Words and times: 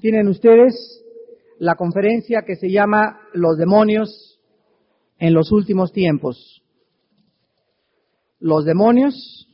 tienen 0.00 0.28
ustedes 0.28 1.04
la 1.58 1.74
conferencia 1.74 2.42
que 2.42 2.56
se 2.56 2.70
llama 2.70 3.20
Los 3.32 3.58
demonios 3.58 4.38
en 5.18 5.34
los 5.34 5.50
últimos 5.50 5.92
tiempos. 5.92 6.62
Los 8.40 8.64
demonios 8.64 9.48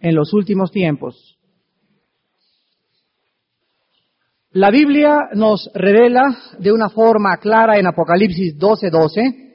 en 0.00 0.14
los 0.14 0.32
últimos 0.32 0.70
tiempos. 0.70 1.38
La 4.52 4.70
Biblia 4.70 5.28
nos 5.34 5.70
revela 5.74 6.36
de 6.58 6.72
una 6.72 6.88
forma 6.88 7.36
clara 7.36 7.78
en 7.78 7.86
Apocalipsis 7.86 8.56
12:12 8.58 9.46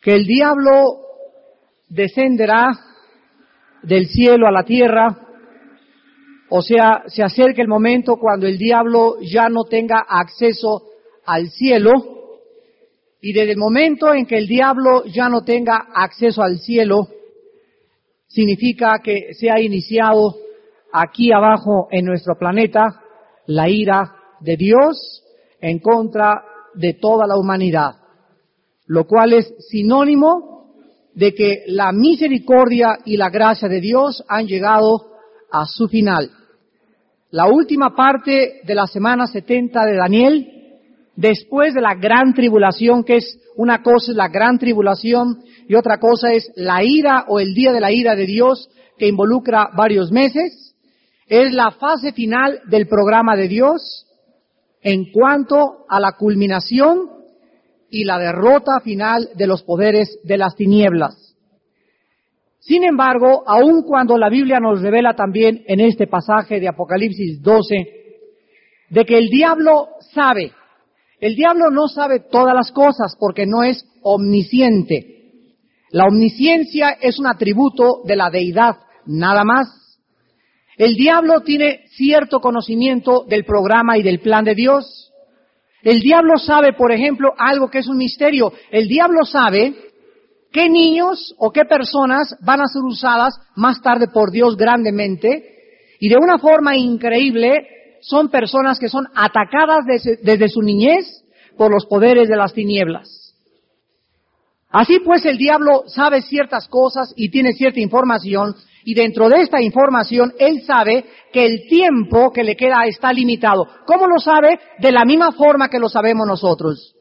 que 0.00 0.14
el 0.14 0.26
diablo 0.26 1.00
descenderá 1.88 2.70
del 3.82 4.06
cielo 4.08 4.46
a 4.46 4.52
la 4.52 4.64
tierra 4.64 5.29
o 6.50 6.62
sea, 6.62 7.04
se 7.06 7.22
acerca 7.22 7.62
el 7.62 7.68
momento 7.68 8.16
cuando 8.16 8.46
el 8.46 8.58
diablo 8.58 9.18
ya 9.20 9.48
no 9.48 9.64
tenga 9.64 10.04
acceso 10.08 10.82
al 11.24 11.48
cielo 11.48 11.92
y 13.20 13.32
desde 13.32 13.52
el 13.52 13.56
momento 13.56 14.12
en 14.12 14.26
que 14.26 14.36
el 14.36 14.48
diablo 14.48 15.04
ya 15.04 15.28
no 15.28 15.42
tenga 15.44 15.76
acceso 15.94 16.42
al 16.42 16.58
cielo, 16.58 17.06
significa 18.26 18.98
que 18.98 19.32
se 19.34 19.48
ha 19.48 19.60
iniciado 19.60 20.34
aquí 20.92 21.32
abajo 21.32 21.86
en 21.92 22.06
nuestro 22.06 22.34
planeta 22.36 23.00
la 23.46 23.68
ira 23.68 24.16
de 24.40 24.56
Dios 24.56 25.22
en 25.60 25.78
contra 25.78 26.42
de 26.74 26.94
toda 26.94 27.28
la 27.28 27.36
humanidad, 27.36 27.94
lo 28.86 29.06
cual 29.06 29.34
es 29.34 29.54
sinónimo 29.68 30.72
de 31.14 31.32
que 31.32 31.62
la 31.68 31.92
misericordia 31.92 32.98
y 33.04 33.16
la 33.16 33.30
gracia 33.30 33.68
de 33.68 33.80
Dios 33.80 34.24
han 34.26 34.48
llegado 34.48 35.12
a 35.52 35.66
su 35.66 35.86
final 35.86 36.30
la 37.30 37.46
última 37.46 37.94
parte 37.94 38.60
de 38.64 38.74
la 38.74 38.86
semana 38.86 39.26
70 39.26 39.84
de 39.86 39.96
Daniel, 39.96 40.60
después 41.14 41.74
de 41.74 41.80
la 41.80 41.94
gran 41.94 42.34
tribulación, 42.34 43.04
que 43.04 43.16
es 43.16 43.38
una 43.56 43.82
cosa 43.82 44.10
es 44.10 44.16
la 44.16 44.28
gran 44.28 44.58
tribulación 44.58 45.42
y 45.68 45.74
otra 45.74 45.98
cosa 45.98 46.32
es 46.32 46.50
la 46.56 46.82
ira 46.82 47.26
o 47.28 47.38
el 47.38 47.54
día 47.54 47.72
de 47.72 47.80
la 47.80 47.92
ira 47.92 48.16
de 48.16 48.26
Dios 48.26 48.68
que 48.98 49.06
involucra 49.06 49.70
varios 49.76 50.10
meses, 50.10 50.74
es 51.26 51.52
la 51.52 51.70
fase 51.70 52.12
final 52.12 52.60
del 52.66 52.88
programa 52.88 53.36
de 53.36 53.48
Dios 53.48 54.06
en 54.82 55.12
cuanto 55.12 55.86
a 55.88 56.00
la 56.00 56.12
culminación 56.12 57.08
y 57.90 58.04
la 58.04 58.18
derrota 58.18 58.80
final 58.82 59.30
de 59.36 59.46
los 59.46 59.62
poderes 59.62 60.18
de 60.24 60.38
las 60.38 60.56
tinieblas. 60.56 61.29
Sin 62.60 62.84
embargo, 62.84 63.42
aun 63.46 63.82
cuando 63.82 64.18
la 64.18 64.28
Biblia 64.28 64.60
nos 64.60 64.82
revela 64.82 65.14
también 65.14 65.64
en 65.66 65.80
este 65.80 66.06
pasaje 66.06 66.60
de 66.60 66.68
Apocalipsis 66.68 67.42
12, 67.42 67.74
de 68.90 69.04
que 69.04 69.16
el 69.16 69.28
diablo 69.28 69.88
sabe, 70.12 70.52
el 71.20 71.36
diablo 71.36 71.70
no 71.70 71.88
sabe 71.88 72.20
todas 72.30 72.54
las 72.54 72.70
cosas 72.70 73.16
porque 73.18 73.46
no 73.46 73.62
es 73.62 73.84
omnisciente. 74.02 75.20
La 75.90 76.04
omnisciencia 76.04 76.90
es 77.00 77.18
un 77.18 77.26
atributo 77.26 78.02
de 78.04 78.16
la 78.16 78.30
deidad, 78.30 78.76
nada 79.06 79.42
más. 79.42 79.98
El 80.76 80.94
diablo 80.94 81.40
tiene 81.40 81.86
cierto 81.88 82.40
conocimiento 82.40 83.24
del 83.28 83.44
programa 83.44 83.98
y 83.98 84.02
del 84.02 84.20
plan 84.20 84.44
de 84.44 84.54
Dios. 84.54 85.12
El 85.82 86.00
diablo 86.00 86.38
sabe, 86.38 86.74
por 86.74 86.92
ejemplo, 86.92 87.32
algo 87.38 87.68
que 87.68 87.78
es 87.78 87.88
un 87.88 87.96
misterio. 87.96 88.52
El 88.70 88.86
diablo 88.86 89.24
sabe 89.24 89.74
qué 90.52 90.68
niños 90.68 91.34
o 91.38 91.50
qué 91.50 91.64
personas 91.64 92.36
van 92.40 92.60
a 92.60 92.66
ser 92.66 92.82
usadas 92.82 93.34
más 93.54 93.80
tarde 93.80 94.08
por 94.08 94.30
Dios 94.30 94.56
grandemente 94.56 95.50
y 96.00 96.08
de 96.08 96.16
una 96.16 96.38
forma 96.38 96.76
increíble 96.76 97.52
son 98.00 98.30
personas 98.30 98.78
que 98.78 98.88
son 98.88 99.06
atacadas 99.14 99.84
desde, 99.86 100.48
su 100.48 100.62
niñez 100.62 101.24
por 101.56 101.70
los 101.70 101.86
poderes 101.86 102.28
de 102.28 102.36
las 102.36 102.54
tinieblas. 102.54 103.34
Así 104.70 105.00
pues 105.00 105.24
el 105.26 105.36
diablo 105.36 105.84
sabe 105.86 106.22
ciertas 106.22 106.68
cosas 106.68 107.12
y 107.16 107.30
tiene 107.30 107.52
cierta 107.52 107.80
información 107.80 108.54
y 108.84 108.94
dentro 108.94 109.28
de 109.28 109.42
esta 109.42 109.60
información 109.60 110.32
él 110.38 110.62
sabe 110.62 111.04
que 111.32 111.44
el 111.44 111.68
tiempo 111.68 112.32
que 112.32 112.44
le 112.44 112.56
queda 112.56 112.86
está 112.86 113.12
limitado. 113.12 113.66
¿Cómo 113.84 114.06
lo 114.06 114.18
sabe? 114.18 114.58
De 114.78 114.92
la 114.92 115.04
misma 115.04 115.32
forma 115.32 115.68
que 115.68 115.78
lo 115.78 115.88
sabemos 115.88 116.26
nosotros. 116.26 116.94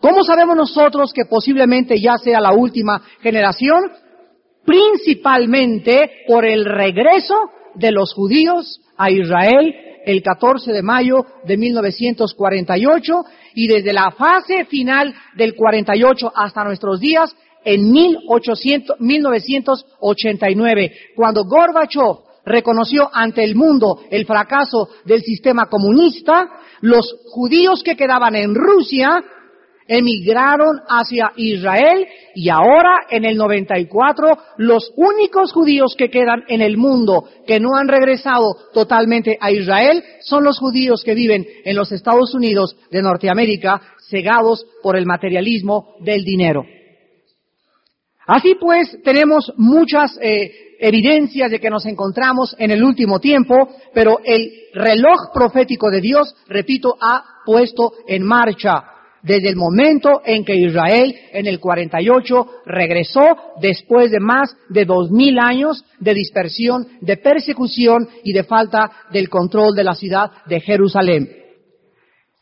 ¿Cómo 0.00 0.22
sabemos 0.22 0.56
nosotros 0.56 1.12
que 1.12 1.24
posiblemente 1.24 2.00
ya 2.00 2.16
sea 2.18 2.40
la 2.40 2.52
última 2.52 3.02
generación? 3.20 3.90
Principalmente 4.64 6.24
por 6.28 6.44
el 6.44 6.64
regreso 6.64 7.34
de 7.74 7.90
los 7.90 8.14
judíos 8.14 8.80
a 8.96 9.10
Israel 9.10 9.74
el 10.04 10.22
14 10.22 10.72
de 10.72 10.82
mayo 10.82 11.26
de 11.44 11.56
1948 11.56 13.14
y 13.54 13.66
desde 13.66 13.92
la 13.92 14.12
fase 14.12 14.66
final 14.66 15.12
del 15.34 15.56
48 15.56 16.32
hasta 16.34 16.62
nuestros 16.62 17.00
días 17.00 17.34
en 17.64 17.90
1800, 17.90 19.00
1989, 19.00 20.92
cuando 21.16 21.44
Gorbachev 21.44 22.18
reconoció 22.44 23.10
ante 23.12 23.42
el 23.42 23.56
mundo 23.56 24.00
el 24.10 24.24
fracaso 24.26 24.88
del 25.04 25.22
sistema 25.22 25.66
comunista, 25.66 26.48
los 26.82 27.16
judíos 27.32 27.82
que 27.82 27.96
quedaban 27.96 28.36
en 28.36 28.54
Rusia 28.54 29.22
emigraron 29.88 30.80
hacia 30.86 31.32
Israel 31.36 32.06
y 32.34 32.50
ahora 32.50 33.06
en 33.10 33.24
el 33.24 33.36
94 33.36 34.38
los 34.58 34.92
únicos 34.96 35.52
judíos 35.52 35.94
que 35.96 36.10
quedan 36.10 36.44
en 36.48 36.60
el 36.60 36.76
mundo 36.76 37.24
que 37.46 37.58
no 37.58 37.74
han 37.74 37.88
regresado 37.88 38.54
totalmente 38.74 39.38
a 39.40 39.50
Israel 39.50 40.04
son 40.20 40.44
los 40.44 40.58
judíos 40.58 41.02
que 41.02 41.14
viven 41.14 41.46
en 41.64 41.74
los 41.74 41.90
Estados 41.90 42.34
Unidos 42.34 42.76
de 42.90 43.02
Norteamérica 43.02 43.80
cegados 44.10 44.64
por 44.82 44.96
el 44.96 45.06
materialismo 45.06 45.94
del 46.00 46.22
dinero. 46.22 46.64
Así 48.26 48.56
pues, 48.60 48.98
tenemos 49.02 49.50
muchas 49.56 50.18
eh, 50.20 50.50
evidencias 50.80 51.50
de 51.50 51.58
que 51.58 51.70
nos 51.70 51.86
encontramos 51.86 52.54
en 52.58 52.70
el 52.70 52.84
último 52.84 53.20
tiempo, 53.20 53.54
pero 53.94 54.20
el 54.22 54.50
reloj 54.74 55.32
profético 55.32 55.90
de 55.90 56.02
Dios, 56.02 56.36
repito, 56.46 56.94
ha 57.00 57.24
puesto 57.46 57.94
en 58.06 58.22
marcha 58.22 58.84
desde 59.22 59.48
el 59.48 59.56
momento 59.56 60.22
en 60.24 60.44
que 60.44 60.54
Israel 60.54 61.14
en 61.32 61.46
el 61.46 61.60
48 61.60 62.46
regresó 62.66 63.36
después 63.60 64.10
de 64.10 64.20
más 64.20 64.56
de 64.68 64.84
dos 64.84 65.10
mil 65.10 65.38
años 65.38 65.84
de 65.98 66.14
dispersión, 66.14 66.86
de 67.00 67.16
persecución 67.16 68.08
y 68.24 68.32
de 68.32 68.44
falta 68.44 68.90
del 69.10 69.28
control 69.28 69.74
de 69.74 69.84
la 69.84 69.94
ciudad 69.94 70.30
de 70.46 70.60
Jerusalén. 70.60 71.28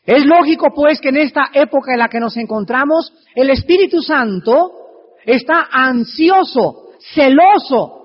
Es 0.05 0.25
lógico 0.25 0.67
pues 0.73 1.01
que 1.01 1.09
en 1.09 1.17
esta 1.17 1.49
época 1.53 1.91
en 1.93 1.99
la 1.99 2.07
que 2.07 2.19
nos 2.19 2.37
encontramos, 2.37 3.11
el 3.35 3.49
Espíritu 3.49 4.01
Santo 4.01 4.71
está 5.25 5.67
ansioso, 5.69 6.91
celoso 7.13 7.97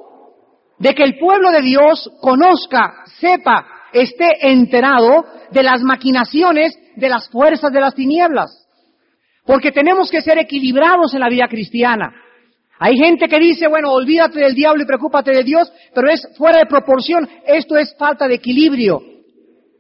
de 0.79 0.95
que 0.95 1.05
el 1.05 1.17
pueblo 1.17 1.53
de 1.53 1.63
Dios 1.63 2.11
conozca, 2.21 3.05
sepa, 3.21 3.65
esté 3.93 4.51
enterado 4.51 5.25
de 5.53 5.63
las 5.63 5.83
maquinaciones 5.83 6.77
de 6.97 7.09
las 7.09 7.29
fuerzas 7.29 7.73
de 7.73 7.81
las 7.81 7.95
tinieblas. 7.95 8.62
Porque 9.45 9.73
tenemos 9.73 10.11
que 10.11 10.23
ser 10.23 10.39
equilibrados 10.39 11.15
en 11.15 11.21
la 11.21 11.29
vida 11.29 11.49
cristiana. 11.49 12.15
Hay 12.79 12.97
gente 12.97 13.29
que 13.29 13.39
dice, 13.39 13.69
bueno, 13.69 13.93
olvídate 13.93 14.41
del 14.41 14.55
diablo 14.55 14.83
y 14.83 14.87
preocúpate 14.87 15.31
de 15.31 15.45
Dios, 15.45 15.73
pero 15.95 16.11
es 16.11 16.29
fuera 16.37 16.59
de 16.59 16.67
proporción. 16.67 17.29
Esto 17.47 17.77
es 17.77 17.95
falta 17.97 18.27
de 18.27 18.35
equilibrio. 18.35 19.01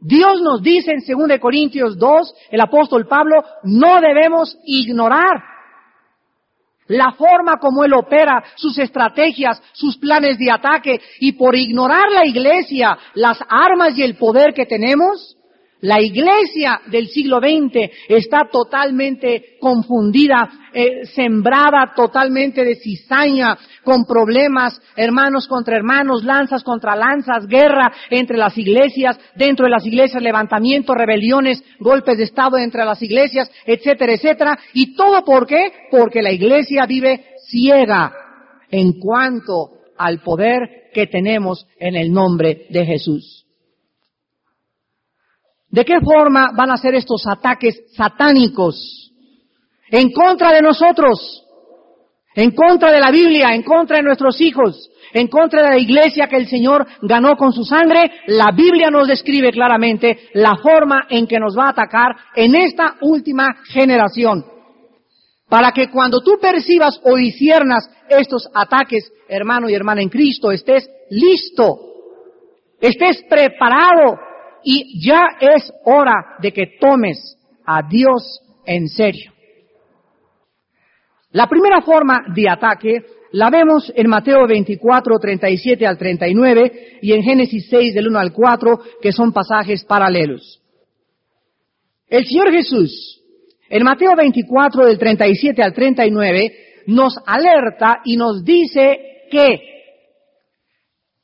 Dios 0.00 0.40
nos 0.42 0.62
dice 0.62 0.92
en 0.92 1.28
2 1.28 1.38
Corintios 1.40 1.96
2, 1.96 2.34
el 2.50 2.60
apóstol 2.60 3.06
Pablo, 3.06 3.42
no 3.62 4.00
debemos 4.00 4.56
ignorar 4.64 5.52
la 6.88 7.12
forma 7.12 7.58
como 7.58 7.84
Él 7.84 7.94
opera, 7.94 8.42
sus 8.56 8.76
estrategias, 8.78 9.62
sus 9.72 9.96
planes 9.96 10.38
de 10.38 10.50
ataque, 10.50 11.00
y 11.20 11.32
por 11.32 11.56
ignorar 11.56 12.10
la 12.10 12.26
iglesia, 12.26 12.98
las 13.14 13.38
armas 13.48 13.96
y 13.96 14.02
el 14.02 14.16
poder 14.16 14.52
que 14.52 14.66
tenemos, 14.66 15.36
la 15.82 16.00
iglesia 16.00 16.80
del 16.86 17.08
siglo 17.08 17.38
XX 17.38 17.90
está 18.08 18.48
totalmente 18.50 19.56
confundida, 19.60 20.48
eh, 20.72 21.06
sembrada 21.06 21.92
totalmente 21.96 22.64
de 22.64 22.76
cizaña, 22.76 23.58
con 23.82 24.04
problemas, 24.04 24.80
hermanos 24.94 25.48
contra 25.48 25.76
hermanos, 25.76 26.22
lanzas 26.22 26.62
contra 26.62 26.94
lanzas, 26.94 27.48
guerra 27.48 27.92
entre 28.10 28.36
las 28.36 28.56
iglesias, 28.56 29.18
dentro 29.34 29.64
de 29.64 29.70
las 29.70 29.84
iglesias, 29.84 30.22
levantamientos, 30.22 30.96
rebeliones, 30.96 31.64
golpes 31.80 32.16
de 32.16 32.24
Estado 32.24 32.58
entre 32.58 32.84
las 32.84 33.02
iglesias, 33.02 33.50
etcétera, 33.66 34.12
etcétera. 34.12 34.58
¿Y 34.74 34.94
todo 34.94 35.24
por 35.24 35.48
qué? 35.48 35.72
Porque 35.90 36.22
la 36.22 36.30
iglesia 36.30 36.86
vive 36.86 37.24
ciega 37.48 38.12
en 38.70 39.00
cuanto 39.00 39.80
al 39.98 40.20
poder 40.20 40.90
que 40.94 41.08
tenemos 41.08 41.66
en 41.80 41.96
el 41.96 42.12
nombre 42.12 42.66
de 42.70 42.86
Jesús. 42.86 43.41
¿De 45.72 45.84
qué 45.84 45.98
forma 46.00 46.52
van 46.54 46.70
a 46.70 46.76
ser 46.76 46.94
estos 46.94 47.26
ataques 47.26 47.82
satánicos 47.96 49.10
en 49.90 50.12
contra 50.12 50.52
de 50.52 50.62
nosotros? 50.62 51.42
en 52.34 52.52
contra 52.52 52.90
de 52.90 53.00
la 53.00 53.10
Biblia, 53.10 53.54
en 53.54 53.62
contra 53.62 53.98
de 53.98 54.02
nuestros 54.02 54.40
hijos, 54.40 54.90
en 55.12 55.28
contra 55.28 55.62
de 55.62 55.68
la 55.70 55.78
iglesia 55.78 56.26
que 56.26 56.36
el 56.36 56.48
Señor 56.48 56.86
ganó 57.02 57.36
con 57.36 57.52
su 57.52 57.64
sangre, 57.64 58.10
la 58.26 58.52
Biblia 58.52 58.90
nos 58.90 59.08
describe 59.08 59.52
claramente 59.52 60.30
la 60.34 60.56
forma 60.56 61.06
en 61.10 61.26
que 61.26 61.38
nos 61.38 61.56
va 61.56 61.66
a 61.66 61.70
atacar 61.70 62.16
en 62.34 62.54
esta 62.54 62.96
última 63.02 63.56
generación. 63.64 64.44
Para 65.48 65.72
que 65.72 65.90
cuando 65.90 66.22
tú 66.22 66.38
percibas 66.40 66.98
o 67.04 67.16
disiernas 67.16 67.90
estos 68.08 68.48
ataques, 68.54 69.12
hermano 69.28 69.68
y 69.68 69.74
hermana 69.74 70.00
en 70.00 70.08
Cristo, 70.08 70.50
estés 70.50 70.88
listo, 71.10 71.78
estés 72.80 73.22
preparado 73.28 74.16
y 74.64 75.04
ya 75.04 75.20
es 75.40 75.72
hora 75.84 76.36
de 76.40 76.52
que 76.52 76.78
tomes 76.80 77.36
a 77.64 77.82
Dios 77.82 78.40
en 78.66 78.88
serio. 78.88 79.32
La 81.32 81.46
primera 81.48 81.80
forma 81.82 82.24
de 82.34 82.48
ataque 82.48 83.04
la 83.32 83.48
vemos 83.48 83.90
en 83.96 84.08
Mateo 84.08 84.46
24, 84.46 85.18
37 85.18 85.86
al 85.86 85.96
39 85.96 86.98
y 87.00 87.12
en 87.12 87.22
Génesis 87.22 87.66
6 87.70 87.94
del 87.94 88.08
1 88.08 88.18
al 88.18 88.32
4, 88.32 88.80
que 89.00 89.12
son 89.12 89.32
pasajes 89.32 89.84
paralelos. 89.84 90.60
El 92.08 92.26
Señor 92.26 92.52
Jesús, 92.52 93.22
en 93.70 93.82
Mateo 93.84 94.14
24 94.14 94.84
del 94.84 94.98
37 94.98 95.62
al 95.62 95.72
39, 95.72 96.56
nos 96.88 97.14
alerta 97.24 98.02
y 98.04 98.16
nos 98.16 98.44
dice 98.44 99.24
que 99.30 99.60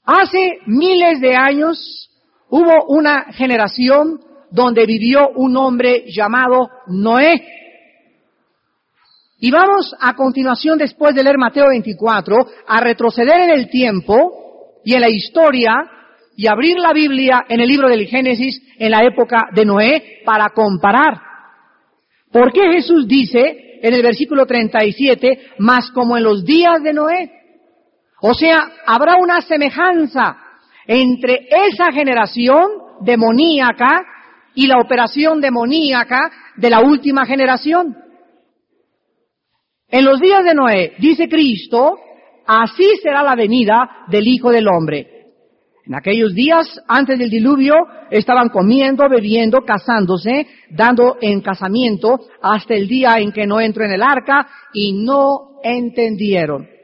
hace 0.05 0.61
miles 0.67 1.20
de 1.20 1.37
años 1.37 2.08
hubo 2.50 2.87
una 2.89 3.33
generación 3.33 4.21
donde 4.50 4.87
vivió 4.87 5.29
un 5.35 5.56
hombre 5.56 6.05
llamado 6.09 6.71
Noé. 6.87 7.43
Y 9.41 9.50
vamos 9.50 9.95
a 10.00 10.15
continuación, 10.15 10.79
después 10.79 11.15
de 11.15 11.23
leer 11.23 11.39
Mateo 11.39 11.69
24, 11.69 12.37
a 12.67 12.81
retroceder 12.81 13.41
en 13.43 13.50
el 13.50 13.71
tiempo 13.71 14.81
y 14.85 14.95
en 14.95 15.00
la 15.00 15.09
historia 15.09 15.75
y 16.37 16.47
abrir 16.47 16.79
la 16.79 16.93
Biblia 16.93 17.45
en 17.49 17.61
el 17.61 17.69
libro 17.69 17.89
del 17.89 18.06
Génesis 18.06 18.61
en 18.79 18.91
la 18.91 19.05
época 19.05 19.49
de 19.55 19.65
Noé 19.65 20.23
para 20.25 20.50
comparar. 20.50 21.21
¿Por 22.33 22.53
qué 22.53 22.73
Jesús 22.73 23.06
dice 23.06 23.79
en 23.83 23.95
el 23.95 24.03
versículo 24.03 24.45
37, 24.45 25.53
más 25.59 25.91
como 25.91 26.17
en 26.17 26.25
los 26.25 26.45
días 26.45 26.83
de 26.83 26.93
Noé? 26.93 27.31
O 28.21 28.35
sea, 28.35 28.73
habrá 28.87 29.17
una 29.17 29.41
semejanza 29.41 30.37
entre 30.88 31.46
esa 31.50 31.93
generación 31.93 32.62
demoníaca 33.02 34.05
y 34.55 34.67
la 34.67 34.79
operación 34.79 35.40
demoníaca 35.40 36.32
de 36.56 36.70
la 36.70 36.81
última 36.81 37.26
generación. 37.26 37.94
En 39.87 40.05
los 40.05 40.19
días 40.19 40.43
de 40.43 40.55
Noé, 40.55 40.94
dice 40.99 41.29
Cristo, 41.29 41.96
así 42.46 42.85
será 43.02 43.23
la 43.23 43.37
venida 43.37 44.06
del 44.08 44.26
Hijo 44.26 44.50
del 44.50 44.67
Hombre. 44.67 45.19
En 45.85 45.94
aquellos 45.94 46.35
días, 46.35 46.81
antes 46.88 47.19
del 47.19 47.31
diluvio, 47.31 47.75
estaban 48.11 48.49
comiendo, 48.49 49.08
bebiendo, 49.08 49.61
casándose, 49.62 50.46
dando 50.70 51.17
en 51.20 51.40
casamiento 51.40 52.20
hasta 52.43 52.75
el 52.75 52.88
día 52.88 53.19
en 53.19 53.32
que 53.32 53.46
no 53.46 53.61
entró 53.61 53.85
en 53.85 53.93
el 53.93 54.02
arca 54.02 54.46
y 54.75 54.93
no 54.93 55.61
entendieron. 55.62 56.78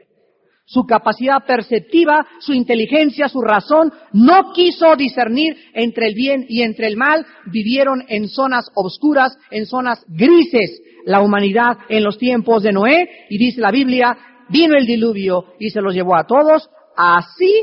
Su 0.67 0.85
capacidad 0.85 1.45
perceptiva, 1.45 2.25
su 2.39 2.53
inteligencia, 2.53 3.29
su 3.29 3.39
razón, 3.41 3.93
no 4.13 4.51
quiso 4.51 4.95
discernir 4.95 5.55
entre 5.73 6.07
el 6.07 6.15
bien 6.15 6.45
y 6.49 6.63
entre 6.63 6.87
el 6.87 6.97
mal, 6.97 7.23
vivieron 7.45 8.03
en 8.07 8.27
zonas 8.27 8.71
oscuras, 8.73 9.37
en 9.51 9.67
zonas 9.67 10.03
grises, 10.07 10.81
la 11.05 11.21
humanidad 11.21 11.77
en 11.87 12.03
los 12.03 12.17
tiempos 12.17 12.63
de 12.63 12.71
Noé 12.71 13.07
y 13.29 13.37
dice 13.37 13.61
la 13.61 13.69
Biblia, 13.69 14.17
vino 14.49 14.75
el 14.75 14.87
diluvio 14.87 15.53
y 15.59 15.69
se 15.69 15.81
los 15.81 15.93
llevó 15.93 16.15
a 16.15 16.25
todos, 16.25 16.67
así 16.97 17.53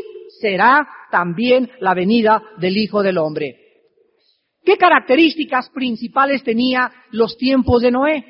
será 0.41 0.87
también 1.11 1.71
la 1.81 1.95
venida 1.95 2.41
del 2.59 2.77
Hijo 2.77 3.03
del 3.03 3.19
Hombre. 3.19 3.57
¿Qué 4.65 4.77
características 4.77 5.71
principales 5.71 6.45
tenía 6.45 6.91
los 7.11 7.37
tiempos 7.37 7.83
de 7.83 7.91
Noé? 7.91 8.25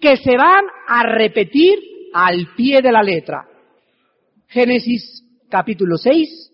Que 0.00 0.16
se 0.16 0.34
van 0.36 0.64
a 0.88 1.02
repetir 1.02 1.78
al 2.14 2.54
pie 2.56 2.80
de 2.80 2.90
la 2.90 3.02
letra. 3.02 3.46
Génesis 4.52 5.24
capítulo 5.48 5.96
6, 5.96 6.52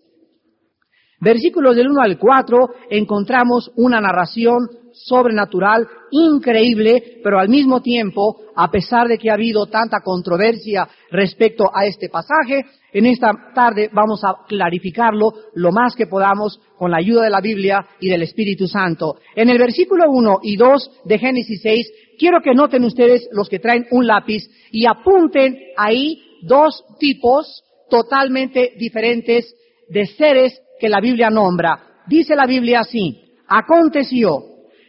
versículos 1.19 1.75
del 1.75 1.89
1 1.89 2.01
al 2.01 2.17
4, 2.17 2.57
encontramos 2.89 3.71
una 3.75 3.99
narración 3.99 4.69
sobrenatural, 4.93 5.85
increíble, 6.11 7.19
pero 7.21 7.39
al 7.39 7.49
mismo 7.49 7.81
tiempo, 7.81 8.37
a 8.55 8.71
pesar 8.71 9.09
de 9.09 9.17
que 9.17 9.29
ha 9.29 9.33
habido 9.33 9.65
tanta 9.65 9.99
controversia 10.01 10.87
respecto 11.11 11.69
a 11.73 11.85
este 11.85 12.07
pasaje, 12.07 12.65
en 12.93 13.05
esta 13.05 13.31
tarde 13.53 13.89
vamos 13.91 14.23
a 14.23 14.45
clarificarlo 14.47 15.33
lo 15.55 15.73
más 15.73 15.93
que 15.93 16.07
podamos 16.07 16.57
con 16.77 16.91
la 16.91 16.97
ayuda 16.99 17.23
de 17.23 17.29
la 17.29 17.41
Biblia 17.41 17.85
y 17.99 18.07
del 18.07 18.21
Espíritu 18.21 18.65
Santo. 18.65 19.17
En 19.35 19.49
el 19.49 19.57
versículo 19.57 20.09
1 20.09 20.39
y 20.43 20.55
2 20.55 21.01
de 21.03 21.19
Génesis 21.19 21.61
6, 21.61 21.91
quiero 22.17 22.39
que 22.41 22.53
noten 22.53 22.85
ustedes 22.85 23.27
los 23.33 23.49
que 23.49 23.59
traen 23.59 23.87
un 23.91 24.07
lápiz 24.07 24.49
y 24.71 24.85
apunten 24.85 25.57
ahí 25.75 26.21
dos 26.43 26.85
tipos 26.97 27.65
totalmente 27.89 28.73
diferentes 28.77 29.53
de 29.89 30.05
seres 30.05 30.61
que 30.79 30.89
la 30.89 31.01
Biblia 31.01 31.29
nombra. 31.29 32.03
Dice 32.07 32.35
la 32.35 32.45
Biblia 32.45 32.81
así, 32.81 33.35
aconteció 33.47 34.43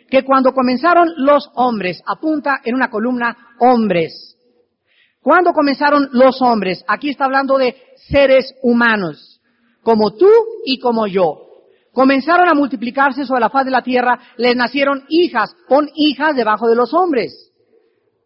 que 0.08 0.24
cuando 0.24 0.52
comenzaron 0.52 1.08
los 1.16 1.48
hombres, 1.54 2.02
apunta 2.06 2.60
en 2.64 2.74
una 2.74 2.90
columna 2.90 3.36
hombres. 3.60 4.36
Cuando 5.22 5.52
comenzaron 5.52 6.08
los 6.12 6.40
hombres, 6.40 6.84
aquí 6.88 7.10
está 7.10 7.26
hablando 7.26 7.58
de 7.58 7.76
seres 8.08 8.54
humanos, 8.62 9.40
como 9.82 10.12
tú 10.12 10.30
y 10.64 10.78
como 10.78 11.06
yo. 11.06 11.46
Comenzaron 11.92 12.48
a 12.48 12.54
multiplicarse 12.54 13.24
sobre 13.24 13.40
la 13.40 13.50
faz 13.50 13.64
de 13.64 13.70
la 13.70 13.82
tierra, 13.82 14.18
les 14.36 14.56
nacieron 14.56 15.04
hijas, 15.08 15.54
pon 15.68 15.88
hijas 15.94 16.34
debajo 16.34 16.68
de 16.68 16.76
los 16.76 16.94
hombres. 16.94 17.49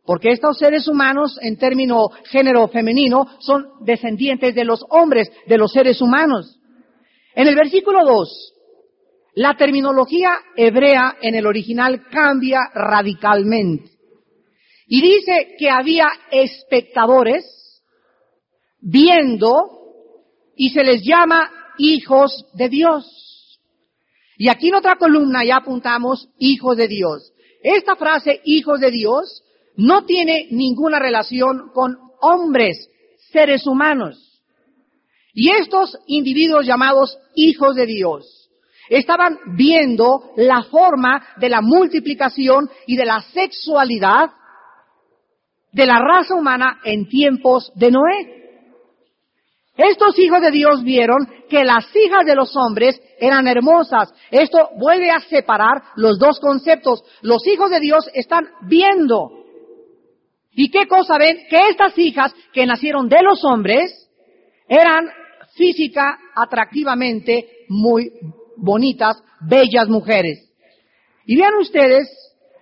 Porque 0.05 0.33
estos 0.33 0.59
seres 0.59 0.87
humanos, 0.87 1.39
en 1.41 1.56
término 1.56 2.09
género 2.25 2.69
femenino, 2.69 3.27
son 3.41 3.67
descendientes 3.81 4.55
de 4.55 4.65
los 4.65 4.85
hombres, 4.91 5.31
de 5.47 5.56
los 5.56 5.73
seres 5.73 6.03
humanos. 6.03 6.59
En 7.35 7.49
el 7.49 7.55
versículo 7.55 8.05
2, 8.05 8.55
la 9.37 9.56
terminología 9.56 10.39
hebrea 10.56 11.17
en 11.23 11.35
el 11.35 11.47
original 11.47 12.06
cambia 12.11 12.61
radicalmente. 12.75 13.91
Y 14.87 15.01
dice 15.01 15.56
que 15.59 15.71
había 15.71 16.07
espectadores 16.31 17.83
viendo 18.81 19.53
y 20.55 20.69
se 20.69 20.85
les 20.85 21.03
llama 21.03 21.50
hijos 21.79 22.47
de 22.53 22.69
Dios. 22.69 23.59
Y 24.37 24.49
aquí 24.49 24.69
en 24.69 24.75
otra 24.75 24.97
columna 24.97 25.45
ya 25.45 25.57
apuntamos 25.57 26.28
hijos 26.38 26.76
de 26.76 26.88
Dios. 26.88 27.33
Esta 27.62 27.97
frase 27.97 28.43
hijos 28.45 28.81
de 28.81 28.90
Dios 28.90 29.44
no 29.76 30.04
tiene 30.04 30.49
ninguna 30.50 30.99
relación 30.99 31.71
con 31.73 31.97
hombres, 32.21 32.88
seres 33.31 33.66
humanos. 33.66 34.43
Y 35.33 35.50
estos 35.50 35.99
individuos 36.07 36.64
llamados 36.64 37.19
hijos 37.35 37.75
de 37.75 37.87
Dios 37.87 38.50
estaban 38.88 39.38
viendo 39.57 40.31
la 40.37 40.62
forma 40.64 41.26
de 41.38 41.49
la 41.49 41.61
multiplicación 41.61 42.71
y 42.87 42.97
de 42.97 43.04
la 43.04 43.21
sexualidad 43.21 44.31
de 45.73 45.87
la 45.87 45.99
raza 45.99 46.35
humana 46.35 46.78
en 46.85 47.09
tiempos 47.09 47.73
de 47.75 47.90
Noé. 47.90 48.35
Estos 49.76 50.16
hijos 50.21 50.40
de 50.40 50.52
Dios 50.52 50.85
vieron 50.85 51.26
que 51.49 51.64
las 51.64 51.85
hijas 51.97 52.25
de 52.25 52.37
los 52.37 52.54
hombres 52.57 53.00
eran 53.19 53.49
hermosas. 53.49 54.14
Esto 54.31 54.69
vuelve 54.76 55.11
a 55.11 55.19
separar 55.19 55.83
los 55.97 56.16
dos 56.19 56.38
conceptos. 56.38 57.02
Los 57.23 57.45
hijos 57.49 57.71
de 57.71 57.81
Dios 57.81 58.09
están 58.14 58.47
viendo. 58.62 59.44
¿Y 60.54 60.70
qué 60.70 60.87
cosa 60.87 61.18
ven? 61.18 61.46
Que 61.49 61.68
estas 61.70 61.96
hijas 61.99 62.32
que 62.52 62.66
nacieron 62.66 63.08
de 63.08 63.23
los 63.23 63.44
hombres 63.44 64.08
eran 64.68 65.08
física, 65.56 66.18
atractivamente 66.34 67.64
muy 67.68 68.11
bonitas, 68.56 69.23
bellas 69.40 69.88
mujeres. 69.88 70.50
Y 71.26 71.37
vean 71.37 71.54
ustedes 71.56 72.08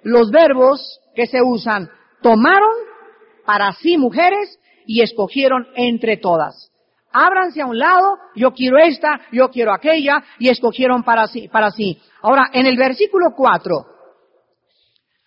los 0.02 0.30
verbos 0.30 1.00
que 1.14 1.26
se 1.26 1.42
usan. 1.42 1.88
Tomaron 2.22 2.74
para 3.44 3.72
sí 3.72 3.98
mujeres 3.98 4.58
y 4.86 5.02
escogieron 5.02 5.66
entre 5.74 6.16
todas. 6.16 6.70
Ábranse 7.12 7.60
a 7.60 7.66
un 7.66 7.78
lado, 7.78 8.16
yo 8.34 8.52
quiero 8.52 8.78
esta, 8.78 9.20
yo 9.32 9.50
quiero 9.50 9.74
aquella, 9.74 10.24
y 10.38 10.48
escogieron 10.48 11.02
para 11.02 11.26
sí, 11.26 11.48
para 11.48 11.70
sí. 11.70 12.00
Ahora, 12.22 12.48
en 12.54 12.66
el 12.66 12.76
versículo 12.76 13.34
4, 13.36 13.86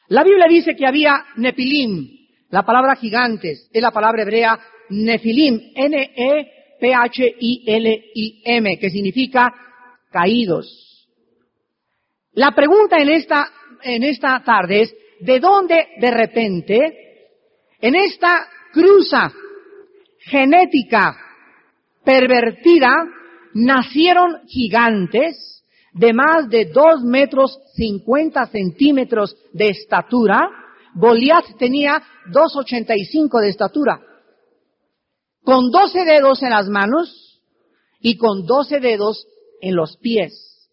la 0.08 0.24
Biblia 0.24 0.48
dice 0.48 0.76
que 0.76 0.88
había 0.88 1.24
Nepilim, 1.36 2.25
la 2.50 2.64
palabra 2.64 2.96
gigantes, 2.96 3.70
es 3.72 3.82
la 3.82 3.92
palabra 3.92 4.22
hebrea 4.22 4.60
Nefilim, 4.90 5.72
N-E-P-H-I-L-I-M, 5.76 6.38
que 8.80 8.90
significa 8.90 9.54
caídos. 10.12 11.08
La 12.34 12.52
pregunta 12.52 12.98
en 12.98 13.10
esta, 13.10 13.48
en 13.82 14.04
esta 14.04 14.44
tarde 14.44 14.82
es, 14.82 14.96
¿de 15.22 15.40
dónde 15.40 15.88
de 16.00 16.12
repente, 16.12 17.28
en 17.80 17.96
esta 17.96 18.48
cruza 18.72 19.32
genética 20.20 21.18
pervertida, 22.04 22.94
nacieron 23.54 24.42
gigantes 24.48 25.64
de 25.94 26.14
más 26.14 26.50
de 26.50 26.66
dos 26.66 27.04
metros 27.04 27.58
cincuenta 27.74 28.46
centímetros 28.48 29.36
de 29.54 29.70
estatura. 29.70 30.50
Goliat 30.96 31.58
tenía 31.60 32.02
dos 32.32 32.56
ochenta 32.56 32.96
y 32.96 33.06
cinco 33.06 33.40
de 33.40 33.50
estatura, 33.50 34.00
con 35.44 35.70
doce 35.70 36.06
dedos 36.06 36.42
en 36.42 36.50
las 36.50 36.68
manos 36.70 37.42
y 38.00 38.18
con 38.18 38.46
doce 38.46 38.80
dedos 38.80 39.28
en 39.62 39.76
los 39.76 39.98
pies. 39.98 40.70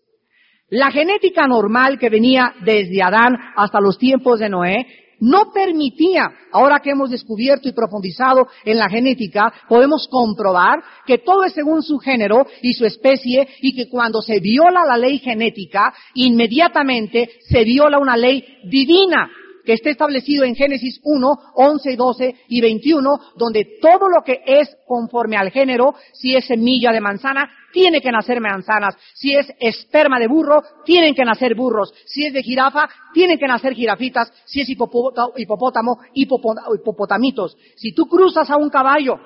La 0.69 0.91
genética 0.91 1.47
normal 1.47 1.99
que 1.99 2.09
venía 2.09 2.55
desde 2.65 3.03
Adán 3.03 3.37
hasta 3.57 3.81
los 3.81 3.99
tiempos 3.99 4.39
de 4.39 4.49
Noé 4.49 4.87
no 5.21 5.53
permitía, 5.53 6.33
ahora 6.51 6.81
que 6.81 6.91
hemos 6.91 7.11
descubierto 7.11 7.69
y 7.69 7.73
profundizado 7.73 8.49
en 8.65 8.79
la 8.79 8.89
genética, 8.89 9.53
podemos 9.69 10.09
comprobar 10.09 10.83
que 11.07 11.19
todo 11.19 11.45
es 11.45 11.53
según 11.53 11.83
su 11.83 11.99
género 11.99 12.47
y 12.61 12.73
su 12.73 12.87
especie 12.87 13.47
y 13.61 13.75
que 13.75 13.89
cuando 13.89 14.21
se 14.23 14.41
viola 14.41 14.85
la 14.85 14.97
ley 14.97 15.19
genética, 15.19 15.95
inmediatamente 16.15 17.31
se 17.49 17.63
viola 17.65 17.99
una 17.99 18.17
ley 18.17 18.43
divina 18.65 19.31
que 19.65 19.75
está 19.75 19.91
establecido 19.91 20.45
en 20.45 20.55
Génesis 20.55 21.01
1, 21.03 21.39
11, 21.55 21.97
12 21.97 22.37
y 22.49 22.61
21, 22.61 23.21
donde 23.37 23.79
todo 23.81 24.09
lo 24.09 24.23
que 24.23 24.43
es 24.45 24.77
conforme 24.87 25.37
al 25.37 25.51
género, 25.51 25.95
si 26.13 26.35
es 26.35 26.47
semilla 26.47 26.93
de 26.93 27.01
manzana, 27.01 27.51
tiene 27.73 28.01
que 28.01 28.13
nacer 28.13 28.41
manzanas. 28.41 28.97
Si 29.15 29.35
es 29.35 29.53
esperma 29.59 30.19
de 30.19 30.29
burro, 30.29 30.63
tienen 30.85 31.15
que 31.15 31.25
nacer 31.25 31.55
burros. 31.55 31.93
Si 32.07 32.27
es 32.27 32.33
de 32.33 32.43
jirafa, 32.43 32.89
tienen 33.13 33.39
que 33.39 33.47
nacer 33.47 33.75
jirafitas. 33.75 34.33
Si 34.45 34.61
es 34.61 34.69
hipopótamo, 34.69 35.99
hipopotamitos. 36.15 37.57
Si 37.77 37.93
tú 37.95 38.07
cruzas 38.07 38.51
a 38.51 38.57
un 38.57 38.69
caballo 38.69 39.19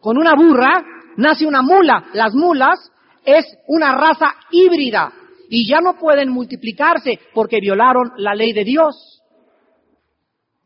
con 0.00 0.16
una 0.16 0.34
burra, 0.34 0.82
nace 1.16 1.46
una 1.46 1.62
mula. 1.62 2.06
Las 2.12 2.34
mulas 2.34 2.92
es 3.24 3.44
una 3.66 3.92
raza 3.92 4.34
híbrida 4.50 5.12
y 5.48 5.68
ya 5.68 5.80
no 5.80 5.98
pueden 5.98 6.30
multiplicarse 6.30 7.18
porque 7.34 7.60
violaron 7.60 8.12
la 8.16 8.34
ley 8.34 8.52
de 8.52 8.64
Dios. 8.64 9.22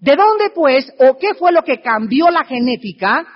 ¿De 0.00 0.16
dónde 0.16 0.50
pues 0.54 0.90
o 0.98 1.18
qué 1.18 1.34
fue 1.34 1.52
lo 1.52 1.62
que 1.62 1.80
cambió 1.80 2.30
la 2.30 2.44
genética 2.44 3.26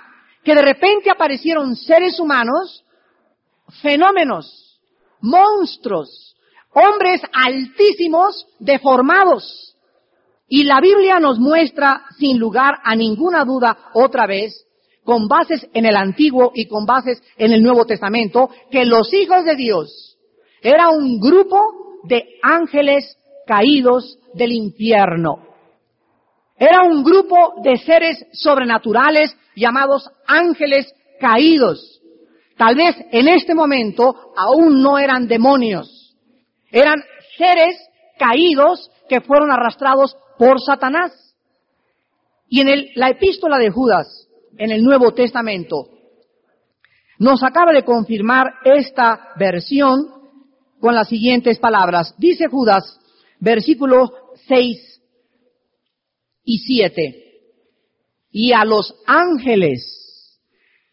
que 0.43 0.55
de 0.55 0.61
repente 0.61 1.11
aparecieron 1.11 1.75
seres 1.75 2.19
humanos, 2.19 2.83
fenómenos, 3.81 4.79
monstruos, 5.21 6.35
hombres 6.73 7.21
altísimos, 7.31 8.47
deformados? 8.59 9.75
Y 10.47 10.63
la 10.63 10.79
Biblia 10.79 11.19
nos 11.19 11.39
muestra, 11.39 12.03
sin 12.17 12.39
lugar 12.39 12.75
a 12.83 12.95
ninguna 12.95 13.45
duda, 13.45 13.77
otra 13.93 14.27
vez, 14.27 14.65
con 15.03 15.27
bases 15.27 15.67
en 15.73 15.85
el 15.85 15.95
Antiguo 15.95 16.51
y 16.53 16.67
con 16.67 16.85
bases 16.85 17.21
en 17.37 17.53
el 17.53 17.61
Nuevo 17.61 17.85
Testamento, 17.85 18.49
que 18.71 18.85
los 18.85 19.13
hijos 19.13 19.45
de 19.45 19.55
Dios 19.55 20.17
era 20.61 20.89
un 20.89 21.19
grupo 21.19 21.99
de 22.03 22.25
ángeles 22.41 23.17
caídos 23.45 24.17
del 24.33 24.51
infierno. 24.51 25.54
Era 26.57 26.83
un 26.83 27.03
grupo 27.03 27.55
de 27.61 27.77
seres 27.77 28.25
sobrenaturales 28.33 29.35
llamados 29.55 30.09
ángeles 30.25 30.93
caídos. 31.19 32.01
Tal 32.57 32.75
vez 32.75 32.95
en 33.11 33.27
este 33.27 33.53
momento 33.53 34.31
aún 34.37 34.81
no 34.81 34.97
eran 34.97 35.27
demonios. 35.27 36.15
Eran 36.71 37.03
seres 37.37 37.77
caídos 38.17 38.89
que 39.09 39.21
fueron 39.21 39.51
arrastrados 39.51 40.15
por 40.37 40.61
Satanás. 40.61 41.11
Y 42.47 42.61
en 42.61 42.87
la 42.95 43.09
epístola 43.09 43.57
de 43.57 43.71
Judas, 43.71 44.27
en 44.57 44.71
el 44.71 44.83
Nuevo 44.83 45.13
Testamento, 45.13 45.89
nos 47.17 47.43
acaba 47.43 47.73
de 47.73 47.83
confirmar 47.83 48.55
esta 48.63 49.29
versión 49.37 50.07
con 50.79 50.95
las 50.95 51.09
siguientes 51.09 51.59
palabras. 51.59 52.13
Dice 52.17 52.47
Judas, 52.47 52.99
versículo 53.39 54.11
6 54.47 54.94
y 56.45 56.59
siete. 56.59 57.23
Y 58.31 58.53
a 58.53 58.63
los 58.63 58.95
ángeles 59.05 59.95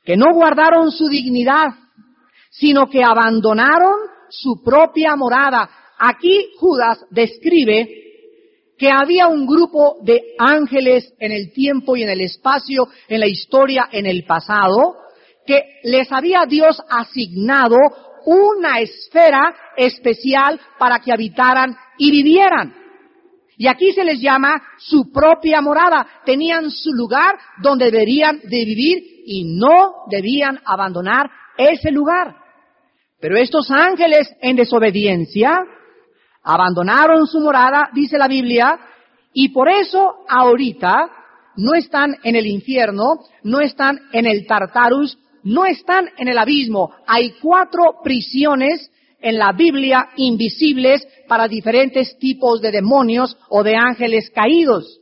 que 0.04 0.16
no 0.16 0.32
guardaron 0.35 0.90
su 0.90 1.09
dignidad, 1.09 1.68
sino 2.50 2.88
que 2.88 3.04
abandonaron 3.04 3.94
su 4.28 4.62
propia 4.64 5.14
morada. 5.16 5.68
Aquí 5.99 6.50
Judas 6.59 6.99
describe 7.11 8.02
que 8.76 8.90
había 8.90 9.28
un 9.28 9.47
grupo 9.47 9.99
de 10.02 10.35
ángeles 10.38 11.12
en 11.21 11.30
el 11.30 11.52
tiempo 11.52 11.97
y 11.97 12.02
en 12.02 12.11
el 12.11 12.21
espacio, 12.21 12.88
en 13.09 13.21
la 13.21 13.28
historia, 13.28 13.88
en 13.92 14.06
el 14.06 14.25
pasado, 14.25 14.97
que 15.47 15.80
les 15.85 16.11
había 16.11 16.47
Dios 16.47 16.82
asignado 16.88 17.76
una 18.25 18.80
esfera 18.80 19.54
especial 19.76 20.61
para 20.78 20.99
que 21.00 21.12
habitaran 21.12 21.76
y 21.99 22.11
vivieran. 22.11 22.82
Y 23.56 23.66
aquí 23.66 23.92
se 23.92 24.04
les 24.04 24.21
llama 24.21 24.62
su 24.78 25.12
propia 25.12 25.61
morada. 25.61 26.06
Tenían 26.25 26.71
su 26.71 26.92
lugar 26.92 27.37
donde 27.62 27.90
deberían 27.90 28.40
de 28.40 28.64
vivir 28.64 29.02
y 29.26 29.44
no 29.56 30.04
debían 30.11 30.61
abandonar 30.64 31.30
ese 31.56 31.90
lugar. 31.90 32.37
Pero 33.21 33.37
estos 33.37 33.71
ángeles 33.71 34.35
en 34.40 34.56
desobediencia 34.56 35.64
abandonaron 36.42 37.26
su 37.26 37.40
morada, 37.40 37.90
dice 37.94 38.18
la 38.18 38.26
Biblia, 38.26 38.78
y 39.32 39.50
por 39.50 39.68
eso 39.68 40.25
ahorita 40.28 41.09
no 41.56 41.75
están 41.75 42.16
en 42.25 42.37
el 42.37 42.47
infierno, 42.47 43.21
no 43.44 43.61
están 43.61 44.00
en 44.12 44.26
el 44.26 44.47
Tartarus, 44.47 45.18
no 45.44 45.64
están 45.64 46.09
en 46.16 46.28
el 46.28 46.38
abismo. 46.38 46.92
Hay 47.06 47.35
cuatro 47.40 48.00
prisiones 48.02 48.90
en 49.23 49.38
la 49.38 49.52
Biblia 49.52 50.09
invisibles 50.17 51.07
para 51.29 51.49
diferentes 51.49 52.19
tipos 52.19 52.61
de 52.61 52.71
demonios 52.71 53.37
o 53.49 53.62
de 53.62 53.76
ángeles 53.76 54.31
caídos. 54.31 55.00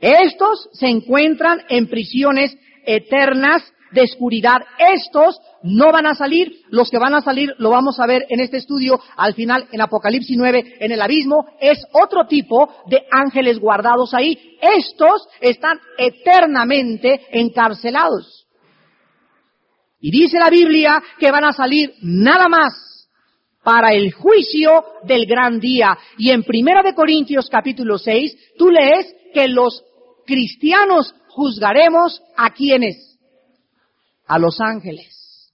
Estos 0.00 0.68
se 0.72 0.86
encuentran 0.86 1.60
en 1.68 1.88
prisiones 1.88 2.56
eternas 2.86 3.62
de 3.92 4.02
oscuridad. 4.02 4.62
Estos 4.78 5.38
no 5.62 5.92
van 5.92 6.06
a 6.06 6.14
salir. 6.14 6.62
Los 6.70 6.90
que 6.90 6.98
van 6.98 7.14
a 7.14 7.20
salir 7.20 7.54
lo 7.58 7.70
vamos 7.70 7.98
a 8.00 8.06
ver 8.06 8.26
en 8.28 8.40
este 8.40 8.58
estudio 8.58 9.00
al 9.16 9.34
final 9.34 9.66
en 9.72 9.80
Apocalipsis 9.80 10.36
9 10.36 10.76
en 10.80 10.92
el 10.92 11.02
abismo. 11.02 11.46
Es 11.60 11.84
otro 11.92 12.26
tipo 12.26 12.72
de 12.86 13.02
ángeles 13.10 13.58
guardados 13.58 14.14
ahí. 14.14 14.56
Estos 14.60 15.28
están 15.40 15.78
eternamente 15.98 17.20
encarcelados. 17.32 18.46
Y 20.00 20.10
dice 20.10 20.38
la 20.38 20.48
Biblia 20.48 21.02
que 21.18 21.30
van 21.30 21.44
a 21.44 21.52
salir 21.52 21.92
nada 22.00 22.48
más 22.48 22.89
para 23.62 23.92
el 23.92 24.12
juicio 24.12 24.84
del 25.04 25.26
gran 25.26 25.60
día. 25.60 25.96
Y 26.18 26.30
en 26.30 26.42
Primera 26.42 26.82
de 26.82 26.94
Corintios 26.94 27.48
capítulo 27.50 27.98
6, 27.98 28.54
tú 28.56 28.70
lees 28.70 29.14
que 29.32 29.48
los 29.48 29.84
cristianos 30.26 31.14
juzgaremos 31.28 32.22
a 32.36 32.50
quienes? 32.50 33.18
A 34.26 34.38
los 34.38 34.60
ángeles. 34.60 35.52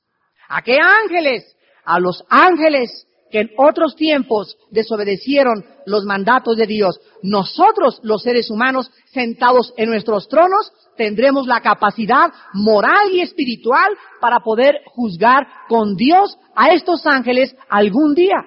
¿A 0.49 0.63
qué 0.63 0.79
ángeles? 0.81 1.57
A 1.85 1.99
los 1.99 2.25
ángeles 2.29 3.07
en 3.39 3.51
otros 3.57 3.97
tiempos 3.97 4.57
desobedecieron 4.71 5.65
los 5.87 6.05
mandatos 6.05 6.57
de 6.57 6.67
Dios. 6.67 7.01
Nosotros, 7.23 8.01
los 8.03 8.23
seres 8.23 8.51
humanos, 8.51 8.91
sentados 9.13 9.73
en 9.77 9.91
nuestros 9.91 10.29
tronos, 10.29 10.73
tendremos 10.97 11.47
la 11.47 11.61
capacidad 11.61 12.33
moral 12.55 13.11
y 13.13 13.21
espiritual 13.21 13.93
para 14.21 14.41
poder 14.41 14.81
juzgar 14.87 15.47
con 15.69 15.97
Dios 15.97 16.37
a 16.55 16.73
estos 16.73 17.07
ángeles 17.07 17.55
algún 17.69 18.15
día. 18.15 18.45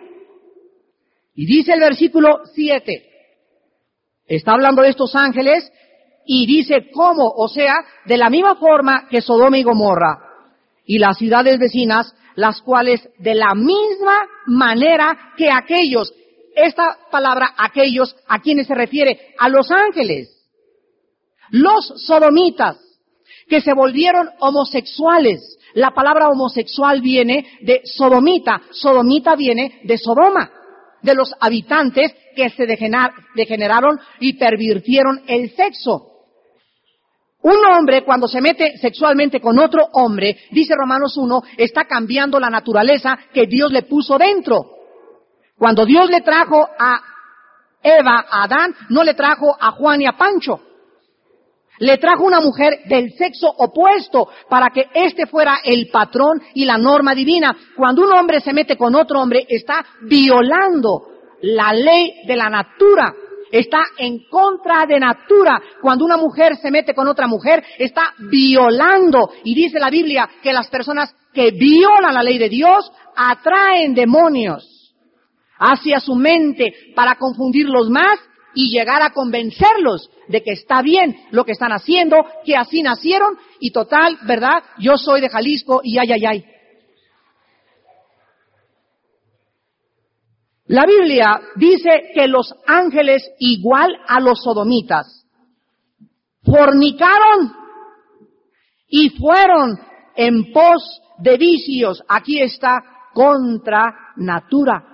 Y 1.35 1.45
dice 1.45 1.73
el 1.73 1.79
versículo 1.79 2.41
7, 2.53 3.05
está 4.27 4.53
hablando 4.53 4.81
de 4.81 4.89
estos 4.89 5.15
ángeles 5.15 5.71
y 6.25 6.45
dice 6.45 6.89
cómo, 6.93 7.27
o 7.27 7.47
sea, 7.47 7.75
de 8.05 8.17
la 8.17 8.29
misma 8.29 8.55
forma 8.55 9.07
que 9.09 9.21
Sodoma 9.21 9.57
y 9.57 9.63
Gomorra 9.63 10.29
y 10.85 10.97
las 10.97 11.17
ciudades 11.17 11.59
vecinas, 11.59 12.13
las 12.39 12.61
cuales 12.61 13.07
de 13.19 13.35
la 13.35 13.53
misma 13.53 14.17
manera 14.47 15.33
que 15.37 15.51
aquellos, 15.51 16.13
esta 16.55 16.97
palabra 17.11 17.53
aquellos, 17.57 18.15
¿a 18.27 18.39
quienes 18.39 18.67
se 18.67 18.75
refiere? 18.75 19.35
A 19.37 19.49
los 19.49 19.69
ángeles 19.71 20.39
los 21.51 21.93
sodomitas, 22.05 22.77
que 23.47 23.61
se 23.61 23.73
volvieron 23.73 24.29
homosexuales. 24.39 25.57
La 25.73 25.91
palabra 25.91 26.29
homosexual 26.29 27.01
viene 27.01 27.45
de 27.61 27.81
sodomita. 27.83 28.61
Sodomita 28.71 29.35
viene 29.35 29.81
de 29.83 29.97
Sodoma, 29.97 30.51
de 31.01 31.15
los 31.15 31.33
habitantes 31.39 32.13
que 32.35 32.49
se 32.49 32.65
degeneraron 33.35 33.99
y 34.19 34.33
pervirtieron 34.33 35.23
el 35.27 35.55
sexo. 35.55 36.08
Un 37.41 37.55
hombre 37.65 38.03
cuando 38.03 38.27
se 38.27 38.41
mete 38.41 38.77
sexualmente 38.77 39.39
con 39.39 39.57
otro 39.59 39.87
hombre, 39.93 40.35
dice 40.51 40.73
Romanos 40.75 41.15
1, 41.15 41.41
está 41.57 41.85
cambiando 41.85 42.39
la 42.39 42.49
naturaleza 42.49 43.17
que 43.33 43.47
Dios 43.47 43.71
le 43.71 43.83
puso 43.83 44.17
dentro. 44.17 44.57
Cuando 45.57 45.85
Dios 45.85 46.09
le 46.09 46.21
trajo 46.21 46.67
a 46.77 47.01
Eva, 47.81 48.25
a 48.29 48.43
Adán, 48.43 48.75
no 48.89 49.03
le 49.03 49.13
trajo 49.13 49.55
a 49.59 49.71
Juan 49.71 50.01
y 50.01 50.05
a 50.05 50.17
Pancho. 50.17 50.59
Le 51.79 51.97
trajo 51.97 52.25
una 52.25 52.41
mujer 52.41 52.81
del 52.89 53.13
sexo 53.13 53.47
opuesto 53.47 54.27
para 54.49 54.69
que 54.69 54.87
éste 54.93 55.27
fuera 55.27 55.59
el 55.63 55.87
patrón 55.89 56.41
y 56.53 56.65
la 56.65 56.77
norma 56.77 57.15
divina. 57.15 57.55
Cuando 57.77 58.01
un 58.01 58.11
hombre 58.11 58.41
se 58.41 58.51
mete 58.51 58.75
con 58.75 58.95
otro 58.95 59.21
hombre, 59.21 59.45
está 59.47 59.85
violando 60.01 61.07
la 61.41 61.71
ley 61.71 62.25
de 62.27 62.35
la 62.35 62.49
natura. 62.49 63.13
Está 63.51 63.79
en 63.97 64.25
contra 64.29 64.85
de 64.85 64.99
natura. 64.99 65.61
Cuando 65.81 66.05
una 66.05 66.17
mujer 66.17 66.55
se 66.57 66.71
mete 66.71 66.93
con 66.93 67.07
otra 67.07 67.27
mujer, 67.27 67.63
está 67.77 68.13
violando. 68.17 69.31
Y 69.43 69.55
dice 69.55 69.79
la 69.79 69.89
Biblia 69.89 70.29
que 70.41 70.53
las 70.53 70.69
personas 70.69 71.13
que 71.33 71.51
violan 71.51 72.13
la 72.13 72.23
ley 72.23 72.37
de 72.37 72.49
Dios 72.49 72.91
atraen 73.15 73.93
demonios 73.93 74.93
hacia 75.57 75.99
su 75.99 76.15
mente 76.15 76.73
para 76.95 77.15
confundirlos 77.15 77.89
más 77.89 78.19
y 78.55 78.69
llegar 78.69 79.01
a 79.01 79.11
convencerlos 79.11 80.09
de 80.27 80.41
que 80.41 80.51
está 80.51 80.81
bien 80.81 81.15
lo 81.31 81.45
que 81.45 81.51
están 81.51 81.71
haciendo, 81.71 82.17
que 82.45 82.55
así 82.55 82.81
nacieron 82.81 83.37
y 83.59 83.71
total, 83.71 84.17
¿verdad? 84.23 84.63
Yo 84.79 84.97
soy 84.97 85.21
de 85.21 85.29
Jalisco 85.29 85.81
y 85.83 85.97
ay, 85.97 86.11
ay, 86.13 86.25
ay. 86.25 86.45
La 90.69 90.85
Biblia 90.85 91.41
dice 91.55 92.11
que 92.13 92.27
los 92.27 92.53
ángeles, 92.67 93.27
igual 93.39 93.91
a 94.07 94.19
los 94.19 94.39
sodomitas, 94.43 95.25
fornicaron 96.43 97.51
y 98.87 99.09
fueron 99.09 99.79
en 100.15 100.53
pos 100.53 101.01
de 101.17 101.37
vicios. 101.37 102.03
Aquí 102.07 102.39
está 102.39 102.83
contra 103.15 104.13
natura. 104.17 104.85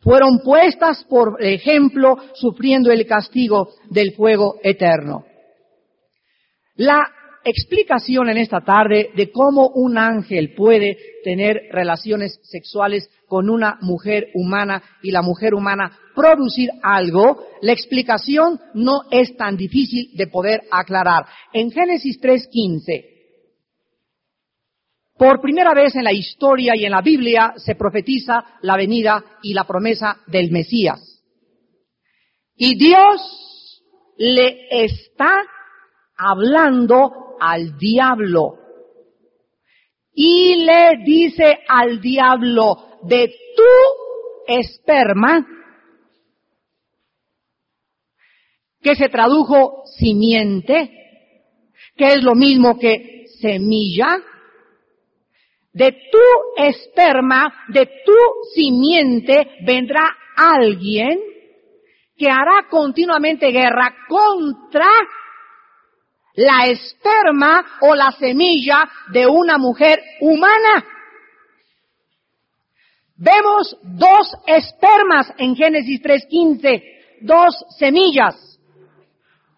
Fueron 0.00 0.40
puestas, 0.40 1.04
por 1.04 1.40
ejemplo, 1.40 2.16
sufriendo 2.34 2.90
el 2.90 3.06
castigo 3.06 3.68
del 3.90 4.12
fuego 4.16 4.56
eterno. 4.64 5.24
La 6.74 7.06
explicación 7.48 8.28
en 8.28 8.38
esta 8.38 8.60
tarde 8.60 9.10
de 9.14 9.30
cómo 9.30 9.68
un 9.68 9.98
ángel 9.98 10.54
puede 10.54 10.96
tener 11.24 11.68
relaciones 11.70 12.38
sexuales 12.42 13.10
con 13.26 13.50
una 13.50 13.78
mujer 13.80 14.28
humana 14.34 14.82
y 15.02 15.10
la 15.10 15.22
mujer 15.22 15.54
humana 15.54 15.98
producir 16.14 16.70
algo, 16.82 17.44
la 17.60 17.72
explicación 17.72 18.58
no 18.74 19.02
es 19.10 19.36
tan 19.36 19.56
difícil 19.56 20.10
de 20.16 20.26
poder 20.26 20.62
aclarar. 20.70 21.26
En 21.52 21.70
Génesis 21.70 22.20
3.15, 22.20 23.04
por 25.16 25.40
primera 25.40 25.74
vez 25.74 25.94
en 25.96 26.04
la 26.04 26.12
historia 26.12 26.74
y 26.76 26.84
en 26.84 26.92
la 26.92 27.02
Biblia 27.02 27.54
se 27.56 27.74
profetiza 27.74 28.44
la 28.62 28.76
venida 28.76 29.22
y 29.42 29.52
la 29.52 29.64
promesa 29.64 30.18
del 30.26 30.50
Mesías. 30.50 31.22
Y 32.56 32.76
Dios 32.76 33.82
le 34.16 34.84
está 34.84 35.42
hablando 36.16 37.27
al 37.40 37.76
diablo. 37.78 38.58
Y 40.12 40.64
le 40.64 41.02
dice 41.04 41.60
al 41.68 42.00
diablo, 42.00 42.98
de 43.02 43.32
tu 43.56 44.52
esperma, 44.52 45.46
que 48.80 48.94
se 48.94 49.08
tradujo 49.08 49.82
simiente, 49.98 50.90
que 51.96 52.06
es 52.14 52.22
lo 52.22 52.34
mismo 52.34 52.78
que 52.78 53.26
semilla, 53.40 54.18
de 55.72 55.92
tu 55.92 56.62
esperma, 56.62 57.66
de 57.68 57.86
tu 58.04 58.12
simiente, 58.54 59.58
vendrá 59.64 60.08
alguien 60.36 61.20
que 62.16 62.28
hará 62.28 62.66
continuamente 62.68 63.50
guerra 63.52 63.94
contra 64.08 64.88
la 66.38 66.66
esperma 66.66 67.66
o 67.80 67.96
la 67.96 68.12
semilla 68.12 68.88
de 69.10 69.26
una 69.26 69.58
mujer 69.58 70.00
humana. 70.20 70.84
Vemos 73.16 73.76
dos 73.82 74.32
espermas 74.46 75.32
en 75.36 75.56
Génesis 75.56 76.00
3.15, 76.00 76.82
dos 77.22 77.56
semillas. 77.76 78.36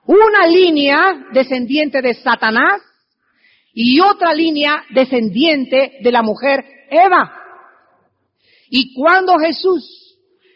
Una 0.06 0.46
línea 0.46 1.26
descendiente 1.32 2.00
de 2.00 2.14
Satanás 2.14 2.80
y 3.74 4.00
otra 4.00 4.32
línea 4.32 4.82
descendiente 4.88 5.98
de 6.00 6.10
la 6.10 6.22
mujer 6.22 6.64
Eva. 6.90 7.30
Y 8.70 8.94
cuando 8.94 9.36
Jesús 9.38 10.09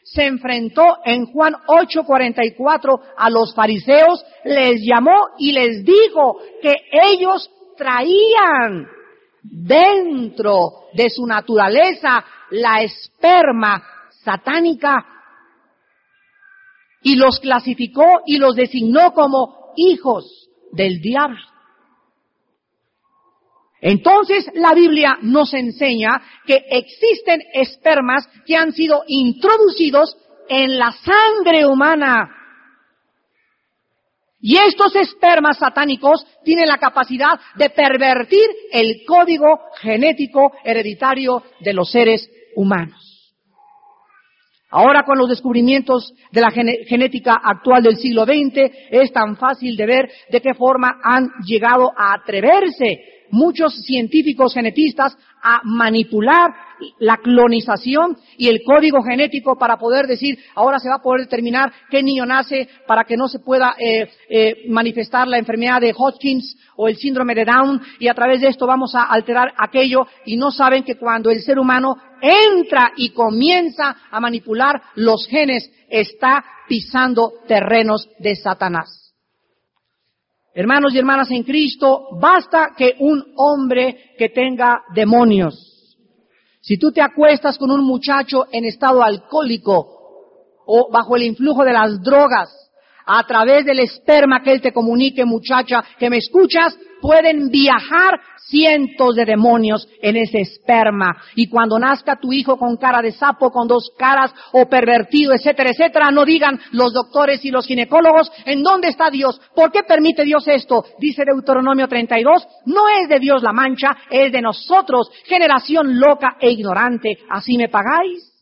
se 0.05 0.27
enfrentó 0.27 0.99
en 1.05 1.27
Juan 1.27 1.55
8:44 1.67 3.01
a 3.17 3.31
los 3.31 3.55
fariseos, 3.55 4.25
les 4.45 4.83
llamó 4.83 5.17
y 5.39 5.53
les 5.53 5.85
dijo 5.85 6.39
que 6.63 6.75
ellos 6.93 7.51
traían 7.77 8.87
dentro 9.43 10.85
de 10.93 11.09
su 11.09 11.27
naturaleza 11.27 12.25
la 12.51 12.83
esperma 12.83 13.83
satánica 14.23 14.95
y 17.03 17.17
los 17.17 17.41
clasificó 17.41 18.23
y 18.27 18.37
los 18.37 18.55
designó 18.55 19.13
como 19.13 19.73
hijos 19.77 20.49
del 20.73 21.01
diablo. 21.01 21.54
Entonces 23.85 24.51
la 24.55 24.73
Biblia 24.73 25.19
nos 25.21 25.53
enseña 25.53 26.23
que 26.47 26.65
existen 26.71 27.43
espermas 27.53 28.27
que 28.47 28.57
han 28.57 28.73
sido 28.73 29.03
introducidos 29.07 30.17
en 30.49 30.79
la 30.79 30.91
sangre 30.91 31.67
humana. 31.67 32.31
Y 34.41 34.57
estos 34.57 34.97
espermas 34.97 35.59
satánicos 35.59 36.27
tienen 36.45 36.69
la 36.69 36.79
capacidad 36.79 37.39
de 37.57 37.69
pervertir 37.69 38.47
el 38.73 39.05
código 39.07 39.61
genético 39.83 40.53
hereditario 40.65 41.43
de 41.61 41.75
los 41.75 41.91
seres 41.91 42.27
humanos. 42.57 43.35
Ahora 44.71 45.05
con 45.05 45.19
los 45.19 45.29
descubrimientos 45.29 46.15
de 46.33 46.41
la 46.41 46.51
genética 46.51 47.35
actual 47.35 47.83
del 47.83 47.97
siglo 47.97 48.25
XX 48.25 48.73
es 48.91 49.13
tan 49.13 49.37
fácil 49.37 49.77
de 49.77 49.87
ver 49.87 50.11
de 50.31 50.41
qué 50.41 50.55
forma 50.55 51.01
han 51.05 51.29
llegado 51.47 51.93
a 51.95 52.15
atreverse 52.15 53.15
muchos 53.35 53.75
científicos 53.85 54.55
genetistas 54.55 55.17
a 55.43 55.61
manipular 55.65 56.55
la 57.01 57.17
clonización 57.17 58.17
y 58.39 58.49
el 58.49 58.63
código 58.63 59.03
genético 59.03 59.59
para 59.59 59.77
poder 59.77 60.07
decir, 60.07 60.39
ahora 60.55 60.79
se 60.79 60.89
va 60.89 60.97
a 60.97 61.03
poder 61.03 61.23
determinar 61.23 61.73
qué 61.91 62.03
niño 62.03 62.25
nace 62.25 62.69
para 62.87 63.05
que 63.05 63.17
no 63.17 63.27
se 63.29 63.41
pueda 63.41 63.75
eh, 63.79 64.09
eh, 64.29 64.55
manifestar 64.69 65.27
la 65.27 65.39
enfermedad 65.39 65.81
de 65.81 65.93
Hodgkins 65.97 66.57
o 66.77 66.89
el 66.89 66.97
síndrome 66.97 67.35
de 67.35 67.45
Down 67.45 67.83
y 67.99 68.09
a 68.09 68.15
través 68.15 68.41
de 68.41 68.49
esto 68.49 68.67
vamos 68.67 68.95
a 68.95 69.03
alterar 69.03 69.53
aquello 69.59 70.07
y 70.25 70.37
no 70.37 70.51
saben 70.51 70.85
que 70.85 70.97
cuando 70.97 71.31
el 71.31 71.41
ser 71.41 71.59
humano 71.59 71.97
entra 72.21 72.93
y 72.97 73.11
comienza 73.11 73.97
a 74.11 74.21
manipular 74.21 74.81
los 74.95 75.27
genes 75.27 75.71
está 75.91 76.45
pisando 76.69 77.33
terrenos 77.47 78.09
de 78.19 78.37
Satanás. 78.37 79.04
Hermanos 80.55 80.95
y 80.95 80.99
hermanas 80.99 81.31
en 81.33 81.43
Cristo, 81.43 82.09
basta 82.21 82.71
que 82.77 82.95
un 83.01 83.25
hombre 83.37 84.15
que 84.17 84.29
tenga 84.29 84.83
demonios. 84.95 85.97
Si 86.61 86.79
tú 86.79 86.93
te 86.93 87.03
acuestas 87.03 87.59
con 87.59 87.73
un 87.73 87.85
muchacho 87.85 88.47
en 88.53 88.65
estado 88.65 89.03
alcohólico 89.03 89.87
o 90.65 90.91
bajo 90.93 91.17
el 91.17 91.25
influjo 91.25 91.65
de 91.65 91.73
las 91.73 92.01
drogas, 92.01 92.65
a 93.05 93.27
través 93.27 93.65
del 93.65 93.81
esperma 93.81 94.43
que 94.43 94.53
Él 94.53 94.61
te 94.61 94.73
comunique, 94.73 95.25
muchacha, 95.25 95.85
que 95.99 96.09
me 96.09 96.19
escuchas, 96.19 96.79
pueden 97.05 97.51
viajar 97.51 98.19
cientos 98.47 99.15
de 99.15 99.27
demonios 99.27 99.87
en 100.01 100.17
ese 100.17 100.41
esperma. 100.41 101.15
Y 101.35 101.51
cuando 101.51 101.79
nazca 101.79 102.17
tu 102.17 102.33
hijo 102.33 102.57
con 102.57 102.79
cara 102.79 103.03
de 103.03 103.13
sapo, 103.13 103.51
con 103.51 103.69
dos 103.69 103.93
caras, 103.99 104.33
o 104.53 104.67
pervertido, 104.71 105.35
etcétera, 105.35 105.73
etcétera, 105.73 106.11
no 106.11 106.25
digan 106.25 106.59
los 106.73 106.95
doctores 106.95 107.45
y 107.45 107.51
los 107.51 107.67
ginecólogos, 107.67 108.33
¿en 108.47 108.63
dónde 108.63 108.89
está 108.89 109.11
Dios? 109.11 109.39
¿Por 109.55 109.71
qué 109.71 109.83
permite 109.83 110.25
Dios 110.25 110.49
esto? 110.49 110.87
Dice 110.99 111.25
Deuteronomio 111.27 111.89
32, 111.89 112.47
no 112.65 112.89
es 112.89 113.07
de 113.11 113.19
Dios 113.19 113.43
la 113.43 113.53
mancha, 113.53 113.95
es 114.09 114.33
de 114.33 114.41
nosotros, 114.41 115.11
generación 115.27 116.01
loca 116.01 116.39
e 116.41 116.53
ignorante. 116.53 117.19
¿Así 117.29 117.59
me 117.59 117.69
pagáis? 117.69 118.33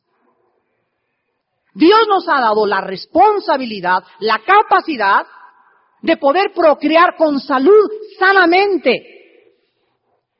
Dios 1.74 2.06
nos 2.08 2.28
ha 2.28 2.40
dado 2.40 2.64
la 2.64 2.80
responsabilidad, 2.80 4.04
la 4.20 4.38
capacidad 4.38 5.26
de 6.02 6.16
poder 6.16 6.52
procrear 6.54 7.16
con 7.16 7.40
salud 7.40 7.90
sanamente. 8.18 9.21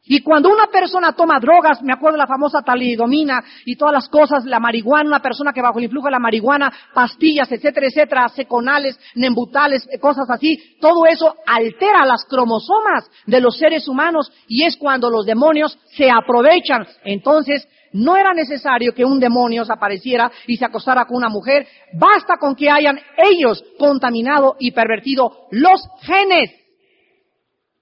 Y 0.05 0.21
cuando 0.21 0.49
una 0.49 0.67
persona 0.67 1.13
toma 1.13 1.39
drogas, 1.39 1.81
me 1.83 1.93
acuerdo 1.93 2.17
la 2.17 2.27
famosa 2.27 2.61
talidomina 2.63 3.41
y 3.65 3.77
todas 3.77 3.95
las 3.95 4.09
cosas, 4.09 4.45
la 4.45 4.59
marihuana, 4.59 5.09
una 5.09 5.23
persona 5.23 5.53
que 5.53 5.63
bajo 5.63 5.79
el 5.79 5.85
influjo 5.85 6.09
de 6.09 6.13
la 6.13 6.19
marihuana, 6.19 6.73
pastillas, 6.93 7.51
etcétera, 7.53 7.87
etcétera, 7.87 8.29
seconales, 8.29 8.99
nembutales, 9.15 9.89
cosas 10.01 10.29
así, 10.29 10.77
todo 10.81 11.07
eso 11.07 11.37
altera 11.47 12.05
las 12.05 12.25
cromosomas 12.25 13.09
de 13.27 13.41
los 13.41 13.57
seres 13.57 13.87
humanos 13.87 14.33
y 14.49 14.65
es 14.65 14.77
cuando 14.77 15.09
los 15.09 15.25
demonios 15.25 15.79
se 15.95 16.11
aprovechan. 16.11 16.85
Entonces, 17.05 17.69
no 17.93 18.17
era 18.17 18.33
necesario 18.35 18.95
que 18.95 19.05
un 19.05 19.21
demonio 19.21 19.63
apareciera 19.69 20.33
y 20.49 20.57
se 20.57 20.65
acostara 20.65 21.05
con 21.05 21.19
una 21.19 21.29
mujer. 21.29 21.67
Basta 21.93 22.39
con 22.41 22.57
que 22.57 22.69
hayan 22.69 22.99
ellos 23.17 23.63
contaminado 23.79 24.57
y 24.59 24.73
pervertido 24.73 25.47
los 25.53 25.81
genes 26.01 26.51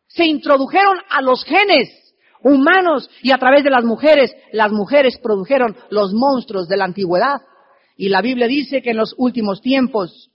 se 0.09 0.25
introdujeron 0.25 0.99
a 1.09 1.23
los 1.23 1.45
genes 1.45 1.89
humanos 2.43 3.11
y 3.23 3.33
a 3.33 3.39
través 3.39 3.65
de 3.65 3.71
las 3.71 3.85
mujeres, 3.85 4.35
las 4.53 4.73
mujeres 4.73 5.19
produjeron 5.23 5.77
los 5.91 6.13
monstruos 6.13 6.69
de 6.69 6.77
la 6.77 6.85
antigüedad. 6.85 7.41
Y 7.97 8.09
la 8.09 8.23
Biblia 8.23 8.47
dice 8.47 8.83
que 8.83 8.91
en 8.91 8.97
los 8.97 9.15
últimos 9.19 9.61
tiempos, 9.61 10.31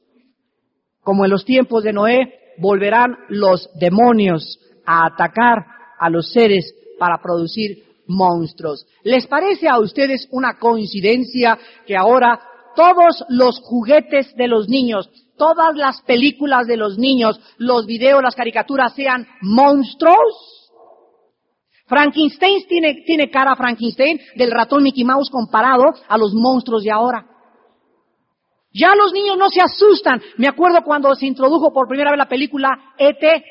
como 1.02 1.26
en 1.26 1.32
los 1.32 1.46
tiempos 1.46 1.84
de 1.84 1.94
Noé, 1.94 2.34
volverán 2.58 3.18
los 3.30 3.70
demonios 3.80 4.60
a 4.86 5.08
atacar 5.08 5.65
a 6.00 6.10
los 6.10 6.32
seres 6.32 6.74
para 7.00 7.22
producir 7.22 7.84
monstruos. 8.08 8.86
¿Les 9.04 9.26
parece 9.28 9.68
a 9.68 9.80
ustedes 9.80 10.28
una 10.32 10.58
coincidencia 10.60 11.58
que 11.86 11.96
ahora 11.96 12.39
todos 12.76 13.24
los 13.30 13.60
juguetes 13.62 14.36
de 14.36 14.48
los 14.48 14.68
niños, 14.68 15.10
todas 15.38 15.76
las 15.76 16.02
películas 16.02 16.68
de 16.68 16.78
los 16.78 16.98
niños, 16.98 17.39
los 17.58 17.86
videos, 17.86 18.22
las 18.22 18.36
caricaturas 18.36 18.94
sean 18.94 19.28
monstruos? 19.41 20.55
Frankenstein 21.88 22.65
tiene, 22.67 23.04
tiene 23.06 23.30
cara 23.30 23.56
Frankenstein 23.56 24.19
del 24.36 24.52
ratón 24.52 24.84
Mickey 24.84 25.04
Mouse 25.04 25.30
comparado 25.30 25.84
a 26.08 26.17
los 26.17 26.34
monstruos 26.34 26.84
de 26.84 26.91
ahora. 26.91 27.26
Ya 28.74 28.93
los 28.95 29.13
niños 29.13 29.38
no 29.38 29.50
se 29.50 29.62
asustan. 29.62 30.21
Me 30.38 30.48
acuerdo 30.48 30.82
cuando 30.84 31.13
se 31.15 31.26
introdujo 31.26 31.71
por 31.71 31.88
primera 31.88 32.12
vez 32.12 32.17
la 32.17 32.28
película 32.28 32.69
ET. 32.98 33.43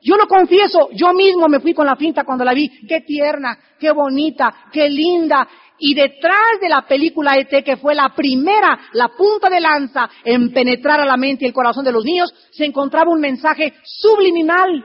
Yo 0.00 0.16
lo 0.16 0.26
confieso, 0.26 0.88
yo 0.92 1.12
mismo 1.12 1.48
me 1.48 1.60
fui 1.60 1.74
con 1.74 1.86
la 1.86 1.96
finta 1.96 2.24
cuando 2.24 2.44
la 2.44 2.54
vi. 2.54 2.68
Qué 2.86 3.02
tierna, 3.02 3.56
qué 3.78 3.92
bonita, 3.92 4.52
qué 4.72 4.88
linda. 4.88 5.46
Y 5.78 5.94
detrás 5.94 6.58
de 6.60 6.68
la 6.68 6.82
película 6.82 7.36
ET, 7.36 7.64
que 7.64 7.76
fue 7.76 7.94
la 7.94 8.12
primera, 8.14 8.78
la 8.94 9.08
punta 9.08 9.48
de 9.48 9.60
lanza 9.60 10.08
en 10.24 10.52
penetrar 10.52 11.00
a 11.00 11.06
la 11.06 11.16
mente 11.16 11.44
y 11.44 11.48
el 11.48 11.54
corazón 11.54 11.84
de 11.84 11.92
los 11.92 12.04
niños, 12.04 12.32
se 12.50 12.64
encontraba 12.64 13.12
un 13.12 13.20
mensaje 13.20 13.74
subliminal 13.84 14.84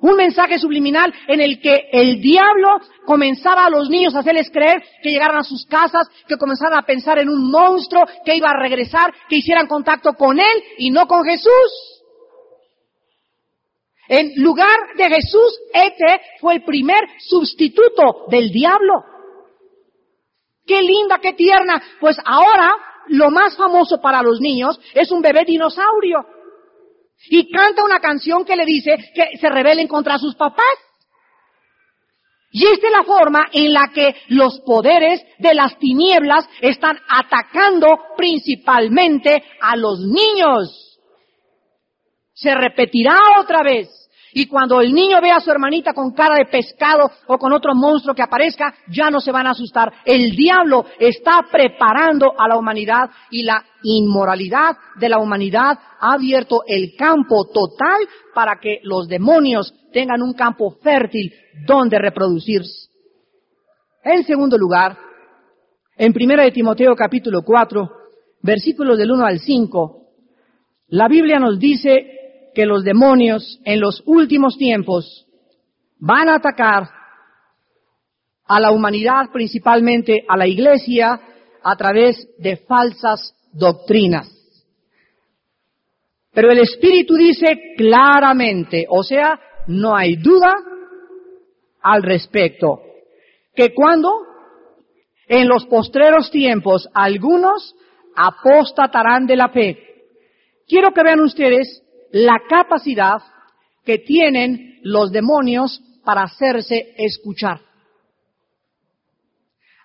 un 0.00 0.16
mensaje 0.16 0.58
subliminal 0.58 1.12
en 1.26 1.40
el 1.40 1.60
que 1.60 1.88
el 1.92 2.20
diablo 2.20 2.80
comenzaba 3.04 3.66
a 3.66 3.70
los 3.70 3.88
niños 3.88 4.14
a 4.14 4.20
hacerles 4.20 4.50
creer 4.50 4.82
que 5.02 5.10
llegaran 5.10 5.36
a 5.36 5.44
sus 5.44 5.66
casas, 5.66 6.08
que 6.26 6.36
comenzaran 6.36 6.78
a 6.78 6.86
pensar 6.86 7.18
en 7.18 7.28
un 7.28 7.50
monstruo 7.50 8.04
que 8.24 8.36
iba 8.36 8.50
a 8.50 8.58
regresar, 8.58 9.12
que 9.28 9.36
hicieran 9.36 9.66
contacto 9.66 10.14
con 10.14 10.38
él 10.38 10.64
y 10.78 10.90
no 10.90 11.06
con 11.06 11.24
Jesús. 11.24 12.00
En 14.08 14.32
lugar 14.42 14.76
de 14.96 15.08
Jesús, 15.08 15.60
Ete 15.72 16.20
fue 16.40 16.54
el 16.54 16.64
primer 16.64 17.04
sustituto 17.20 18.26
del 18.28 18.50
diablo. 18.50 19.04
Qué 20.66 20.82
linda, 20.82 21.18
qué 21.18 21.34
tierna. 21.34 21.80
Pues 22.00 22.16
ahora 22.24 22.72
lo 23.06 23.30
más 23.30 23.56
famoso 23.56 24.00
para 24.00 24.22
los 24.22 24.40
niños 24.40 24.80
es 24.94 25.10
un 25.12 25.20
bebé 25.20 25.44
dinosaurio 25.44 26.24
y 27.28 27.50
canta 27.50 27.84
una 27.84 28.00
canción 28.00 28.44
que 28.44 28.56
le 28.56 28.64
dice 28.64 28.96
que 29.14 29.38
se 29.38 29.48
rebelen 29.48 29.88
contra 29.88 30.18
sus 30.18 30.34
papás. 30.34 30.64
Y 32.52 32.66
esta 32.66 32.86
es 32.88 32.92
la 32.92 33.04
forma 33.04 33.46
en 33.52 33.72
la 33.72 33.90
que 33.94 34.14
los 34.28 34.60
poderes 34.60 35.24
de 35.38 35.54
las 35.54 35.78
tinieblas 35.78 36.48
están 36.60 36.98
atacando 37.08 37.86
principalmente 38.16 39.42
a 39.60 39.76
los 39.76 40.00
niños. 40.00 40.98
Se 42.32 42.52
repetirá 42.54 43.16
otra 43.38 43.62
vez. 43.62 43.99
Y 44.32 44.46
cuando 44.46 44.80
el 44.80 44.92
niño 44.92 45.20
ve 45.20 45.30
a 45.30 45.40
su 45.40 45.50
hermanita 45.50 45.92
con 45.92 46.12
cara 46.12 46.36
de 46.36 46.46
pescado 46.46 47.10
o 47.26 47.38
con 47.38 47.52
otro 47.52 47.74
monstruo 47.74 48.14
que 48.14 48.22
aparezca, 48.22 48.74
ya 48.88 49.10
no 49.10 49.20
se 49.20 49.32
van 49.32 49.46
a 49.46 49.50
asustar. 49.50 49.92
El 50.04 50.30
diablo 50.36 50.84
está 50.98 51.46
preparando 51.50 52.32
a 52.38 52.48
la 52.48 52.56
humanidad 52.56 53.10
y 53.30 53.42
la 53.42 53.64
inmoralidad 53.82 54.76
de 54.96 55.08
la 55.08 55.18
humanidad 55.18 55.78
ha 56.00 56.12
abierto 56.12 56.62
el 56.66 56.94
campo 56.96 57.46
total 57.52 58.06
para 58.34 58.58
que 58.60 58.80
los 58.82 59.08
demonios 59.08 59.74
tengan 59.92 60.22
un 60.22 60.34
campo 60.34 60.76
fértil 60.82 61.32
donde 61.66 61.98
reproducirse. 61.98 62.88
En 64.02 64.24
segundo 64.24 64.56
lugar, 64.56 64.96
en 65.96 66.12
primera 66.12 66.44
de 66.44 66.52
Timoteo 66.52 66.94
capítulo 66.94 67.42
4, 67.42 67.90
versículos 68.42 68.96
del 68.96 69.10
1 69.10 69.26
al 69.26 69.38
5, 69.38 69.96
la 70.88 71.08
Biblia 71.08 71.38
nos 71.38 71.58
dice 71.58 72.19
que 72.54 72.66
los 72.66 72.84
demonios 72.84 73.60
en 73.64 73.80
los 73.80 74.02
últimos 74.06 74.56
tiempos 74.56 75.26
van 75.98 76.28
a 76.28 76.36
atacar 76.36 76.88
a 78.46 78.60
la 78.60 78.72
humanidad, 78.72 79.30
principalmente 79.32 80.24
a 80.28 80.36
la 80.36 80.46
iglesia, 80.46 81.20
a 81.62 81.76
través 81.76 82.28
de 82.38 82.56
falsas 82.56 83.34
doctrinas. 83.52 84.28
Pero 86.32 86.50
el 86.50 86.58
Espíritu 86.58 87.14
dice 87.14 87.74
claramente, 87.76 88.86
o 88.88 89.02
sea, 89.02 89.38
no 89.66 89.96
hay 89.96 90.16
duda 90.16 90.54
al 91.82 92.02
respecto, 92.02 92.80
que 93.54 93.74
cuando 93.74 94.10
en 95.30 95.48
los 95.48 95.66
postreros 95.66 96.30
tiempos 96.30 96.88
algunos 96.92 97.74
apostatarán 98.16 99.26
de 99.26 99.36
la 99.36 99.48
fe. 99.48 99.78
Quiero 100.66 100.92
que 100.92 101.02
vean 101.02 101.20
ustedes 101.20 101.82
la 102.12 102.40
capacidad 102.48 103.22
que 103.84 103.98
tienen 103.98 104.80
los 104.82 105.10
demonios 105.10 105.80
para 106.04 106.22
hacerse 106.22 106.94
escuchar. 106.96 107.60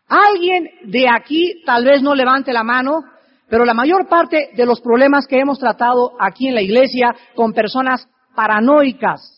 Alguien 0.08 0.70
de 0.86 1.08
aquí 1.10 1.64
tal 1.66 1.86
vez 1.86 2.02
no 2.02 2.14
levante 2.14 2.54
la 2.54 2.64
mano, 2.64 3.04
pero 3.50 3.66
la 3.66 3.74
mayor 3.74 4.08
parte 4.08 4.52
de 4.56 4.66
los 4.66 4.82
problemas 4.82 5.28
que 5.28 5.40
hemos 5.40 5.60
tratado 5.60 6.14
aquí 6.20 6.48
en 6.48 6.56
la 6.56 6.62
iglesia 6.62 7.16
con 7.36 7.54
personas 7.54 8.08
paranoicas, 8.36 9.32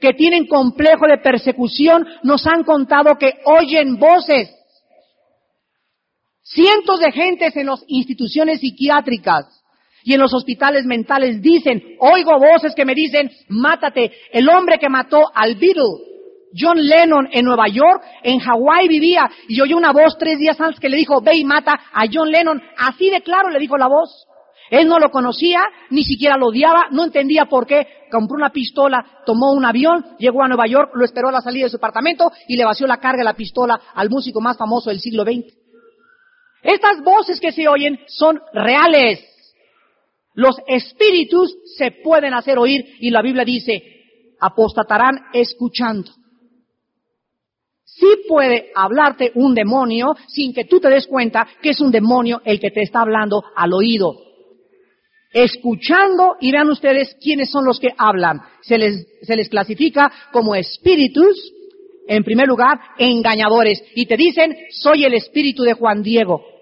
que 0.00 0.12
tienen 0.12 0.46
complejo 0.46 1.06
de 1.06 1.18
persecución, 1.18 2.06
nos 2.22 2.46
han 2.46 2.64
contado 2.64 3.16
que 3.16 3.34
oyen 3.44 3.96
voces. 3.98 4.50
Cientos 6.42 7.00
de 7.00 7.12
gentes 7.12 7.56
en 7.56 7.66
las 7.66 7.82
instituciones 7.88 8.60
psiquiátricas 8.60 9.46
y 10.06 10.14
en 10.14 10.20
los 10.20 10.32
hospitales 10.32 10.86
mentales 10.86 11.42
dicen, 11.42 11.82
oigo 11.98 12.38
voces 12.38 12.76
que 12.76 12.84
me 12.84 12.94
dicen, 12.94 13.28
mátate. 13.48 14.12
El 14.30 14.48
hombre 14.48 14.78
que 14.78 14.88
mató 14.88 15.20
al 15.34 15.56
Beatle, 15.56 15.82
John 16.56 16.78
Lennon 16.80 17.28
en 17.32 17.44
Nueva 17.44 17.66
York, 17.66 18.04
en 18.22 18.38
Hawái 18.38 18.86
vivía, 18.86 19.28
y 19.48 19.60
oyó 19.60 19.76
una 19.76 19.90
voz 19.90 20.16
tres 20.16 20.38
días 20.38 20.60
antes 20.60 20.78
que 20.78 20.88
le 20.88 20.96
dijo, 20.96 21.20
ve 21.20 21.34
y 21.34 21.44
mata 21.44 21.72
a 21.92 22.04
John 22.10 22.30
Lennon. 22.30 22.62
Así 22.78 23.10
de 23.10 23.20
claro 23.20 23.50
le 23.50 23.58
dijo 23.58 23.76
la 23.76 23.88
voz. 23.88 24.28
Él 24.70 24.86
no 24.86 25.00
lo 25.00 25.10
conocía, 25.10 25.64
ni 25.90 26.04
siquiera 26.04 26.36
lo 26.36 26.50
odiaba, 26.50 26.86
no 26.92 27.02
entendía 27.02 27.46
por 27.46 27.66
qué. 27.66 27.88
Compró 28.08 28.36
una 28.36 28.50
pistola, 28.50 29.04
tomó 29.26 29.54
un 29.54 29.64
avión, 29.64 30.04
llegó 30.20 30.44
a 30.44 30.48
Nueva 30.48 30.68
York, 30.68 30.92
lo 30.94 31.04
esperó 31.04 31.30
a 31.30 31.32
la 31.32 31.40
salida 31.40 31.64
de 31.64 31.70
su 31.70 31.78
apartamento 31.78 32.30
y 32.46 32.56
le 32.56 32.64
vació 32.64 32.86
la 32.86 32.98
carga 32.98 33.18
de 33.18 33.24
la 33.24 33.34
pistola 33.34 33.80
al 33.92 34.08
músico 34.08 34.40
más 34.40 34.56
famoso 34.56 34.90
del 34.90 35.00
siglo 35.00 35.24
XX. 35.24 35.52
Estas 36.62 37.02
voces 37.02 37.40
que 37.40 37.50
se 37.50 37.66
oyen 37.66 37.98
son 38.06 38.40
reales. 38.52 39.35
Los 40.36 40.56
espíritus 40.66 41.56
se 41.76 41.92
pueden 42.04 42.34
hacer 42.34 42.58
oír 42.58 42.84
y 43.00 43.10
la 43.10 43.22
Biblia 43.22 43.42
dice, 43.42 43.82
apostatarán 44.38 45.16
escuchando. 45.32 46.12
Sí 47.84 48.06
puede 48.28 48.70
hablarte 48.74 49.32
un 49.34 49.54
demonio 49.54 50.14
sin 50.28 50.52
que 50.52 50.66
tú 50.66 50.78
te 50.78 50.90
des 50.90 51.06
cuenta 51.06 51.48
que 51.62 51.70
es 51.70 51.80
un 51.80 51.90
demonio 51.90 52.42
el 52.44 52.60
que 52.60 52.70
te 52.70 52.82
está 52.82 53.00
hablando 53.00 53.42
al 53.56 53.72
oído. 53.72 54.14
Escuchando 55.32 56.36
y 56.38 56.52
vean 56.52 56.68
ustedes 56.68 57.16
quiénes 57.18 57.50
son 57.50 57.64
los 57.64 57.80
que 57.80 57.94
hablan. 57.96 58.42
Se 58.60 58.76
les, 58.76 59.06
se 59.22 59.36
les 59.36 59.48
clasifica 59.48 60.12
como 60.32 60.54
espíritus, 60.54 61.50
en 62.08 62.22
primer 62.24 62.46
lugar, 62.46 62.78
engañadores. 62.98 63.82
Y 63.94 64.04
te 64.04 64.18
dicen, 64.18 64.54
soy 64.70 65.04
el 65.04 65.14
espíritu 65.14 65.62
de 65.62 65.72
Juan 65.72 66.02
Diego. 66.02 66.55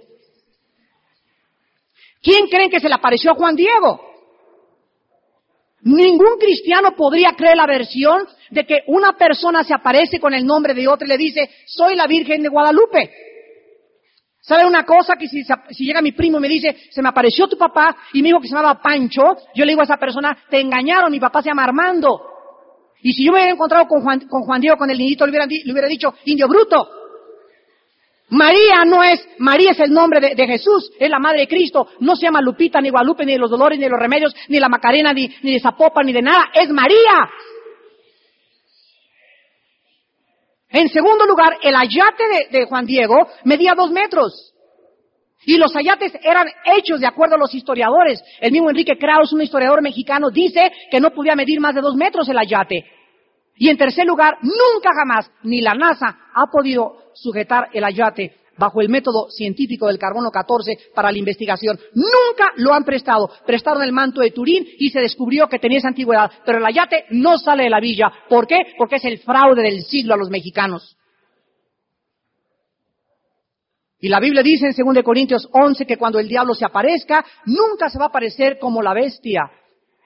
¿Quién 2.25 2.47
creen 2.49 2.71
que 2.71 2.81
se 2.81 2.89
le 2.89 2.95
apareció 2.95 3.33
a 3.33 3.35
Juan 3.35 3.55
Diego? 3.55 4.01
Ningún 5.83 6.39
cristiano 6.41 6.93
podría 6.97 7.33
creer 7.37 7.59
la 7.59 7.67
versión 7.67 8.27
de 8.51 8.65
que 8.65 8.79
una 8.87 9.13
persona 9.13 9.63
se 9.63 9.75
aparece 9.75 10.19
con 10.19 10.33
el 10.33 10.47
nombre 10.47 10.73
de 10.73 10.89
otra 10.89 11.07
y 11.07 11.11
le 11.11 11.19
dice, 11.19 11.51
soy 11.67 11.95
la 11.95 12.07
Virgen 12.07 12.43
de 12.43 12.49
Guadalupe. 12.49 13.11
¿Sabe 14.41 14.65
una 14.65 14.87
cosa? 14.87 15.17
Que 15.17 15.29
si, 15.29 15.45
llega 15.85 16.01
mi 16.01 16.13
primo 16.13 16.39
y 16.39 16.41
me 16.41 16.49
dice, 16.49 16.75
se 16.91 17.03
me 17.03 17.11
apareció 17.11 17.47
tu 17.47 17.59
papá 17.59 17.95
y 18.15 18.23
me 18.23 18.29
dijo 18.29 18.41
que 18.41 18.49
se 18.49 18.55
llamaba 18.55 18.81
Pancho, 18.81 19.23
yo 19.55 19.65
le 19.67 19.73
digo 19.73 19.83
a 19.83 19.85
esa 19.85 19.99
persona, 19.99 20.35
te 20.49 20.61
engañaron, 20.61 21.13
mi 21.13 21.21
papá 21.21 21.43
se 21.43 21.51
llama 21.51 21.65
Armando. 21.65 22.23
Y 23.03 23.13
si 23.13 23.23
yo 23.23 23.33
me 23.33 23.39
hubiera 23.39 23.53
encontrado 23.53 23.87
con 23.87 24.03
Juan, 24.03 24.21
con 24.21 24.45
Juan 24.45 24.63
Diego, 24.63 24.79
con 24.79 24.89
el 24.89 24.97
niñito, 24.97 25.27
le 25.27 25.33
le 25.33 25.73
hubiera 25.73 25.89
dicho, 25.89 26.15
indio 26.25 26.49
bruto. 26.49 27.04
María 28.31 28.85
no 28.87 29.05
es, 29.05 29.21
María 29.39 29.73
es 29.73 29.81
el 29.81 29.93
nombre 29.93 30.19
de, 30.21 30.47
Jesús, 30.47 30.91
es 30.99 31.11
la 31.11 31.19
madre 31.19 31.41
de 31.41 31.49
Cristo. 31.49 31.89
No 32.01 32.17
se 32.17 32.27
llama 32.27 32.41
Lupita, 32.41 32.81
ni 32.81 32.91
Guadalupe, 32.91 33.25
ni 33.25 33.33
de 33.33 33.39
los 33.39 33.51
dolores, 33.51 33.79
ni 33.79 33.85
de 33.85 33.91
los 33.91 34.01
remedios, 34.01 34.35
ni 34.49 34.57
de 34.57 34.61
la 34.61 34.69
Macarena, 34.69 35.13
ni, 35.13 35.29
ni 35.43 35.53
de 35.53 35.61
Zapopa, 35.61 36.03
ni 36.03 36.13
de 36.13 36.23
nada. 36.23 36.47
Es 36.55 36.71
María. 36.71 37.29
En 40.71 40.89
segundo 40.89 41.27
lugar, 41.27 41.59
el 41.63 41.77
ayate 41.77 42.25
de, 42.51 42.67
Juan 42.67 42.87
Diego 42.87 43.29
medía 43.45 43.75
dos 43.77 43.91
metros. 43.91 44.53
Y 45.47 45.59
los 45.59 45.77
ayates 45.77 46.13
eran 46.23 46.49
hechos 46.65 47.01
de 47.01 47.07
acuerdo 47.07 47.37
a 47.37 47.39
los 47.39 47.55
historiadores. 47.55 48.21
El 48.41 48.51
mismo 48.51 48.71
Enrique 48.71 48.99
Kraus, 48.99 49.33
un 49.35 49.43
historiador 49.43 49.83
mexicano, 49.83 50.31
dice 50.31 50.73
que 50.91 50.99
no 50.99 51.11
podía 51.11 51.37
medir 51.37 51.61
más 51.61 51.75
de 51.75 51.83
dos 51.83 51.95
metros 51.95 52.29
el 52.29 52.39
ayate. 52.39 52.85
Y 53.57 53.69
en 53.69 53.77
tercer 53.77 54.07
lugar, 54.07 54.39
nunca 54.41 54.91
jamás, 54.99 55.31
ni 55.43 55.61
la 55.61 55.75
NASA 55.75 56.19
ha 56.35 56.47
podido 56.51 57.04
sujetar 57.15 57.69
el 57.73 57.85
ayate 57.85 58.37
bajo 58.57 58.81
el 58.81 58.89
método 58.89 59.31
científico 59.31 59.87
del 59.87 59.99
carbono 59.99 60.31
14 60.31 60.79
para 60.95 61.11
la 61.11 61.19
investigación. 61.19 61.79
Nunca 61.95 62.53
lo 62.57 62.73
han 62.73 62.85
prestado. 62.85 63.31
Prestaron 63.47 63.83
el 63.83 63.93
manto 63.93 64.21
de 64.21 64.31
Turín 64.31 64.67
y 64.79 64.91
se 64.91 65.01
descubrió 65.01 65.49
que 65.49 65.59
tenía 65.59 65.79
esa 65.79 65.89
antigüedad. 65.89 66.31
Pero 66.45 66.59
el 66.59 66.67
ayate 66.67 67.07
no 67.11 67.39
sale 67.39 67.65
de 67.65 67.71
la 67.71 67.81
villa. 67.81 68.13
¿Por 68.29 68.47
qué? 68.47 68.75
Porque 68.79 68.97
es 68.97 69.05
el 69.05 69.19
fraude 69.19 69.63
del 69.63 69.83
siglo 69.83 70.15
a 70.15 70.19
los 70.19 70.31
mexicanos. 70.31 70.97
Y 74.01 74.09
la 74.09 74.21
Biblia 74.21 74.43
dice 74.43 74.67
en 74.67 74.95
2 74.95 75.03
Corintios 75.03 75.49
11 75.51 75.87
que 75.87 75.97
cuando 75.97 76.19
el 76.19 76.29
diablo 76.29 76.55
se 76.55 76.67
aparezca, 76.67 77.25
nunca 77.47 77.89
se 77.89 77.99
va 77.99 78.05
a 78.05 78.09
aparecer 78.09 78.59
como 78.59 78.83
la 78.83 78.93
bestia, 78.93 79.51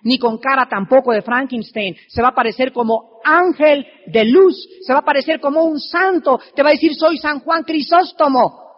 ni 0.03 0.19
con 0.19 0.39
cara 0.39 0.69
tampoco 0.69 1.13
de 1.13 1.23
Frankenstein. 1.23 1.97
Se 2.09 2.23
va 2.23 2.29
a 2.29 2.31
aparecer 2.33 2.73
como 2.73 3.21
ángel 3.25 3.87
de 4.07 4.25
luz, 4.25 4.69
se 4.83 4.93
va 4.93 5.01
a 5.01 5.03
aparecer 5.03 5.41
como 5.41 5.65
un 5.65 5.79
santo, 5.81 6.41
te 6.55 6.63
va 6.63 6.71
a 6.71 6.73
decir 6.73 6.95
soy 6.95 7.19
San 7.19 7.41
Juan 7.41 7.65
Crisóstomo. 7.65 8.69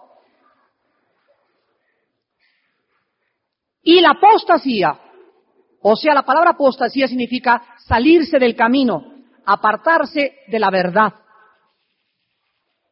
Y 3.83 4.01
la 4.01 4.11
apostasía, 4.11 4.99
o 5.83 5.97
sea, 5.97 6.15
la 6.15 6.23
palabra 6.23 6.51
apostasía 6.51 7.09
significa 7.09 7.63
salirse 7.79 8.39
del 8.39 8.55
camino, 8.55 9.03
apartarse 9.47 10.35
de 10.49 10.59
la 10.59 10.71
verdad. 10.71 11.15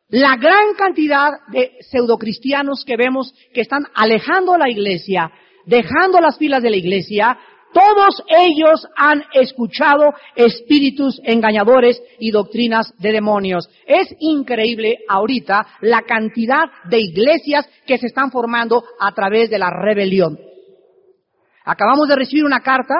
La 0.08 0.36
gran 0.36 0.74
cantidad 0.74 1.32
de 1.48 1.76
pseudocristianos 1.80 2.84
que 2.86 2.96
vemos 2.96 3.34
que 3.52 3.60
están 3.60 3.84
alejando 3.94 4.54
a 4.54 4.58
la 4.58 4.70
iglesia, 4.70 5.30
dejando 5.66 6.18
las 6.20 6.38
filas 6.38 6.62
de 6.62 6.70
la 6.70 6.76
iglesia, 6.76 7.38
todos 7.72 8.22
ellos 8.28 8.86
han 8.96 9.24
escuchado 9.32 10.14
espíritus 10.34 11.20
engañadores 11.24 12.02
y 12.18 12.30
doctrinas 12.30 12.92
de 12.98 13.12
demonios. 13.12 13.68
Es 13.86 14.14
increíble 14.20 14.98
ahorita 15.08 15.66
la 15.82 16.02
cantidad 16.02 16.64
de 16.84 17.00
iglesias 17.00 17.68
que 17.86 17.98
se 17.98 18.06
están 18.06 18.30
formando 18.30 18.84
a 18.98 19.12
través 19.12 19.50
de 19.50 19.58
la 19.58 19.70
rebelión. 19.70 20.38
Acabamos 21.64 22.08
de 22.08 22.16
recibir 22.16 22.44
una 22.44 22.60
carta 22.60 22.94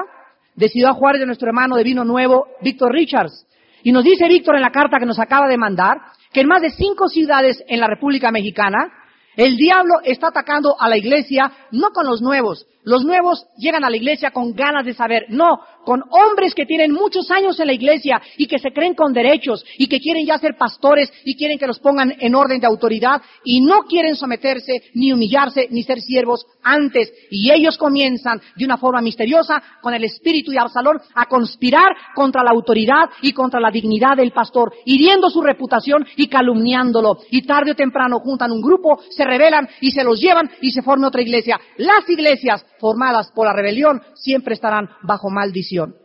de 0.55 0.69
Ciudad 0.69 0.93
Juárez 0.93 1.21
de 1.21 1.25
nuestro 1.25 1.47
hermano 1.47 1.75
de 1.75 1.83
vino 1.83 2.03
nuevo, 2.03 2.47
Víctor 2.61 2.91
Richards. 2.91 3.47
Y 3.81 3.91
nos 3.91 4.03
dice 4.03 4.27
Víctor 4.27 4.55
en 4.55 4.61
la 4.61 4.71
carta 4.71 4.99
que 4.99 5.05
nos 5.05 5.19
acaba 5.19 5.47
de 5.47 5.57
mandar 5.57 5.97
que 6.31 6.41
en 6.41 6.47
más 6.47 6.61
de 6.61 6.69
cinco 6.69 7.07
ciudades 7.07 7.63
en 7.67 7.79
la 7.79 7.87
República 7.87 8.31
Mexicana 8.31 8.91
el 9.35 9.55
diablo 9.55 9.95
está 10.03 10.27
atacando 10.27 10.75
a 10.79 10.89
la 10.89 10.97
iglesia 10.97 11.51
no 11.71 11.91
con 11.91 12.05
los 12.05 12.21
nuevos. 12.21 12.67
Los 12.83 13.03
nuevos 13.03 13.45
llegan 13.57 13.83
a 13.83 13.89
la 13.89 13.97
iglesia 13.97 14.31
con 14.31 14.53
ganas 14.53 14.85
de 14.85 14.93
saber. 14.93 15.25
No, 15.29 15.59
con 15.83 16.01
hombres 16.11 16.53
que 16.53 16.65
tienen 16.65 16.91
muchos 16.91 17.29
años 17.31 17.59
en 17.59 17.67
la 17.67 17.73
iglesia 17.73 18.21
y 18.37 18.47
que 18.47 18.59
se 18.59 18.71
creen 18.71 18.95
con 18.95 19.11
derechos 19.13 19.65
y 19.77 19.87
que 19.87 19.99
quieren 19.99 20.25
ya 20.25 20.37
ser 20.37 20.55
pastores 20.55 21.11
y 21.25 21.35
quieren 21.35 21.57
que 21.57 21.67
los 21.67 21.79
pongan 21.79 22.13
en 22.19 22.35
orden 22.35 22.59
de 22.59 22.67
autoridad 22.67 23.21
y 23.43 23.61
no 23.61 23.83
quieren 23.83 24.15
someterse 24.15 24.83
ni 24.93 25.11
humillarse 25.11 25.67
ni 25.71 25.83
ser 25.83 25.99
siervos 25.99 26.45
antes. 26.63 27.11
Y 27.29 27.51
ellos 27.51 27.77
comienzan 27.77 28.41
de 28.55 28.65
una 28.65 28.77
forma 28.77 29.01
misteriosa 29.01 29.61
con 29.81 29.93
el 29.93 30.03
espíritu 30.03 30.51
de 30.51 30.59
Absalón 30.59 30.99
a 31.15 31.25
conspirar 31.25 31.95
contra 32.15 32.43
la 32.43 32.51
autoridad 32.51 33.09
y 33.21 33.33
contra 33.33 33.59
la 33.59 33.71
dignidad 33.71 34.15
del 34.15 34.31
pastor, 34.31 34.73
hiriendo 34.85 35.29
su 35.29 35.41
reputación 35.41 36.05
y 36.15 36.27
calumniándolo. 36.27 37.17
Y 37.29 37.41
tarde 37.43 37.71
o 37.71 37.75
temprano 37.75 38.19
juntan 38.19 38.51
un 38.51 38.61
grupo, 38.61 38.99
se 39.09 39.25
rebelan 39.25 39.67
y 39.81 39.91
se 39.91 40.03
los 40.03 40.19
llevan 40.19 40.49
y 40.61 40.71
se 40.71 40.81
forma 40.81 41.07
otra 41.07 41.21
iglesia. 41.21 41.59
Las 41.77 42.07
iglesias 42.07 42.65
formadas 42.79 43.31
por 43.31 43.47
la 43.47 43.53
rebelión 43.53 44.01
siempre 44.15 44.53
estarán 44.53 44.89
bajo 45.03 45.29
maldición. 45.29 45.95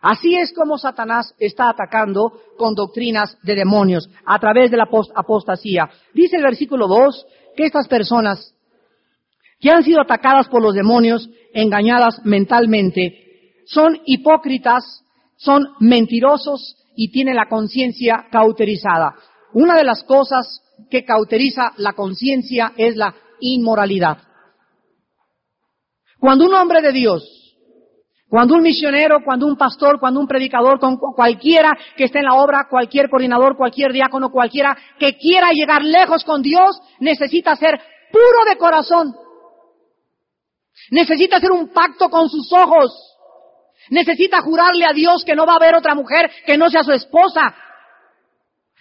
Así 0.00 0.34
es 0.34 0.52
como 0.54 0.78
Satanás 0.78 1.34
está 1.38 1.68
atacando 1.68 2.32
con 2.56 2.74
doctrinas 2.74 3.36
de 3.42 3.54
demonios 3.54 4.08
a 4.24 4.38
través 4.38 4.70
de 4.70 4.78
la 4.78 4.88
apostasía. 5.14 5.90
Dice 6.14 6.36
el 6.36 6.42
versículo 6.42 6.88
2 6.88 7.26
que 7.54 7.66
estas 7.66 7.86
personas 7.86 8.54
que 9.60 9.70
han 9.70 9.84
sido 9.84 10.00
atacadas 10.00 10.48
por 10.48 10.62
los 10.62 10.74
demonios, 10.74 11.28
engañadas 11.52 12.24
mentalmente, 12.24 13.62
son 13.66 14.00
hipócritas, 14.06 15.04
son 15.36 15.66
mentirosos 15.80 16.76
y 16.96 17.12
tienen 17.12 17.36
la 17.36 17.48
conciencia 17.48 18.26
cauterizada. 18.30 19.14
Una 19.52 19.74
de 19.74 19.84
las 19.84 20.02
cosas 20.04 20.62
que 20.90 21.04
cauteriza 21.04 21.72
la 21.76 21.92
conciencia 21.92 22.72
es 22.76 22.96
la 22.96 23.14
inmoralidad. 23.40 24.18
Cuando 26.20 26.44
un 26.44 26.54
hombre 26.54 26.82
de 26.82 26.92
Dios 26.92 27.40
cuando 28.30 28.54
un 28.54 28.62
misionero, 28.62 29.24
cuando 29.24 29.44
un 29.44 29.56
pastor, 29.56 29.98
cuando 29.98 30.20
un 30.20 30.28
predicador, 30.28 30.78
con 30.78 30.98
cualquiera 30.98 31.76
que 31.96 32.04
esté 32.04 32.20
en 32.20 32.26
la 32.26 32.34
obra, 32.34 32.68
cualquier 32.70 33.10
coordinador, 33.10 33.56
cualquier 33.56 33.92
diácono, 33.92 34.30
cualquiera 34.30 34.78
que 35.00 35.18
quiera 35.18 35.50
llegar 35.50 35.82
lejos 35.82 36.22
con 36.22 36.40
Dios, 36.40 36.80
necesita 37.00 37.56
ser 37.56 37.80
puro 38.12 38.48
de 38.48 38.56
corazón. 38.56 39.12
Necesita 40.92 41.38
hacer 41.38 41.50
un 41.50 41.72
pacto 41.72 42.08
con 42.08 42.28
sus 42.28 42.52
ojos. 42.52 42.92
Necesita 43.90 44.40
jurarle 44.42 44.86
a 44.86 44.92
Dios 44.92 45.24
que 45.24 45.34
no 45.34 45.44
va 45.44 45.54
a 45.54 45.56
haber 45.56 45.74
otra 45.74 45.96
mujer 45.96 46.30
que 46.46 46.56
no 46.56 46.70
sea 46.70 46.84
su 46.84 46.92
esposa. 46.92 47.52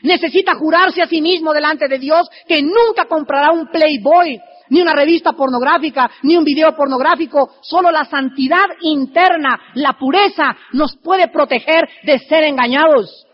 Necesita 0.03 0.53
jurarse 0.53 1.01
a 1.01 1.07
sí 1.07 1.21
mismo 1.21 1.53
delante 1.53 1.87
de 1.87 1.97
Dios 1.97 2.29
que 2.47 2.61
nunca 2.61 3.05
comprará 3.05 3.51
un 3.51 3.67
Playboy, 3.71 4.39
ni 4.69 4.81
una 4.81 4.93
revista 4.93 5.33
pornográfica, 5.33 6.09
ni 6.23 6.37
un 6.37 6.43
video 6.43 6.75
pornográfico. 6.75 7.55
Solo 7.61 7.91
la 7.91 8.05
santidad 8.05 8.65
interna, 8.81 9.59
la 9.75 9.93
pureza, 9.93 10.55
nos 10.73 10.95
puede 10.97 11.27
proteger 11.27 11.87
de 12.03 12.19
ser 12.19 12.43
engañados. 12.43 13.25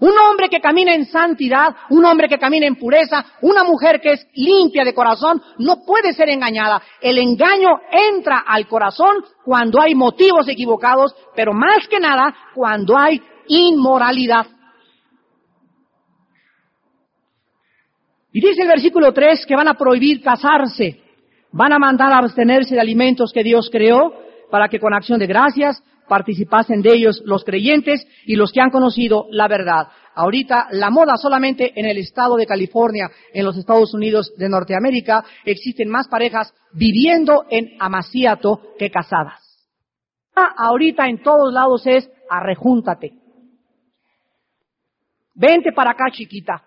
Un 0.00 0.16
hombre 0.16 0.48
que 0.48 0.60
camina 0.60 0.94
en 0.94 1.04
santidad, 1.04 1.76
un 1.90 2.04
hombre 2.06 2.26
que 2.26 2.38
camina 2.38 2.66
en 2.66 2.76
pureza, 2.76 3.22
una 3.42 3.64
mujer 3.64 4.00
que 4.00 4.12
es 4.12 4.26
limpia 4.34 4.82
de 4.82 4.94
corazón, 4.94 5.42
no 5.58 5.84
puede 5.84 6.14
ser 6.14 6.30
engañada. 6.30 6.82
El 7.02 7.18
engaño 7.18 7.68
entra 7.92 8.44
al 8.46 8.66
corazón 8.66 9.16
cuando 9.44 9.80
hay 9.80 9.94
motivos 9.94 10.48
equivocados, 10.48 11.14
pero 11.36 11.52
más 11.52 11.86
que 11.86 12.00
nada 12.00 12.34
cuando 12.54 12.96
hay 12.96 13.20
inmoralidad. 13.46 14.46
Y 18.32 18.40
dice 18.40 18.62
el 18.62 18.68
versículo 18.68 19.12
3 19.12 19.44
que 19.46 19.56
van 19.56 19.68
a 19.68 19.74
prohibir 19.74 20.22
casarse, 20.22 21.00
van 21.52 21.72
a 21.72 21.78
mandar 21.78 22.12
a 22.12 22.18
abstenerse 22.18 22.74
de 22.74 22.80
alimentos 22.80 23.32
que 23.32 23.42
Dios 23.42 23.68
creó 23.70 24.12
para 24.50 24.68
que 24.68 24.78
con 24.78 24.94
acción 24.94 25.18
de 25.18 25.26
gracias 25.26 25.82
participasen 26.08 26.82
de 26.82 26.92
ellos 26.92 27.22
los 27.24 27.44
creyentes 27.44 28.06
y 28.26 28.34
los 28.36 28.52
que 28.52 28.60
han 28.60 28.70
conocido 28.70 29.26
la 29.30 29.48
verdad. 29.48 29.88
Ahorita 30.14 30.66
la 30.72 30.90
moda 30.90 31.16
solamente 31.16 31.72
en 31.78 31.86
el 31.86 31.98
estado 31.98 32.36
de 32.36 32.46
California, 32.46 33.08
en 33.32 33.44
los 33.44 33.56
Estados 33.56 33.94
Unidos 33.94 34.32
de 34.36 34.48
Norteamérica, 34.48 35.24
existen 35.44 35.88
más 35.88 36.08
parejas 36.08 36.52
viviendo 36.72 37.44
en 37.48 37.70
amaciato 37.78 38.60
que 38.78 38.90
casadas. 38.90 39.40
Ahorita 40.34 41.06
en 41.06 41.22
todos 41.22 41.52
lados 41.52 41.86
es 41.86 42.10
arrejúntate. 42.28 43.12
Vente 45.34 45.72
para 45.72 45.92
acá, 45.92 46.06
chiquita. 46.12 46.62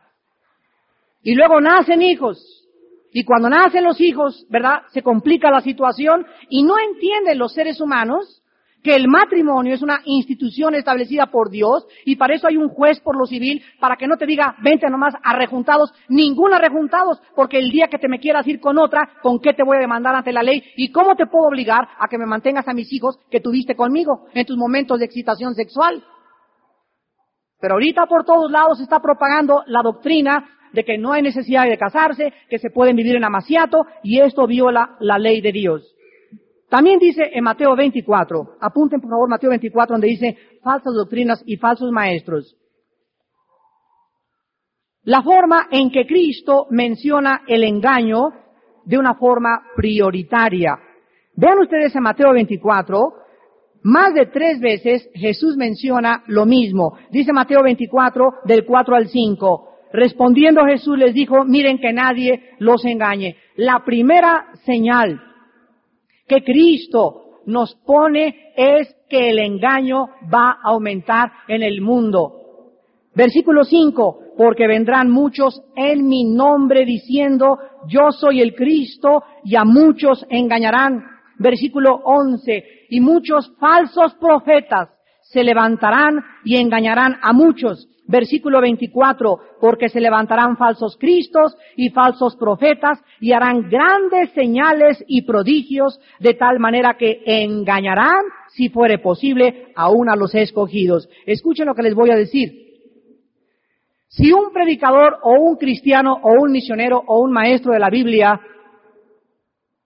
Y 1.23 1.35
luego 1.35 1.59
nacen 1.61 2.01
hijos. 2.01 2.37
Y 3.11 3.23
cuando 3.23 3.49
nacen 3.49 3.83
los 3.83 3.99
hijos, 4.01 4.45
¿verdad? 4.49 4.83
Se 4.91 5.01
complica 5.01 5.49
la 5.51 5.61
situación 5.61 6.25
y 6.49 6.63
no 6.63 6.75
entienden 6.77 7.37
los 7.37 7.53
seres 7.53 7.79
humanos 7.79 8.43
que 8.83 8.95
el 8.95 9.07
matrimonio 9.07 9.73
es 9.73 9.81
una 9.81 10.01
institución 10.03 10.75
establecida 10.75 11.27
por 11.27 11.49
Dios 11.49 11.87
y 12.05 12.17
para 12.17 12.35
eso 12.35 12.47
hay 12.47 12.57
un 12.57 12.67
juez 12.67 12.99
por 12.99 13.17
lo 13.17 13.25
civil 13.25 13.63
para 13.79 13.95
que 13.95 14.07
no 14.07 14.17
te 14.17 14.25
diga, 14.25 14.55
vente 14.61 14.89
nomás 14.89 15.13
arrejuntados, 15.23 15.93
ningún 16.09 16.53
arrejuntados, 16.53 17.21
porque 17.33 17.59
el 17.59 17.71
día 17.71 17.87
que 17.87 17.97
te 17.97 18.09
me 18.09 18.19
quieras 18.19 18.45
ir 18.45 18.59
con 18.59 18.77
otra, 18.77 19.09
¿con 19.21 19.39
qué 19.39 19.53
te 19.53 19.63
voy 19.63 19.77
a 19.77 19.81
demandar 19.81 20.15
ante 20.15 20.33
la 20.33 20.43
ley? 20.43 20.61
¿Y 20.75 20.91
cómo 20.91 21.15
te 21.15 21.27
puedo 21.27 21.47
obligar 21.47 21.87
a 21.97 22.09
que 22.09 22.17
me 22.17 22.25
mantengas 22.25 22.67
a 22.67 22.73
mis 22.73 22.91
hijos 22.91 23.17
que 23.31 23.39
tuviste 23.39 23.75
conmigo 23.75 24.27
en 24.33 24.45
tus 24.45 24.57
momentos 24.57 24.99
de 24.99 25.05
excitación 25.05 25.55
sexual? 25.55 26.03
Pero 27.61 27.75
ahorita 27.75 28.05
por 28.07 28.25
todos 28.25 28.51
lados 28.51 28.79
se 28.79 28.83
está 28.83 28.99
propagando 28.99 29.63
la 29.67 29.81
doctrina 29.81 30.45
de 30.73 30.83
que 30.83 30.97
no 30.97 31.13
hay 31.13 31.21
necesidad 31.21 31.67
de 31.67 31.77
casarse, 31.77 32.33
que 32.49 32.59
se 32.59 32.71
pueden 32.71 32.95
vivir 32.95 33.15
en 33.15 33.23
amaciato, 33.23 33.85
y 34.03 34.19
esto 34.19 34.45
viola 34.47 34.97
la 34.99 35.17
ley 35.17 35.39
de 35.39 35.51
Dios. 35.51 35.95
También 36.69 36.97
dice 36.97 37.29
en 37.31 37.43
Mateo 37.43 37.75
24, 37.75 38.57
apunten 38.59 38.99
por 38.99 39.11
favor 39.11 39.29
Mateo 39.29 39.51
24, 39.51 39.93
donde 39.93 40.07
dice 40.07 40.35
falsas 40.63 40.93
doctrinas 40.93 41.43
y 41.45 41.57
falsos 41.57 41.91
maestros. 41.91 42.57
La 45.03 45.21
forma 45.21 45.67
en 45.69 45.91
que 45.91 46.07
Cristo 46.07 46.65
menciona 46.71 47.43
el 47.47 47.63
engaño 47.63 48.29
de 48.85 48.97
una 48.97 49.13
forma 49.15 49.61
prioritaria. 49.75 50.79
Vean 51.35 51.59
ustedes 51.59 51.95
en 51.95 52.03
Mateo 52.03 52.31
24, 52.33 53.13
más 53.83 54.13
de 54.13 54.27
tres 54.27 54.59
veces 54.59 55.09
Jesús 55.13 55.57
menciona 55.57 56.23
lo 56.27 56.45
mismo. 56.45 56.97
Dice 57.11 57.33
Mateo 57.33 57.61
24, 57.63 58.35
del 58.45 58.65
4 58.65 58.95
al 58.95 59.09
5. 59.09 59.72
Respondiendo 59.93 60.65
Jesús 60.65 60.97
les 60.97 61.13
dijo, 61.13 61.45
miren 61.45 61.77
que 61.77 61.93
nadie 61.93 62.49
los 62.57 62.83
engañe. 62.83 63.37
La 63.57 63.83
primera 63.85 64.47
señal 64.65 65.21
que 66.27 66.43
Cristo 66.43 67.41
nos 67.45 67.75
pone 67.85 68.53
es 68.57 68.93
que 69.07 69.29
el 69.29 69.37
engaño 69.37 70.07
va 70.33 70.57
a 70.63 70.71
aumentar 70.71 71.31
en 71.47 71.61
el 71.61 71.81
mundo. 71.81 72.39
Versículo 73.13 73.63
5, 73.63 74.33
porque 74.35 74.65
vendrán 74.65 75.11
muchos 75.11 75.61
en 75.75 76.07
mi 76.07 76.23
nombre 76.23 76.85
diciendo, 76.85 77.59
yo 77.87 78.11
soy 78.11 78.41
el 78.41 78.55
Cristo, 78.55 79.23
y 79.43 79.55
a 79.55 79.63
muchos 79.63 80.25
engañarán. 80.27 81.03
Versículo 81.37 82.01
11, 82.03 82.63
y 82.89 82.99
muchos 82.99 83.53
falsos 83.59 84.15
profetas 84.15 84.92
se 85.33 85.43
levantarán 85.43 86.23
y 86.45 86.57
engañarán 86.57 87.17
a 87.21 87.33
muchos. 87.33 87.89
Versículo 88.05 88.59
24, 88.61 89.39
porque 89.61 89.87
se 89.87 90.01
levantarán 90.01 90.57
falsos 90.57 90.97
cristos 90.97 91.55
y 91.77 91.89
falsos 91.89 92.35
profetas 92.35 93.01
y 93.21 93.31
harán 93.31 93.69
grandes 93.69 94.29
señales 94.33 95.03
y 95.07 95.21
prodigios 95.21 95.99
de 96.19 96.33
tal 96.33 96.59
manera 96.59 96.97
que 96.97 97.21
engañarán, 97.25 98.23
si 98.49 98.69
fuere 98.69 98.99
posible, 98.99 99.71
aún 99.75 100.09
a 100.09 100.17
los 100.17 100.35
escogidos. 100.35 101.09
Escuchen 101.25 101.65
lo 101.65 101.73
que 101.73 101.83
les 101.83 101.95
voy 101.95 102.11
a 102.11 102.17
decir. 102.17 102.51
Si 104.09 104.31
un 104.33 104.51
predicador 104.51 105.17
o 105.23 105.39
un 105.39 105.55
cristiano 105.55 106.13
o 106.21 106.43
un 106.43 106.51
misionero 106.51 107.01
o 107.07 107.21
un 107.21 107.31
maestro 107.31 107.71
de 107.71 107.79
la 107.79 107.89
Biblia 107.89 108.39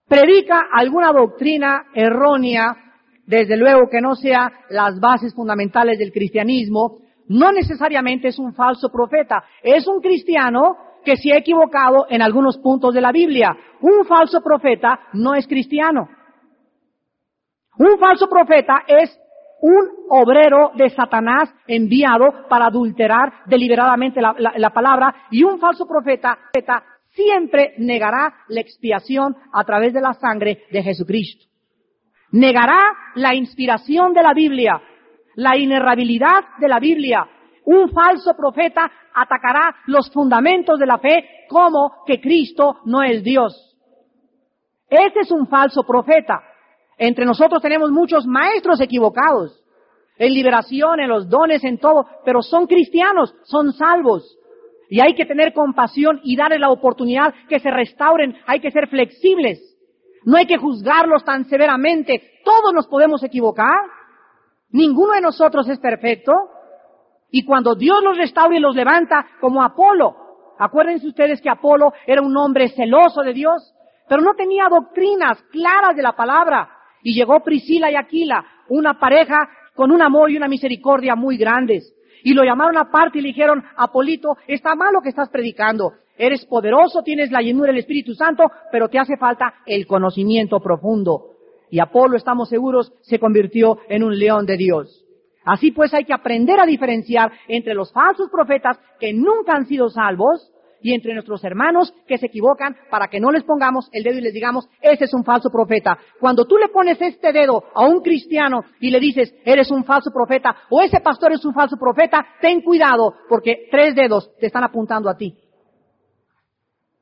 predica 0.08 0.66
alguna 0.72 1.12
doctrina 1.12 1.84
errónea, 1.94 2.87
desde 3.28 3.58
luego 3.58 3.90
que 3.90 4.00
no 4.00 4.14
sea 4.14 4.50
las 4.70 4.98
bases 4.98 5.34
fundamentales 5.34 5.98
del 5.98 6.12
cristianismo, 6.12 6.96
no 7.28 7.52
necesariamente 7.52 8.28
es 8.28 8.38
un 8.38 8.54
falso 8.54 8.88
profeta, 8.90 9.44
es 9.62 9.86
un 9.86 10.00
cristiano 10.00 10.76
que 11.04 11.18
se 11.18 11.34
ha 11.34 11.36
equivocado 11.36 12.06
en 12.08 12.22
algunos 12.22 12.56
puntos 12.56 12.94
de 12.94 13.02
la 13.02 13.12
Biblia. 13.12 13.54
Un 13.82 14.06
falso 14.06 14.40
profeta 14.40 14.98
no 15.12 15.34
es 15.34 15.46
cristiano. 15.46 16.08
Un 17.76 17.98
falso 17.98 18.28
profeta 18.30 18.84
es 18.86 19.14
un 19.60 20.06
obrero 20.08 20.70
de 20.74 20.88
Satanás 20.88 21.52
enviado 21.66 22.48
para 22.48 22.66
adulterar 22.68 23.44
deliberadamente 23.44 24.22
la, 24.22 24.70
palabra 24.70 25.14
y 25.30 25.42
un 25.42 25.58
falso 25.58 25.86
profeta, 25.86 26.38
siempre 27.10 27.74
negará 27.76 28.32
la 28.48 28.60
expiación 28.60 29.36
a 29.52 29.64
través 29.64 29.92
de 29.92 30.00
la 30.00 30.14
sangre 30.14 30.62
de 30.70 30.82
Jesucristo. 30.82 31.47
Negará 32.30 32.80
la 33.14 33.34
inspiración 33.34 34.12
de 34.12 34.22
la 34.22 34.34
Biblia, 34.34 34.80
la 35.34 35.56
inerrabilidad 35.56 36.44
de 36.58 36.68
la 36.68 36.78
Biblia. 36.78 37.26
Un 37.64 37.90
falso 37.90 38.34
profeta 38.36 38.90
atacará 39.14 39.74
los 39.86 40.10
fundamentos 40.10 40.78
de 40.78 40.86
la 40.86 40.98
fe 40.98 41.24
como 41.48 42.04
que 42.06 42.20
Cristo 42.20 42.78
no 42.84 43.02
es 43.02 43.22
Dios. 43.22 43.76
Ese 44.88 45.20
es 45.20 45.30
un 45.30 45.46
falso 45.46 45.82
profeta. 45.84 46.42
Entre 46.96 47.24
nosotros 47.24 47.62
tenemos 47.62 47.90
muchos 47.90 48.26
maestros 48.26 48.80
equivocados, 48.80 49.62
en 50.18 50.34
liberación, 50.34 51.00
en 51.00 51.08
los 51.08 51.28
dones, 51.28 51.62
en 51.62 51.78
todo, 51.78 52.06
pero 52.24 52.42
son 52.42 52.66
cristianos, 52.66 53.34
son 53.44 53.72
salvos. 53.72 54.36
Y 54.90 55.00
hay 55.00 55.14
que 55.14 55.26
tener 55.26 55.52
compasión 55.52 56.20
y 56.24 56.36
darle 56.36 56.58
la 56.58 56.70
oportunidad 56.70 57.34
que 57.48 57.60
se 57.60 57.70
restauren, 57.70 58.36
hay 58.46 58.60
que 58.60 58.70
ser 58.70 58.88
flexibles. 58.88 59.77
No 60.24 60.36
hay 60.36 60.46
que 60.46 60.58
juzgarlos 60.58 61.24
tan 61.24 61.44
severamente. 61.46 62.40
Todos 62.44 62.72
nos 62.72 62.86
podemos 62.86 63.22
equivocar. 63.22 63.80
Ninguno 64.70 65.12
de 65.12 65.20
nosotros 65.20 65.68
es 65.68 65.78
perfecto. 65.78 66.32
Y 67.30 67.44
cuando 67.44 67.74
Dios 67.74 68.02
los 68.02 68.16
restaura 68.16 68.56
y 68.56 68.60
los 68.60 68.74
levanta, 68.74 69.26
como 69.40 69.62
Apolo, 69.62 70.16
acuérdense 70.58 71.06
ustedes 71.06 71.40
que 71.40 71.50
Apolo 71.50 71.92
era 72.06 72.22
un 72.22 72.36
hombre 72.36 72.68
celoso 72.70 73.22
de 73.22 73.34
Dios, 73.34 73.74
pero 74.08 74.22
no 74.22 74.34
tenía 74.34 74.68
doctrinas 74.68 75.42
claras 75.50 75.94
de 75.94 76.02
la 76.02 76.12
palabra. 76.16 76.70
Y 77.02 77.14
llegó 77.14 77.40
Priscila 77.40 77.90
y 77.90 77.96
Aquila, 77.96 78.44
una 78.68 78.98
pareja 78.98 79.48
con 79.74 79.92
un 79.92 80.02
amor 80.02 80.30
y 80.30 80.36
una 80.36 80.48
misericordia 80.48 81.14
muy 81.14 81.36
grandes. 81.36 81.94
Y 82.24 82.34
lo 82.34 82.42
llamaron 82.42 82.76
aparte 82.76 83.18
y 83.18 83.22
le 83.22 83.28
dijeron, 83.28 83.62
Apolito, 83.76 84.36
está 84.46 84.74
mal 84.74 84.92
lo 84.92 85.00
que 85.00 85.10
estás 85.10 85.28
predicando. 85.28 85.92
Eres 86.18 86.44
poderoso, 86.46 87.02
tienes 87.02 87.30
la 87.30 87.40
llenura 87.40 87.68
del 87.68 87.78
Espíritu 87.78 88.12
Santo, 88.12 88.44
pero 88.72 88.88
te 88.88 88.98
hace 88.98 89.16
falta 89.16 89.54
el 89.64 89.86
conocimiento 89.86 90.58
profundo. 90.60 91.36
Y 91.70 91.78
Apolo, 91.78 92.16
estamos 92.16 92.48
seguros, 92.48 92.92
se 93.02 93.18
convirtió 93.18 93.78
en 93.88 94.02
un 94.02 94.18
león 94.18 94.44
de 94.44 94.56
Dios. 94.56 95.04
Así 95.44 95.70
pues 95.70 95.94
hay 95.94 96.04
que 96.04 96.12
aprender 96.12 96.60
a 96.60 96.66
diferenciar 96.66 97.30
entre 97.46 97.72
los 97.72 97.92
falsos 97.92 98.28
profetas 98.30 98.78
que 98.98 99.12
nunca 99.14 99.54
han 99.54 99.66
sido 99.66 99.88
salvos 99.88 100.52
y 100.82 100.92
entre 100.92 101.14
nuestros 101.14 101.42
hermanos 101.44 101.92
que 102.06 102.18
se 102.18 102.26
equivocan 102.26 102.76
para 102.90 103.08
que 103.08 103.20
no 103.20 103.30
les 103.30 103.44
pongamos 103.44 103.88
el 103.92 104.02
dedo 104.02 104.18
y 104.18 104.22
les 104.22 104.34
digamos, 104.34 104.68
ese 104.80 105.04
es 105.04 105.14
un 105.14 105.24
falso 105.24 105.50
profeta. 105.50 105.98
Cuando 106.20 106.44
tú 106.46 106.56
le 106.56 106.68
pones 106.68 107.00
este 107.00 107.32
dedo 107.32 107.64
a 107.74 107.86
un 107.86 108.00
cristiano 108.00 108.64
y 108.80 108.90
le 108.90 109.00
dices, 109.00 109.34
eres 109.44 109.70
un 109.70 109.84
falso 109.84 110.10
profeta 110.12 110.54
o 110.70 110.82
ese 110.82 111.00
pastor 111.00 111.32
es 111.32 111.44
un 111.44 111.54
falso 111.54 111.76
profeta, 111.76 112.24
ten 112.40 112.60
cuidado 112.60 113.14
porque 113.28 113.68
tres 113.70 113.94
dedos 113.94 114.30
te 114.38 114.46
están 114.46 114.64
apuntando 114.64 115.08
a 115.08 115.16
ti. 115.16 115.34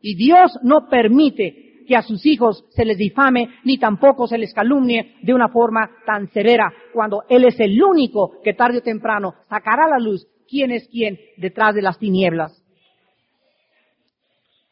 Y 0.01 0.17
Dios 0.17 0.59
no 0.63 0.89
permite 0.89 1.67
que 1.87 1.97
a 1.97 2.03
sus 2.03 2.27
hijos 2.27 2.65
se 2.71 2.85
les 2.85 2.99
difame 2.99 3.49
ni 3.65 3.79
tampoco 3.79 4.27
se 4.27 4.39
les 4.39 4.53
calumnie 4.53 5.17
de 5.23 5.33
una 5.33 5.49
forma 5.49 5.89
tan 6.05 6.29
severa, 6.33 6.73
cuando 6.93 7.23
Él 7.29 7.45
es 7.45 7.59
el 7.61 7.81
único 7.83 8.41
que 8.43 8.55
tarde 8.55 8.79
o 8.79 8.83
temprano 8.83 9.35
sacará 9.49 9.85
a 9.85 9.91
la 9.91 9.99
luz 9.99 10.27
quién 10.49 10.71
es 10.71 10.89
quién 10.89 11.19
detrás 11.37 11.75
de 11.75 11.83
las 11.83 11.99
tinieblas. 11.99 12.63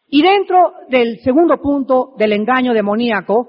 Y 0.08 0.22
dentro 0.22 0.74
del 0.88 1.20
segundo 1.20 1.60
punto 1.60 2.14
del 2.16 2.32
engaño 2.32 2.72
demoníaco, 2.72 3.48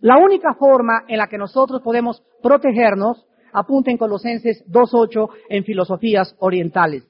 la 0.00 0.18
única 0.18 0.54
forma 0.54 1.04
en 1.08 1.18
la 1.18 1.28
que 1.28 1.38
nosotros 1.38 1.80
podemos 1.82 2.22
protegernos, 2.42 3.24
apunten 3.52 3.96
Colosenses 3.96 4.64
2.8 4.68 5.28
en 5.48 5.64
filosofías 5.64 6.34
orientales. 6.40 7.06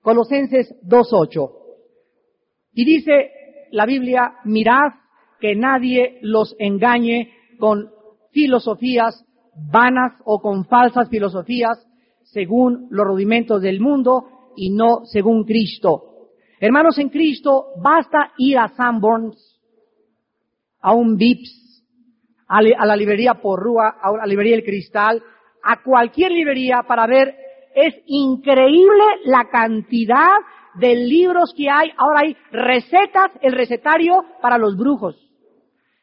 Colosenses 0.00 0.74
2.8. 0.82 1.65
Y 2.76 2.84
dice 2.84 3.30
la 3.72 3.86
Biblia, 3.86 4.34
mirad 4.44 4.92
que 5.40 5.56
nadie 5.56 6.18
los 6.20 6.54
engañe 6.58 7.32
con 7.58 7.88
filosofías 8.32 9.24
vanas 9.72 10.12
o 10.26 10.40
con 10.40 10.66
falsas 10.66 11.08
filosofías 11.08 11.88
según 12.22 12.88
los 12.90 13.06
rudimentos 13.06 13.62
del 13.62 13.80
mundo 13.80 14.52
y 14.56 14.68
no 14.70 15.06
según 15.06 15.44
Cristo. 15.44 16.28
Hermanos 16.60 16.98
en 16.98 17.08
Cristo, 17.08 17.68
basta 17.82 18.32
ir 18.36 18.58
a 18.58 18.68
Sanborns, 18.68 19.58
a 20.82 20.92
un 20.92 21.16
Vips, 21.16 21.82
a, 22.46 22.60
la 22.60 22.96
librería 22.96 23.40
Porrúa, 23.40 23.96
a 24.02 24.18
la 24.18 24.26
librería 24.26 24.56
El 24.56 24.64
Cristal, 24.64 25.22
a 25.62 25.82
cualquier 25.82 26.30
librería 26.30 26.82
para 26.86 27.06
ver, 27.06 27.34
es 27.74 27.94
increíble 28.04 29.04
la 29.24 29.48
cantidad 29.50 30.36
de 30.78 30.94
libros 30.94 31.52
que 31.56 31.68
hay. 31.70 31.90
Ahora 31.96 32.20
hay 32.20 32.36
recetas, 32.50 33.32
el 33.42 33.52
recetario 33.52 34.24
para 34.40 34.58
los 34.58 34.76
brujos. 34.76 35.16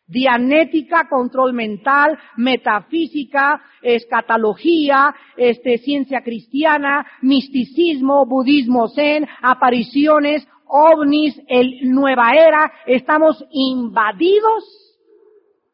Dianética, 0.05 1.07
control 1.09 1.53
mental, 1.53 2.17
metafísica, 2.37 3.61
escatología, 3.81 5.15
este, 5.37 5.77
ciencia 5.77 6.21
cristiana, 6.21 7.05
misticismo, 7.21 8.25
budismo 8.25 8.89
zen, 8.89 9.25
apariciones, 9.41 10.45
ovnis, 10.67 11.39
el 11.47 11.89
nueva 11.89 12.31
era. 12.35 12.71
Estamos 12.85 13.43
invadidos 13.51 14.63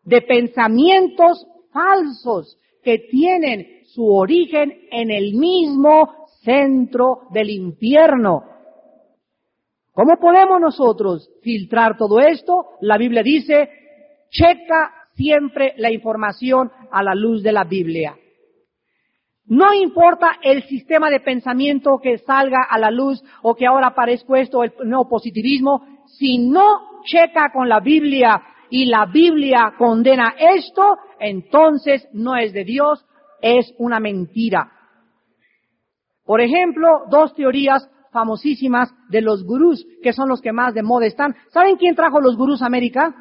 de 0.04 0.22
pensamientos 0.22 1.46
falsos 1.72 2.58
que 2.84 3.00
tienen 3.00 3.80
su 3.86 4.06
origen 4.06 4.74
en 4.92 5.12
el 5.12 5.34
mismo 5.34 6.28
centro 6.44 7.28
del 7.32 7.50
infierno. 7.50 8.44
¿Cómo 9.94 10.18
podemos 10.18 10.62
nosotros 10.62 11.30
filtrar 11.42 11.98
todo 11.98 12.20
esto? 12.20 12.78
La 12.82 12.98
Biblia 12.98 13.24
dice, 13.24 13.70
checa 14.30 14.94
siempre 15.16 15.74
la 15.78 15.92
información 15.92 16.72
a 16.92 17.04
la 17.04 17.16
luz 17.16 17.44
de 17.44 17.52
la 17.52 17.64
Biblia. 17.64 18.16
No 19.46 19.74
importa 19.74 20.38
el 20.44 20.64
sistema 20.64 21.10
de 21.10 21.22
pensamiento 21.22 22.00
que 22.00 22.20
salga 22.20 22.68
a 22.70 22.78
la 22.78 22.92
luz 22.92 23.24
o 23.42 23.56
que 23.56 23.66
ahora 23.66 23.88
aparezca 23.88 24.40
esto, 24.40 24.64
el 24.64 24.74
positivismo, 25.10 26.04
si 26.06 26.38
no 26.38 27.02
checa 27.04 27.52
con 27.52 27.68
la 27.68 27.80
Biblia 27.80 28.42
y 28.70 28.86
la 28.86 29.08
Biblia 29.08 29.74
condena 29.78 30.36
esto, 30.38 31.00
entonces 31.20 32.08
no 32.14 32.36
es 32.36 32.54
de 32.54 32.64
Dios, 32.64 33.04
es 33.42 33.74
una 33.80 34.00
mentira. 34.00 34.72
Por 36.26 36.42
ejemplo, 36.42 37.06
dos 37.10 37.34
teorías 37.34 37.90
famosísimas 38.12 38.94
de 39.10 39.22
los 39.22 39.44
gurús, 39.44 39.86
que 40.02 40.14
son 40.14 40.30
los 40.30 40.42
que 40.42 40.52
más 40.52 40.74
de 40.74 40.84
moda 40.84 41.06
están. 41.06 41.36
¿Saben 41.52 41.78
quién 41.78 41.96
trajo 41.96 42.22
los 42.22 42.38
gurús 42.38 42.62
a 42.62 42.68
América? 42.68 43.14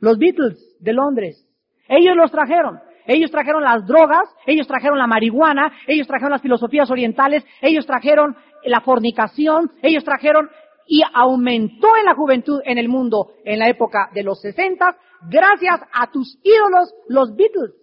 Los 0.00 0.18
Beatles 0.18 0.58
de 0.80 0.92
Londres. 0.92 1.46
Ellos 1.88 2.16
los 2.16 2.30
trajeron. 2.30 2.80
ellos 3.06 3.30
trajeron 3.30 3.64
las 3.64 3.86
drogas, 3.86 4.28
ellos 4.46 4.66
trajeron 4.68 4.98
la 4.98 5.06
marihuana, 5.06 5.72
ellos 5.86 6.06
trajeron 6.06 6.30
las 6.30 6.42
filosofías 6.42 6.90
orientales, 6.90 7.44
ellos 7.60 7.84
trajeron 7.84 8.36
la 8.64 8.80
fornicación, 8.82 9.72
ellos 9.82 10.04
trajeron 10.04 10.48
y 10.86 11.02
aumentó 11.12 11.96
en 11.96 12.04
la 12.04 12.14
juventud 12.14 12.60
en 12.64 12.78
el 12.78 12.88
mundo 12.88 13.32
en 13.44 13.58
la 13.58 13.68
época 13.68 14.10
de 14.12 14.22
los 14.22 14.40
60 14.40 14.96
gracias 15.28 15.80
a 15.92 16.10
tus 16.10 16.38
ídolos, 16.42 16.94
los 17.08 17.34
Beatles. 17.36 17.74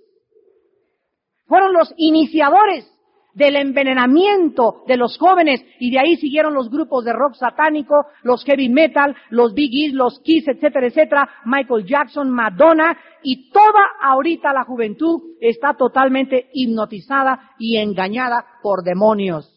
Fueron 1.45 1.73
los 1.73 1.93
iniciadores 1.97 2.91
del 3.37 3.55
envenenamiento 3.55 4.83
de 4.87 4.97
los 4.97 5.15
jóvenes 5.19 5.63
y 5.79 5.91
de 5.91 5.99
ahí 5.99 6.15
siguieron 6.17 6.55
los 6.55 6.71
grupos 6.71 7.05
de 7.05 7.13
rock 7.13 7.35
satánico, 7.35 8.07
los 8.23 8.43
heavy 8.43 8.67
metal, 8.67 9.15
los 9.29 9.53
Biggies, 9.53 9.93
los 9.93 10.19
Kiss, 10.21 10.47
etcétera, 10.47 10.87
etcétera, 10.87 11.29
Michael 11.45 11.85
Jackson, 11.85 12.31
Madonna 12.31 12.97
y 13.21 13.51
toda 13.51 13.83
ahorita 14.01 14.51
la 14.53 14.63
juventud 14.63 15.21
está 15.39 15.75
totalmente 15.75 16.49
hipnotizada 16.51 17.51
y 17.59 17.77
engañada 17.77 18.43
por 18.63 18.83
demonios. 18.83 19.53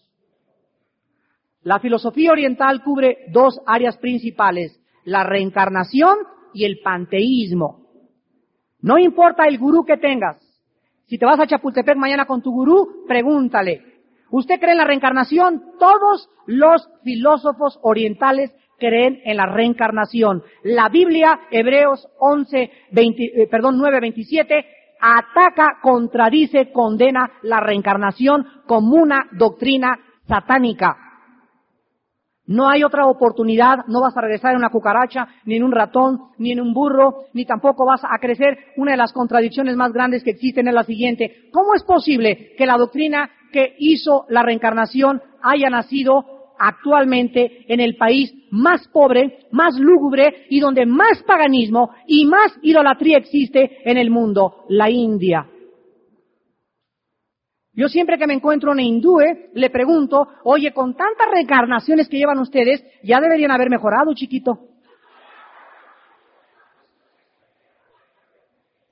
La 1.62 1.78
filosofía 1.78 2.32
oriental 2.32 2.82
cubre 2.82 3.28
dos 3.32 3.60
áreas 3.66 3.96
principales, 3.96 4.78
la 5.04 5.24
reencarnación 5.24 6.18
y 6.52 6.66
el 6.66 6.80
panteísmo. 6.84 7.86
No 8.82 8.98
importa 8.98 9.46
el 9.46 9.58
gurú 9.58 9.86
que 9.86 9.96
tengas, 9.96 10.49
si 11.10 11.18
te 11.18 11.26
vas 11.26 11.40
a 11.40 11.46
Chapultepec 11.46 11.96
mañana 11.96 12.24
con 12.24 12.40
tu 12.40 12.52
gurú, 12.52 13.04
pregúntale. 13.08 13.82
¿Usted 14.30 14.60
cree 14.60 14.72
en 14.72 14.78
la 14.78 14.84
reencarnación? 14.84 15.72
Todos 15.80 16.30
los 16.46 16.88
filósofos 17.02 17.80
orientales 17.82 18.52
creen 18.78 19.20
en 19.24 19.36
la 19.36 19.46
reencarnación. 19.46 20.44
La 20.62 20.88
Biblia, 20.88 21.40
Hebreos 21.50 22.06
11, 22.20 22.70
20, 22.92 23.24
eh, 23.24 23.48
perdón, 23.50 23.76
9, 23.78 23.98
27, 24.00 24.64
ataca, 25.00 25.80
contradice, 25.82 26.70
condena 26.70 27.28
la 27.42 27.58
reencarnación 27.58 28.46
como 28.68 28.94
una 28.94 29.26
doctrina 29.32 29.98
satánica. 30.28 30.96
No 32.50 32.68
hay 32.68 32.82
otra 32.82 33.06
oportunidad, 33.06 33.86
no 33.86 34.00
vas 34.00 34.16
a 34.16 34.20
regresar 34.20 34.50
en 34.50 34.56
una 34.56 34.70
cucaracha, 34.70 35.28
ni 35.44 35.54
en 35.54 35.62
un 35.62 35.70
ratón, 35.70 36.18
ni 36.36 36.50
en 36.50 36.60
un 36.60 36.74
burro, 36.74 37.26
ni 37.32 37.44
tampoco 37.44 37.86
vas 37.86 38.02
a 38.02 38.18
crecer. 38.18 38.58
Una 38.76 38.90
de 38.90 38.96
las 38.96 39.12
contradicciones 39.12 39.76
más 39.76 39.92
grandes 39.92 40.24
que 40.24 40.32
existen 40.32 40.66
es 40.66 40.74
la 40.74 40.82
siguiente. 40.82 41.48
¿Cómo 41.52 41.76
es 41.76 41.84
posible 41.84 42.56
que 42.58 42.66
la 42.66 42.76
doctrina 42.76 43.30
que 43.52 43.76
hizo 43.78 44.24
la 44.30 44.42
reencarnación 44.42 45.22
haya 45.40 45.70
nacido 45.70 46.24
actualmente 46.58 47.72
en 47.72 47.78
el 47.78 47.96
país 47.96 48.34
más 48.50 48.88
pobre, 48.88 49.46
más 49.52 49.78
lúgubre 49.78 50.46
y 50.50 50.58
donde 50.58 50.86
más 50.86 51.22
paganismo 51.24 51.90
y 52.08 52.26
más 52.26 52.58
idolatría 52.62 53.18
existe 53.18 53.78
en 53.88 53.96
el 53.96 54.10
mundo, 54.10 54.64
la 54.68 54.90
India? 54.90 55.46
Yo 57.72 57.88
siempre 57.88 58.18
que 58.18 58.26
me 58.26 58.34
encuentro 58.34 58.72
en 58.72 58.80
hindúe, 58.80 59.50
le 59.54 59.70
pregunto, 59.70 60.26
oye, 60.44 60.72
con 60.72 60.94
tantas 60.96 61.28
reencarnaciones 61.30 62.08
que 62.08 62.18
llevan 62.18 62.38
ustedes, 62.38 62.84
ya 63.02 63.20
deberían 63.20 63.52
haber 63.52 63.70
mejorado, 63.70 64.12
chiquito. 64.12 64.58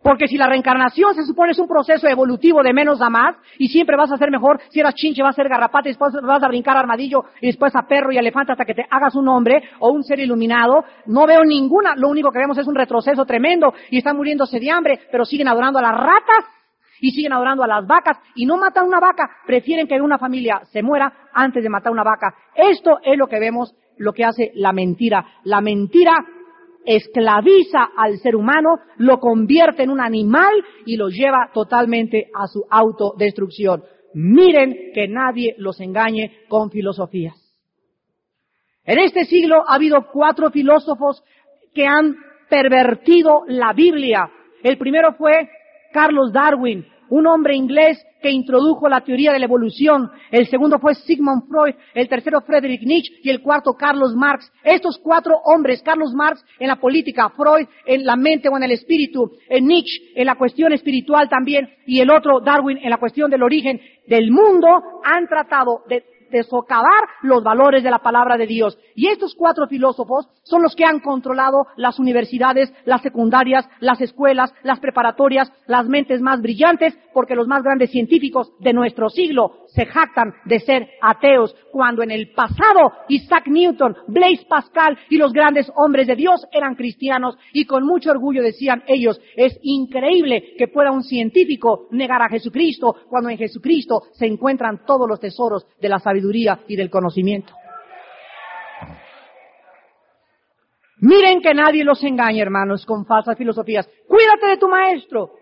Porque 0.01 0.29
si 0.29 0.39
la 0.39 0.47
reencarnación 0.47 1.15
se 1.15 1.25
supone 1.25 1.53
es 1.53 1.59
un 1.59 1.67
proceso 1.67 2.07
evolutivo 2.07 2.63
de 2.63 2.73
menos 2.73 3.03
a 3.03 3.11
más, 3.11 3.37
y 3.59 3.67
siempre 3.69 3.97
vas 3.97 4.13
a 4.13 4.17
ser 4.17 4.31
mejor, 4.31 4.61
si 4.71 4.79
eras 4.79 4.95
chinche 4.95 5.23
vas 5.23 5.35
a 5.35 5.43
ser 5.43 5.49
garrapata, 5.49 5.89
y 5.89 5.91
después 5.91 6.15
vas 6.23 6.43
a 6.43 6.49
brincar 6.49 6.77
armadillo, 6.77 7.25
y 7.43 7.49
después 7.49 7.75
a 7.75 7.83
perro 7.83 8.13
y 8.13 8.17
elefante 8.17 8.53
hasta 8.53 8.65
que 8.65 8.75
te 8.75 8.87
hagas 8.89 9.17
un 9.17 9.29
hombre 9.29 9.61
o 9.81 9.91
un 9.91 10.05
ser 10.05 10.21
iluminado, 10.21 10.85
no 11.07 11.27
veo 11.27 11.45
ninguna, 11.45 11.95
lo 11.97 12.09
único 12.09 12.31
que 12.31 12.39
vemos 12.39 12.57
es 12.57 12.67
un 12.67 12.77
retroceso 12.77 13.27
tremendo, 13.27 13.75
y 13.91 13.99
están 13.99 14.17
muriéndose 14.17 14.61
de 14.61 14.71
hambre, 14.71 15.01
pero 15.11 15.25
siguen 15.25 15.49
adorando 15.49 15.81
a 15.81 15.83
las 15.83 15.97
ratas 15.97 16.58
y 17.01 17.11
siguen 17.11 17.33
adorando 17.33 17.63
a 17.63 17.69
las 17.69 17.87
vacas 17.87 18.19
y 18.35 18.47
no 18.47 18.57
matan 18.57 18.87
una 18.87 19.01
vaca, 19.01 19.29
prefieren 19.47 19.87
que 19.87 20.01
una 20.01 20.19
familia 20.19 20.63
se 20.71 20.83
muera 20.83 21.29
antes 21.33 21.63
de 21.63 21.69
matar 21.69 21.93
una 21.93 22.05
vaca. 22.05 22.35
Esto 22.55 22.99
es 23.03 23.17
lo 23.17 23.27
que 23.27 23.39
vemos, 23.39 23.75
lo 23.97 24.13
que 24.13 24.25
hace 24.25 24.53
la 24.55 24.73
mentira. 24.73 25.25
La 25.45 25.61
mentira 25.61 26.25
esclaviza 26.85 27.91
al 27.97 28.19
ser 28.19 28.35
humano, 28.35 28.79
lo 28.97 29.21
convierte 29.21 29.83
en 29.83 29.91
un 29.91 30.01
animal 30.01 30.55
y 30.87 30.97
lo 30.97 31.09
lleva 31.09 31.51
totalmente 31.53 32.29
a 32.35 32.47
su 32.47 32.65
autodestrucción. 32.71 33.85
Miren 34.15 34.93
que 34.95 35.07
nadie 35.07 35.55
los 35.59 35.81
engañe 35.81 36.47
con 36.49 36.71
filosofías. 36.71 37.37
En 38.85 38.99
este 39.01 39.25
siglo 39.25 39.65
ha 39.69 39.75
habido 39.75 40.07
cuatro 40.11 40.51
filósofos 40.51 41.23
que 41.75 41.87
han 41.87 42.17
pervertido 42.49 43.43
la 43.47 43.75
Biblia. 43.75 44.31
El 44.63 44.79
primero 44.79 45.13
fue 45.13 45.51
Carlos 45.99 46.33
Darwin, 46.33 46.87
un 47.11 47.27
hombre 47.27 47.57
inglés 47.57 47.99
que 48.23 48.31
introdujo 48.31 48.89
la 48.89 49.01
teoría 49.01 49.33
de 49.33 49.41
la 49.41 49.47
evolución. 49.47 50.09
El 50.31 50.47
segundo 50.47 50.79
fue 50.79 50.95
Sigmund 50.95 51.49
Freud, 51.49 51.75
el 51.93 52.09
tercero 52.09 52.41
Friedrich 52.43 52.83
Nietzsche 52.83 53.15
y 53.25 53.31
el 53.31 53.43
cuarto 53.43 53.75
Carlos 53.75 54.15
Marx. 54.15 54.49
Estos 54.63 54.97
cuatro 55.03 55.35
hombres, 55.45 55.83
Carlos 55.83 56.13
Marx 56.15 56.45
en 56.61 56.69
la 56.69 56.77
política, 56.77 57.29
Freud 57.31 57.67
en 57.85 58.05
la 58.05 58.15
mente 58.15 58.49
o 58.49 58.57
en 58.57 58.63
el 58.63 58.71
espíritu, 58.71 59.29
Nietzsche 59.61 60.13
en 60.15 60.27
la 60.27 60.37
cuestión 60.37 60.73
espiritual 60.73 61.29
también 61.29 61.69
y 61.85 61.99
el 61.99 62.13
otro 62.13 62.39
Darwin 62.39 62.79
en 62.79 62.91
la 62.91 62.99
cuestión 62.99 63.29
del 63.29 63.43
origen 63.43 63.81
del 64.07 64.31
mundo, 64.31 64.69
han 65.05 65.27
tratado 65.27 65.83
de 65.89 66.05
de 66.31 66.43
socavar 66.43 67.09
los 67.23 67.43
valores 67.43 67.83
de 67.83 67.91
la 67.91 67.99
palabra 67.99 68.37
de 68.37 68.47
Dios. 68.47 68.79
Y 68.95 69.09
estos 69.09 69.35
cuatro 69.35 69.67
filósofos 69.67 70.29
son 70.43 70.63
los 70.63 70.75
que 70.75 70.85
han 70.85 71.01
controlado 71.01 71.67
las 71.77 71.99
universidades, 71.99 72.73
las 72.85 73.03
secundarias, 73.03 73.69
las 73.81 74.01
escuelas, 74.01 74.53
las 74.63 74.81
preparatorias, 74.81 75.53
las 75.67 75.87
mentes 75.87 76.21
más 76.21 76.41
brillantes, 76.41 76.99
porque 77.13 77.35
los 77.35 77.47
más 77.47 77.63
grandes 77.63 77.91
científicos 77.91 78.53
de 78.61 78.73
nuestro 78.73 79.09
siglo 79.09 79.67
se 79.69 79.87
jactan 79.87 80.35
de 80.45 80.61
ser 80.61 80.89
ateos, 81.01 81.55
cuando 81.71 82.03
en 82.03 82.11
el 82.11 82.33
pasado 82.33 82.93
Isaac 83.09 83.47
Newton, 83.47 83.97
Blaise 84.09 84.45
Pascal 84.47 84.99
y 85.09 85.17
los 85.17 85.33
grandes 85.33 85.71
hombres 85.77 86.07
de 86.07 86.17
Dios 86.17 86.47
eran 86.53 86.75
cristianos 86.75 87.37
y 87.53 87.65
con 87.65 87.85
mucho 87.85 88.11
orgullo 88.11 88.43
decían 88.43 88.83
ellos, 88.87 89.21
es 89.37 89.59
increíble 89.63 90.55
que 90.57 90.69
pueda 90.69 90.91
un 90.91 91.03
científico 91.03 91.89
negar 91.91 92.23
a 92.23 92.29
Jesucristo 92.29 92.97
cuando 93.09 93.31
en 93.31 93.39
Jesucristo 93.39 94.05
se 94.13 94.27
encuentran 94.27 94.85
todos 94.85 95.09
los 95.09 95.21
tesoros 95.21 95.67
de 95.81 95.89
la 95.89 95.99
sabiduría 95.99 96.61
y 96.67 96.77
del 96.77 96.91
conocimiento. 96.91 97.53
Miren 101.01 101.41
que 101.41 101.55
nadie 101.55 101.85
los 101.85 102.03
engañe, 102.03 102.41
hermanos, 102.41 102.85
con 102.85 103.07
falsas 103.07 103.39
filosofías. 103.39 103.89
Cuídate 104.09 104.49
de 104.49 104.57
tu 104.57 104.69
maestro. 104.69 105.38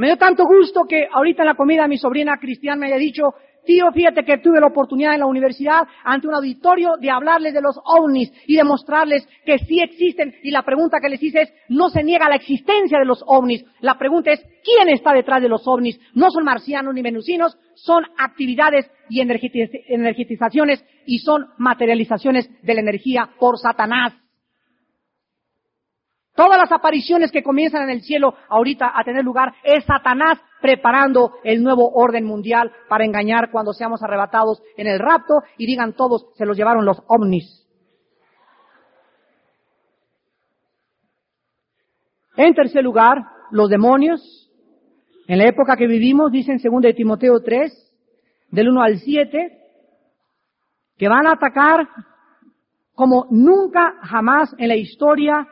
Me 0.00 0.06
dio 0.06 0.16
tanto 0.16 0.46
gusto 0.46 0.86
que 0.88 1.06
ahorita 1.12 1.42
en 1.42 1.48
la 1.48 1.54
comida 1.54 1.86
mi 1.86 1.98
sobrina 1.98 2.38
cristiana 2.40 2.80
me 2.80 2.86
haya 2.86 2.96
dicho, 2.96 3.34
tío, 3.66 3.92
fíjate 3.92 4.24
que 4.24 4.38
tuve 4.38 4.58
la 4.58 4.68
oportunidad 4.68 5.12
en 5.12 5.20
la 5.20 5.26
universidad 5.26 5.86
ante 6.02 6.26
un 6.26 6.34
auditorio 6.34 6.92
de 6.98 7.10
hablarles 7.10 7.52
de 7.52 7.60
los 7.60 7.78
ovnis 7.84 8.32
y 8.46 8.56
de 8.56 8.64
mostrarles 8.64 9.28
que 9.44 9.58
sí 9.58 9.78
existen. 9.78 10.34
Y 10.42 10.52
la 10.52 10.62
pregunta 10.62 11.00
que 11.02 11.10
les 11.10 11.22
hice 11.22 11.42
es, 11.42 11.52
no 11.68 11.90
se 11.90 12.02
niega 12.02 12.30
la 12.30 12.36
existencia 12.36 12.98
de 12.98 13.04
los 13.04 13.22
ovnis. 13.26 13.62
La 13.82 13.98
pregunta 13.98 14.32
es, 14.32 14.40
¿quién 14.64 14.88
está 14.88 15.12
detrás 15.12 15.42
de 15.42 15.50
los 15.50 15.68
ovnis? 15.68 16.00
No 16.14 16.30
son 16.30 16.44
marcianos 16.44 16.94
ni 16.94 17.02
venusinos, 17.02 17.58
son 17.74 18.02
actividades 18.16 18.90
y 19.10 19.20
energetizaciones 19.20 20.82
y 21.04 21.18
son 21.18 21.44
materializaciones 21.58 22.48
de 22.62 22.72
la 22.72 22.80
energía 22.80 23.28
por 23.38 23.58
Satanás. 23.58 24.14
Todas 26.40 26.56
las 26.56 26.72
apariciones 26.72 27.30
que 27.30 27.42
comienzan 27.42 27.82
en 27.82 27.90
el 27.90 28.00
cielo 28.00 28.34
ahorita 28.48 28.98
a 28.98 29.04
tener 29.04 29.22
lugar 29.22 29.52
es 29.62 29.84
Satanás 29.84 30.38
preparando 30.62 31.34
el 31.44 31.62
nuevo 31.62 31.90
orden 31.92 32.24
mundial 32.24 32.72
para 32.88 33.04
engañar 33.04 33.50
cuando 33.50 33.74
seamos 33.74 34.02
arrebatados 34.02 34.62
en 34.78 34.86
el 34.86 34.98
rapto 34.98 35.42
y 35.58 35.66
digan 35.66 35.92
todos, 35.92 36.28
se 36.38 36.46
los 36.46 36.56
llevaron 36.56 36.86
los 36.86 37.02
ovnis. 37.08 37.68
En 42.38 42.54
tercer 42.54 42.82
lugar, 42.82 43.18
los 43.50 43.68
demonios. 43.68 44.50
En 45.26 45.36
la 45.36 45.44
época 45.44 45.76
que 45.76 45.86
vivimos, 45.86 46.32
dicen 46.32 46.58
segundo 46.58 46.88
de 46.88 46.94
Timoteo 46.94 47.42
3, 47.42 47.70
del 48.50 48.70
1 48.70 48.82
al 48.82 48.96
7, 48.96 49.58
que 50.96 51.08
van 51.08 51.26
a 51.26 51.32
atacar 51.32 51.86
como 52.94 53.26
nunca 53.28 53.96
jamás 54.00 54.54
en 54.56 54.68
la 54.68 54.76
historia 54.76 55.46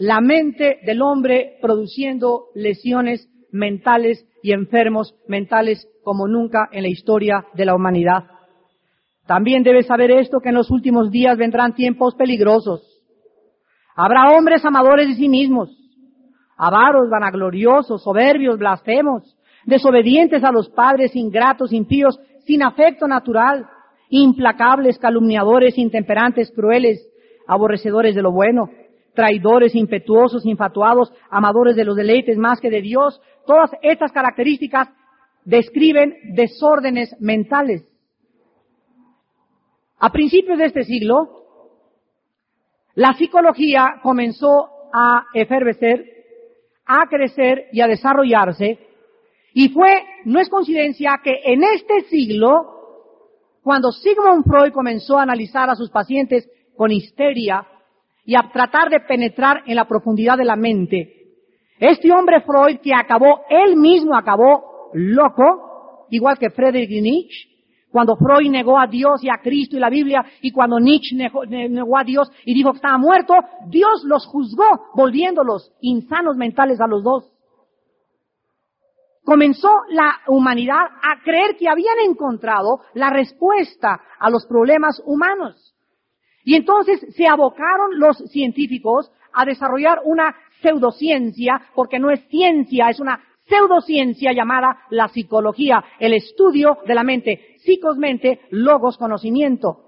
la 0.00 0.22
mente 0.22 0.78
del 0.86 1.02
hombre 1.02 1.58
produciendo 1.60 2.46
lesiones 2.54 3.28
mentales 3.52 4.26
y 4.42 4.52
enfermos 4.52 5.14
mentales 5.28 5.86
como 6.02 6.26
nunca 6.26 6.70
en 6.72 6.84
la 6.84 6.88
historia 6.88 7.44
de 7.52 7.66
la 7.66 7.74
humanidad. 7.74 8.24
También 9.26 9.62
debes 9.62 9.86
saber 9.86 10.10
esto, 10.12 10.40
que 10.40 10.48
en 10.48 10.54
los 10.54 10.70
últimos 10.70 11.10
días 11.10 11.36
vendrán 11.36 11.74
tiempos 11.74 12.14
peligrosos. 12.14 12.80
Habrá 13.94 14.30
hombres 14.30 14.64
amadores 14.64 15.06
de 15.06 15.16
sí 15.16 15.28
mismos, 15.28 15.68
avaros, 16.56 17.10
vanagloriosos, 17.10 18.02
soberbios, 18.02 18.58
blasfemos, 18.58 19.36
desobedientes 19.66 20.42
a 20.42 20.50
los 20.50 20.70
padres, 20.70 21.14
ingratos, 21.14 21.74
impíos, 21.74 22.18
sin 22.46 22.62
afecto 22.62 23.06
natural, 23.06 23.66
implacables, 24.08 24.98
calumniadores, 24.98 25.76
intemperantes, 25.76 26.50
crueles, 26.52 27.06
aborrecedores 27.46 28.14
de 28.14 28.22
lo 28.22 28.32
bueno, 28.32 28.70
traidores, 29.20 29.74
impetuosos, 29.74 30.46
infatuados, 30.46 31.12
amadores 31.28 31.76
de 31.76 31.84
los 31.84 31.94
deleites 31.94 32.38
más 32.38 32.58
que 32.58 32.70
de 32.70 32.80
Dios. 32.80 33.20
Todas 33.46 33.70
estas 33.82 34.12
características 34.12 34.88
describen 35.44 36.16
desórdenes 36.32 37.14
mentales. 37.20 37.86
A 39.98 40.10
principios 40.10 40.56
de 40.56 40.64
este 40.64 40.84
siglo, 40.84 41.28
la 42.94 43.12
psicología 43.12 44.00
comenzó 44.02 44.70
a 44.90 45.26
efervecer, 45.34 46.02
a 46.86 47.06
crecer 47.06 47.66
y 47.72 47.82
a 47.82 47.88
desarrollarse, 47.88 48.78
y 49.52 49.68
fue, 49.68 50.02
no 50.24 50.40
es 50.40 50.48
coincidencia 50.48 51.20
que 51.22 51.42
en 51.44 51.62
este 51.62 52.08
siglo, 52.08 52.48
cuando 53.62 53.92
Sigmund 53.92 54.44
Freud 54.44 54.72
comenzó 54.72 55.18
a 55.18 55.24
analizar 55.24 55.68
a 55.68 55.76
sus 55.76 55.90
pacientes 55.90 56.48
con 56.74 56.90
histeria 56.90 57.66
y 58.24 58.34
a 58.34 58.50
tratar 58.52 58.90
de 58.90 59.00
penetrar 59.00 59.62
en 59.66 59.76
la 59.76 59.86
profundidad 59.86 60.36
de 60.36 60.44
la 60.44 60.56
mente, 60.56 61.20
este 61.78 62.12
hombre 62.12 62.42
Freud 62.42 62.80
que 62.82 62.94
acabó, 62.94 63.40
él 63.48 63.76
mismo 63.76 64.14
acabó 64.14 64.90
loco, 64.92 66.06
igual 66.10 66.38
que 66.38 66.50
Friedrich 66.50 66.90
Nietzsche, 66.90 67.48
cuando 67.90 68.16
Freud 68.16 68.50
negó 68.50 68.78
a 68.78 68.86
Dios 68.86 69.22
y 69.24 69.28
a 69.28 69.40
Cristo 69.42 69.76
y 69.76 69.80
la 69.80 69.90
Biblia, 69.90 70.24
y 70.42 70.52
cuando 70.52 70.78
Nietzsche 70.78 71.16
negó, 71.16 71.98
a 71.98 72.04
Dios 72.04 72.30
y 72.44 72.54
dijo 72.54 72.70
que 72.70 72.76
estaba 72.76 72.98
muerto, 72.98 73.34
Dios 73.66 74.04
los 74.04 74.26
juzgó, 74.26 74.90
volviéndolos 74.94 75.72
insanos 75.80 76.36
mentales 76.36 76.80
a 76.80 76.86
los 76.86 77.02
dos. 77.02 77.32
Comenzó 79.24 79.70
la 79.90 80.20
humanidad 80.28 80.84
a 81.02 81.22
creer 81.22 81.56
que 81.56 81.68
habían 81.68 81.98
encontrado 82.08 82.80
la 82.94 83.10
respuesta 83.10 84.00
a 84.18 84.30
los 84.30 84.46
problemas 84.46 85.02
humanos. 85.04 85.74
Y 86.44 86.56
entonces 86.56 87.00
se 87.14 87.26
abocaron 87.26 87.98
los 87.98 88.18
científicos 88.30 89.10
a 89.32 89.44
desarrollar 89.44 90.00
una 90.04 90.34
pseudociencia, 90.62 91.60
porque 91.74 91.98
no 91.98 92.10
es 92.10 92.20
ciencia, 92.28 92.88
es 92.90 93.00
una 93.00 93.20
pseudociencia 93.46 94.32
llamada 94.32 94.78
la 94.90 95.08
psicología, 95.08 95.82
el 95.98 96.14
estudio 96.14 96.78
de 96.86 96.94
la 96.94 97.02
mente, 97.02 97.56
psicosmente, 97.58 98.40
logos, 98.50 98.96
conocimiento. 98.96 99.86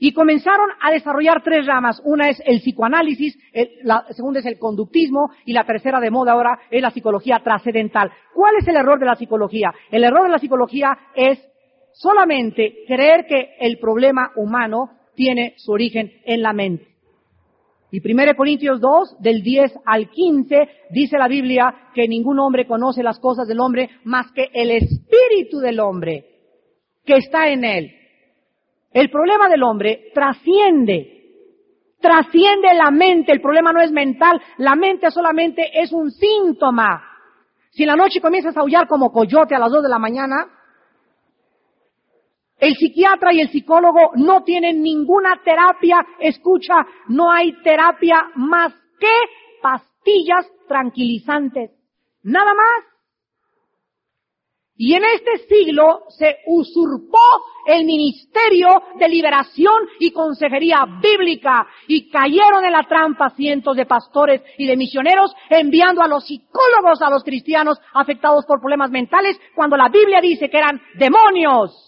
Y 0.00 0.12
comenzaron 0.12 0.70
a 0.80 0.92
desarrollar 0.92 1.42
tres 1.42 1.66
ramas. 1.66 2.00
Una 2.04 2.28
es 2.28 2.40
el 2.46 2.60
psicoanálisis, 2.60 3.36
la 3.82 4.06
segunda 4.10 4.38
es 4.38 4.46
el 4.46 4.56
conductismo 4.56 5.32
y 5.44 5.52
la 5.52 5.64
tercera 5.64 5.98
de 5.98 6.12
moda 6.12 6.32
ahora 6.32 6.60
es 6.70 6.80
la 6.80 6.92
psicología 6.92 7.40
trascendental. 7.42 8.12
¿Cuál 8.32 8.54
es 8.60 8.68
el 8.68 8.76
error 8.76 9.00
de 9.00 9.06
la 9.06 9.16
psicología? 9.16 9.74
El 9.90 10.04
error 10.04 10.22
de 10.22 10.28
la 10.28 10.38
psicología 10.38 10.96
es 11.16 11.40
solamente 11.92 12.84
creer 12.86 13.26
que 13.26 13.56
el 13.58 13.78
problema 13.78 14.30
humano 14.36 14.97
tiene 15.18 15.54
su 15.56 15.72
origen 15.72 16.12
en 16.24 16.42
la 16.42 16.52
mente. 16.52 16.86
Y 17.90 18.00
1 18.00 18.36
Corintios 18.36 18.80
2, 18.80 19.16
del 19.20 19.42
10 19.42 19.80
al 19.84 20.08
15, 20.10 20.68
dice 20.90 21.18
la 21.18 21.26
Biblia 21.26 21.90
que 21.92 22.06
ningún 22.06 22.38
hombre 22.38 22.66
conoce 22.66 23.02
las 23.02 23.18
cosas 23.18 23.48
del 23.48 23.58
hombre 23.58 23.90
más 24.04 24.30
que 24.30 24.48
el 24.52 24.70
espíritu 24.70 25.58
del 25.58 25.80
hombre 25.80 26.24
que 27.04 27.16
está 27.16 27.48
en 27.48 27.64
él. 27.64 27.92
El 28.92 29.10
problema 29.10 29.48
del 29.48 29.62
hombre 29.64 30.10
trasciende, 30.14 31.24
trasciende 32.00 32.74
la 32.74 32.90
mente. 32.92 33.32
El 33.32 33.40
problema 33.40 33.72
no 33.72 33.80
es 33.80 33.90
mental, 33.90 34.40
la 34.58 34.76
mente 34.76 35.10
solamente 35.10 35.68
es 35.72 35.92
un 35.92 36.12
síntoma. 36.12 37.02
Si 37.70 37.82
en 37.82 37.88
la 37.88 37.96
noche 37.96 38.20
comienzas 38.20 38.56
a 38.56 38.60
aullar 38.60 38.86
como 38.86 39.10
coyote 39.10 39.54
a 39.54 39.58
las 39.58 39.72
2 39.72 39.82
de 39.82 39.88
la 39.88 39.98
mañana, 39.98 40.46
el 42.58 42.74
psiquiatra 42.76 43.32
y 43.32 43.40
el 43.40 43.50
psicólogo 43.50 44.12
no 44.16 44.42
tienen 44.42 44.82
ninguna 44.82 45.40
terapia, 45.44 46.04
escucha, 46.18 46.86
no 47.08 47.30
hay 47.30 47.52
terapia 47.62 48.30
más 48.34 48.72
que 48.98 49.14
pastillas 49.62 50.46
tranquilizantes. 50.66 51.70
Nada 52.22 52.52
más. 52.54 52.84
Y 54.80 54.94
en 54.94 55.02
este 55.04 55.38
siglo 55.48 56.04
se 56.08 56.36
usurpó 56.46 57.18
el 57.66 57.84
ministerio 57.84 58.68
de 58.98 59.08
liberación 59.08 59.88
y 59.98 60.12
consejería 60.12 60.84
bíblica 61.02 61.66
y 61.88 62.08
cayeron 62.08 62.64
en 62.64 62.72
la 62.72 62.84
trampa 62.84 63.30
cientos 63.30 63.76
de 63.76 63.86
pastores 63.86 64.40
y 64.56 64.66
de 64.66 64.76
misioneros 64.76 65.34
enviando 65.50 66.00
a 66.00 66.06
los 66.06 66.24
psicólogos 66.24 67.02
a 67.02 67.10
los 67.10 67.24
cristianos 67.24 67.80
afectados 67.92 68.46
por 68.46 68.60
problemas 68.60 68.90
mentales 68.90 69.38
cuando 69.54 69.76
la 69.76 69.88
Biblia 69.88 70.20
dice 70.20 70.48
que 70.48 70.58
eran 70.58 70.80
demonios. 70.94 71.87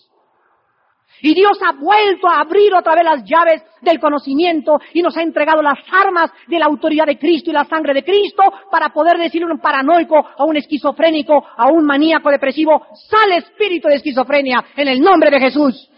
Y 1.23 1.35
Dios 1.35 1.59
ha 1.67 1.73
vuelto 1.73 2.29
a 2.29 2.41
abrir 2.41 2.75
otra 2.75 2.95
vez 2.95 3.05
las 3.05 3.25
llaves 3.25 3.63
del 3.81 3.99
conocimiento 3.99 4.79
y 4.95 5.03
nos 5.03 5.17
ha 5.17 5.23
entregado 5.23 5.63
las 5.63 5.79
armas 5.93 6.31
de 6.47 6.59
la 6.59 6.67
autoridad 6.67 7.07
de 7.07 7.19
Cristo 7.19 7.51
y 7.51 7.55
la 7.55 7.65
sangre 7.65 7.95
de 7.95 8.05
Cristo 8.05 8.43
para 8.71 8.91
poder 8.91 9.19
decirle 9.19 9.49
a 9.51 9.55
un 9.55 9.61
paranoico, 9.61 10.17
a 10.17 10.45
un 10.45 10.57
esquizofrénico, 10.57 11.45
a 11.57 11.69
un 11.69 11.85
maníaco 11.85 12.31
depresivo, 12.31 12.87
sale 13.09 13.37
espíritu 13.37 13.89
de 13.89 13.97
esquizofrenia 13.97 14.65
en 14.77 14.89
el 14.89 15.01
nombre 15.01 15.31
de 15.31 15.41
Jesús. 15.41 15.89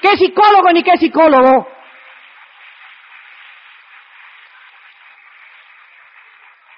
¿Qué 0.00 0.16
psicólogo 0.16 0.70
ni 0.72 0.82
qué 0.82 0.96
psicólogo? 0.98 1.66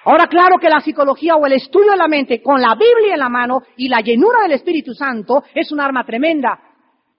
Ahora, 0.09 0.27
claro 0.27 0.57
que 0.57 0.69
la 0.69 0.79
psicología 0.79 1.35
o 1.35 1.45
el 1.45 1.51
estudio 1.51 1.91
de 1.91 1.97
la 1.97 2.07
mente 2.07 2.41
con 2.41 2.61
la 2.61 2.75
Biblia 2.75 3.15
en 3.15 3.19
la 3.19 3.27
mano 3.27 3.63
y 3.75 3.89
la 3.89 3.99
llenura 3.99 4.43
del 4.43 4.53
Espíritu 4.53 4.93
Santo 4.93 5.43
es 5.53 5.69
un 5.73 5.81
arma 5.81 6.05
tremenda. 6.05 6.57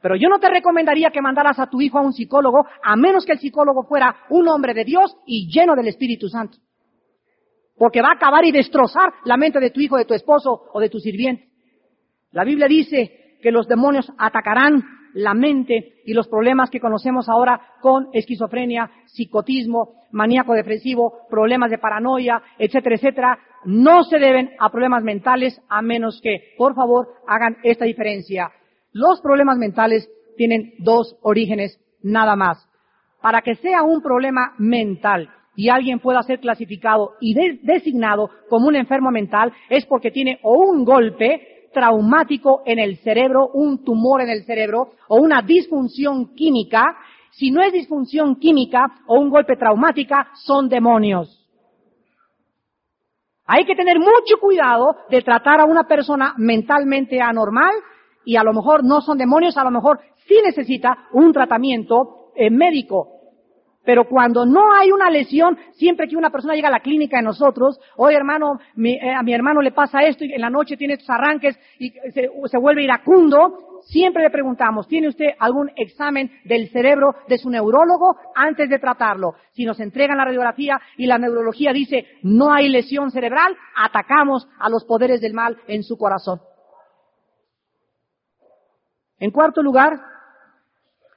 Pero 0.00 0.16
yo 0.16 0.30
no 0.30 0.38
te 0.38 0.48
recomendaría 0.48 1.10
que 1.10 1.20
mandaras 1.20 1.58
a 1.58 1.66
tu 1.66 1.82
hijo 1.82 1.98
a 1.98 2.00
un 2.00 2.14
psicólogo 2.14 2.64
a 2.82 2.96
menos 2.96 3.26
que 3.26 3.32
el 3.32 3.40
psicólogo 3.40 3.82
fuera 3.82 4.16
un 4.30 4.48
hombre 4.48 4.72
de 4.72 4.86
Dios 4.86 5.14
y 5.26 5.50
lleno 5.52 5.76
del 5.76 5.88
Espíritu 5.88 6.30
Santo. 6.30 6.56
Porque 7.76 8.00
va 8.00 8.08
a 8.08 8.14
acabar 8.14 8.46
y 8.46 8.52
destrozar 8.52 9.12
la 9.26 9.36
mente 9.36 9.60
de 9.60 9.68
tu 9.68 9.80
hijo, 9.80 9.98
de 9.98 10.06
tu 10.06 10.14
esposo 10.14 10.70
o 10.72 10.80
de 10.80 10.88
tu 10.88 10.98
sirviente. 10.98 11.46
La 12.32 12.44
Biblia 12.44 12.68
dice 12.68 13.36
que 13.42 13.52
los 13.52 13.68
demonios 13.68 14.10
atacarán 14.16 14.82
la 15.14 15.34
mente 15.34 16.00
y 16.04 16.12
los 16.12 16.28
problemas 16.28 16.70
que 16.70 16.80
conocemos 16.80 17.28
ahora 17.28 17.60
con 17.80 18.08
esquizofrenia, 18.12 18.90
psicotismo, 19.06 19.94
maníaco 20.12 20.54
depresivo, 20.54 21.26
problemas 21.28 21.70
de 21.70 21.78
paranoia, 21.78 22.42
etcétera, 22.58 22.96
etcétera, 22.96 23.38
no 23.64 24.04
se 24.04 24.18
deben 24.18 24.50
a 24.58 24.70
problemas 24.70 25.02
mentales 25.02 25.60
a 25.68 25.82
menos 25.82 26.20
que, 26.22 26.54
por 26.56 26.74
favor, 26.74 27.08
hagan 27.26 27.56
esta 27.62 27.84
diferencia. 27.84 28.50
Los 28.92 29.20
problemas 29.20 29.58
mentales 29.58 30.08
tienen 30.36 30.74
dos 30.78 31.16
orígenes 31.22 31.78
nada 32.02 32.36
más. 32.36 32.68
Para 33.20 33.42
que 33.42 33.56
sea 33.56 33.82
un 33.82 34.00
problema 34.00 34.54
mental 34.58 35.28
y 35.56 35.68
alguien 35.68 35.98
pueda 35.98 36.22
ser 36.22 36.38
clasificado 36.38 37.14
y 37.20 37.34
designado 37.62 38.30
como 38.48 38.68
un 38.68 38.76
enfermo 38.76 39.10
mental 39.10 39.52
es 39.68 39.84
porque 39.86 40.12
tiene 40.12 40.38
o 40.42 40.56
un 40.56 40.84
golpe 40.84 41.57
traumático 41.78 42.62
en 42.66 42.80
el 42.80 42.96
cerebro, 42.98 43.50
un 43.54 43.84
tumor 43.84 44.20
en 44.20 44.30
el 44.30 44.42
cerebro 44.44 44.94
o 45.06 45.20
una 45.20 45.42
disfunción 45.42 46.34
química, 46.34 46.82
si 47.30 47.52
no 47.52 47.62
es 47.62 47.72
disfunción 47.72 48.34
química 48.34 48.84
o 49.06 49.20
un 49.20 49.30
golpe 49.30 49.54
traumática, 49.56 50.28
son 50.34 50.68
demonios. 50.68 51.48
Hay 53.46 53.64
que 53.64 53.76
tener 53.76 54.00
mucho 54.00 54.38
cuidado 54.40 54.96
de 55.08 55.22
tratar 55.22 55.60
a 55.60 55.66
una 55.66 55.84
persona 55.84 56.34
mentalmente 56.36 57.20
anormal 57.20 57.70
y 58.24 58.34
a 58.34 58.42
lo 58.42 58.52
mejor 58.52 58.82
no 58.82 59.00
son 59.00 59.16
demonios, 59.16 59.56
a 59.56 59.62
lo 59.62 59.70
mejor 59.70 60.00
sí 60.26 60.34
necesita 60.44 61.06
un 61.12 61.32
tratamiento 61.32 62.32
eh, 62.34 62.50
médico. 62.50 63.17
Pero 63.88 64.04
cuando 64.04 64.44
no 64.44 64.70
hay 64.70 64.92
una 64.92 65.08
lesión, 65.08 65.56
siempre 65.72 66.06
que 66.06 66.14
una 66.14 66.28
persona 66.28 66.54
llega 66.54 66.68
a 66.68 66.72
la 66.72 66.80
clínica 66.80 67.16
de 67.16 67.22
nosotros, 67.22 67.80
oye 67.96 68.16
hermano, 68.16 68.60
eh, 68.84 69.14
a 69.14 69.22
mi 69.22 69.32
hermano 69.32 69.62
le 69.62 69.72
pasa 69.72 70.02
esto 70.02 70.26
y 70.26 70.34
en 70.34 70.42
la 70.42 70.50
noche 70.50 70.76
tiene 70.76 70.92
estos 70.92 71.08
arranques 71.08 71.58
y 71.78 71.92
se, 72.12 72.28
se 72.50 72.58
vuelve 72.58 72.84
iracundo, 72.84 73.80
siempre 73.84 74.22
le 74.22 74.28
preguntamos, 74.28 74.86
¿tiene 74.88 75.08
usted 75.08 75.28
algún 75.38 75.70
examen 75.74 76.30
del 76.44 76.68
cerebro 76.68 77.14
de 77.28 77.38
su 77.38 77.48
neurólogo 77.48 78.14
antes 78.34 78.68
de 78.68 78.78
tratarlo? 78.78 79.36
Si 79.52 79.64
nos 79.64 79.80
entregan 79.80 80.18
la 80.18 80.26
radiografía 80.26 80.78
y 80.98 81.06
la 81.06 81.16
neurología 81.16 81.72
dice 81.72 82.04
no 82.22 82.52
hay 82.52 82.68
lesión 82.68 83.10
cerebral, 83.10 83.56
atacamos 83.74 84.46
a 84.58 84.68
los 84.68 84.84
poderes 84.84 85.22
del 85.22 85.32
mal 85.32 85.56
en 85.66 85.82
su 85.82 85.96
corazón. 85.96 86.42
En 89.18 89.30
cuarto 89.30 89.62
lugar, 89.62 89.98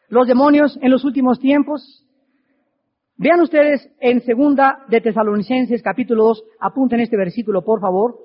los 0.08 0.26
demonios 0.26 0.80
en 0.82 0.90
los 0.90 1.04
últimos 1.04 1.38
tiempos 1.38 2.08
Vean 3.22 3.40
ustedes 3.40 3.88
en 4.00 4.22
segunda 4.22 4.84
de 4.88 5.00
Tesalonicenses 5.00 5.84
capítulo 5.84 6.24
2, 6.24 6.44
apunten 6.60 7.02
este 7.02 7.16
versículo 7.16 7.64
por 7.64 7.80
favor. 7.80 8.18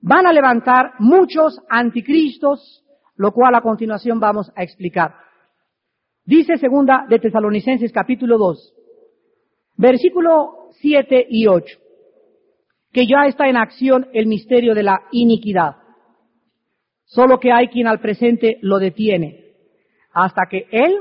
Van 0.00 0.26
a 0.26 0.32
levantar 0.32 0.94
muchos 0.98 1.56
anticristos, 1.68 2.84
lo 3.14 3.30
cual 3.30 3.54
a 3.54 3.60
continuación 3.60 4.18
vamos 4.18 4.50
a 4.56 4.64
explicar. 4.64 5.14
Dice 6.24 6.56
segunda 6.56 7.06
de 7.08 7.20
Tesalonicenses 7.20 7.92
capítulo 7.92 8.38
2, 8.38 8.74
versículo 9.76 10.70
7 10.80 11.28
y 11.30 11.46
8, 11.46 11.78
que 12.90 13.06
ya 13.06 13.28
está 13.28 13.46
en 13.46 13.56
acción 13.56 14.08
el 14.12 14.26
misterio 14.26 14.74
de 14.74 14.82
la 14.82 15.02
iniquidad, 15.12 15.76
solo 17.04 17.38
que 17.38 17.52
hay 17.52 17.68
quien 17.68 17.86
al 17.86 18.00
presente 18.00 18.58
lo 18.62 18.80
detiene 18.80 19.44
hasta 20.12 20.46
que 20.50 20.66
Él, 20.72 20.96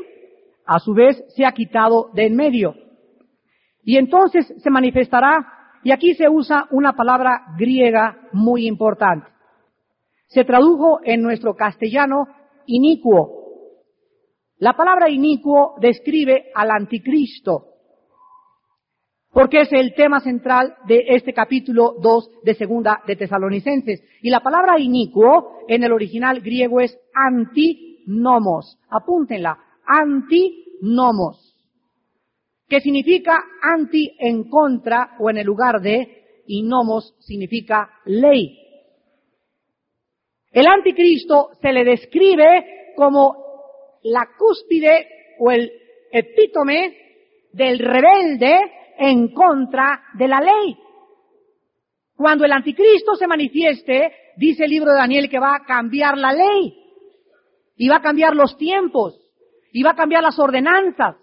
a 0.66 0.80
su 0.80 0.94
vez, 0.94 1.24
se 1.36 1.46
ha 1.46 1.52
quitado 1.52 2.10
de 2.14 2.26
en 2.26 2.36
medio. 2.36 2.76
Y 3.84 3.98
entonces 3.98 4.54
se 4.58 4.70
manifestará, 4.70 5.46
y 5.84 5.92
aquí 5.92 6.14
se 6.16 6.30
usa 6.30 6.68
una 6.72 6.94
palabra 6.94 7.44
griega 7.58 8.30
muy 8.32 8.68
importante. 8.68 9.28
Se 10.28 10.46
tradujo 10.46 11.00
en 11.04 11.22
nuestro 11.22 11.56
castellano 11.56 12.28
inicuo. 12.66 13.44
La 14.58 14.74
palabra 14.74 15.10
inicuo 15.10 15.76
describe 15.80 16.52
al 16.56 16.72
anticristo, 16.72 17.74
porque 19.34 19.62
es 19.62 19.74
el 19.74 19.94
tema 19.94 20.22
central 20.22 20.76
de 20.88 21.04
este 21.08 21.34
capítulo 21.34 21.96
2 22.02 22.44
de 22.44 22.54
Segunda 22.54 23.02
de 23.06 23.16
Tesalonicenses. 23.16 24.02
Y 24.22 24.30
la 24.30 24.40
palabra 24.40 24.80
inicuo 24.80 25.58
en 25.68 25.84
el 25.84 25.92
original 25.92 26.40
griego 26.40 26.80
es 26.80 26.98
antinomos. 27.14 28.80
Apúntenla, 28.90 29.58
antinomos 29.86 31.54
que 32.68 32.82
significa 32.82 33.44
anti 33.62 34.16
en 34.20 34.50
contra 34.50 35.16
o 35.20 35.30
en 35.30 35.38
el 35.38 35.46
lugar 35.46 35.80
de, 35.82 36.42
y 36.48 36.64
nomos 36.64 37.16
significa 37.20 37.90
ley. 38.06 38.60
El 40.52 40.68
anticristo 40.68 41.50
se 41.62 41.72
le 41.72 41.84
describe 41.84 42.94
como 42.96 43.36
la 44.04 44.28
cúspide 44.38 45.08
o 45.40 45.52
el 45.52 45.72
epítome 46.12 46.98
del 47.52 47.80
rebelde 47.80 48.58
en 48.98 49.34
contra 49.34 50.04
de 50.14 50.28
la 50.28 50.40
ley. 50.40 50.78
Cuando 52.16 52.46
el 52.46 52.52
anticristo 52.52 53.16
se 53.16 53.28
manifieste, 53.28 54.14
dice 54.38 54.66
el 54.66 54.72
libro 54.72 54.92
de 54.92 55.00
Daniel 55.00 55.30
que 55.30 55.40
va 55.40 55.56
a 55.56 55.66
cambiar 55.66 56.18
la 56.18 56.32
ley, 56.34 56.80
y 57.76 57.90
va 57.90 57.98
a 57.98 58.02
cambiar 58.02 58.36
los 58.36 58.58
tiempos, 58.58 59.20
y 59.74 59.84
va 59.84 59.92
a 59.92 59.96
cambiar 59.96 60.24
las 60.24 60.40
ordenanzas, 60.40 61.18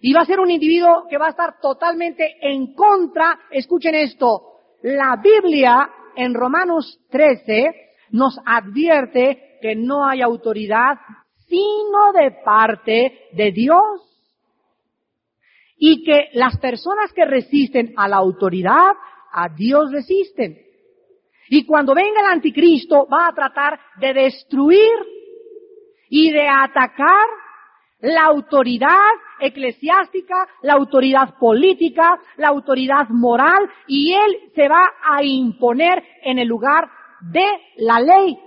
y 0.00 0.12
va 0.12 0.22
a 0.22 0.26
ser 0.26 0.40
un 0.40 0.50
individuo 0.50 1.06
que 1.10 1.18
va 1.18 1.26
a 1.26 1.30
estar 1.30 1.60
totalmente 1.60 2.36
en 2.40 2.74
contra, 2.74 3.38
escuchen 3.50 3.94
esto, 3.94 4.56
la 4.82 5.16
Biblia 5.16 5.90
en 6.14 6.32
Romanos 6.32 7.00
13 7.10 7.66
nos 8.10 8.38
advierte 8.46 9.58
que 9.60 9.74
no 9.74 10.06
hay 10.06 10.22
autoridad 10.22 10.98
sino 11.48 12.12
de 12.12 12.30
parte 12.44 13.28
de 13.32 13.52
Dios. 13.52 14.02
Y 15.78 16.04
que 16.04 16.30
las 16.32 16.58
personas 16.58 17.12
que 17.12 17.24
resisten 17.24 17.92
a 17.96 18.08
la 18.08 18.16
autoridad, 18.16 18.92
a 19.32 19.48
Dios 19.48 19.92
resisten. 19.92 20.58
Y 21.48 21.64
cuando 21.64 21.94
venga 21.94 22.20
el 22.20 22.32
anticristo 22.32 23.06
va 23.12 23.28
a 23.28 23.34
tratar 23.34 23.78
de 24.00 24.14
destruir 24.14 24.98
y 26.08 26.30
de 26.30 26.48
atacar 26.48 27.26
la 28.00 28.24
autoridad 28.24 28.90
eclesiástica, 29.40 30.46
la 30.62 30.74
autoridad 30.74 31.34
política, 31.38 32.18
la 32.36 32.48
autoridad 32.48 33.08
moral, 33.08 33.68
y 33.86 34.12
él 34.12 34.50
se 34.54 34.68
va 34.68 34.90
a 35.02 35.22
imponer 35.22 36.02
en 36.22 36.38
el 36.38 36.48
lugar 36.48 36.88
de 37.20 37.46
la 37.76 38.00
ley. 38.00 38.38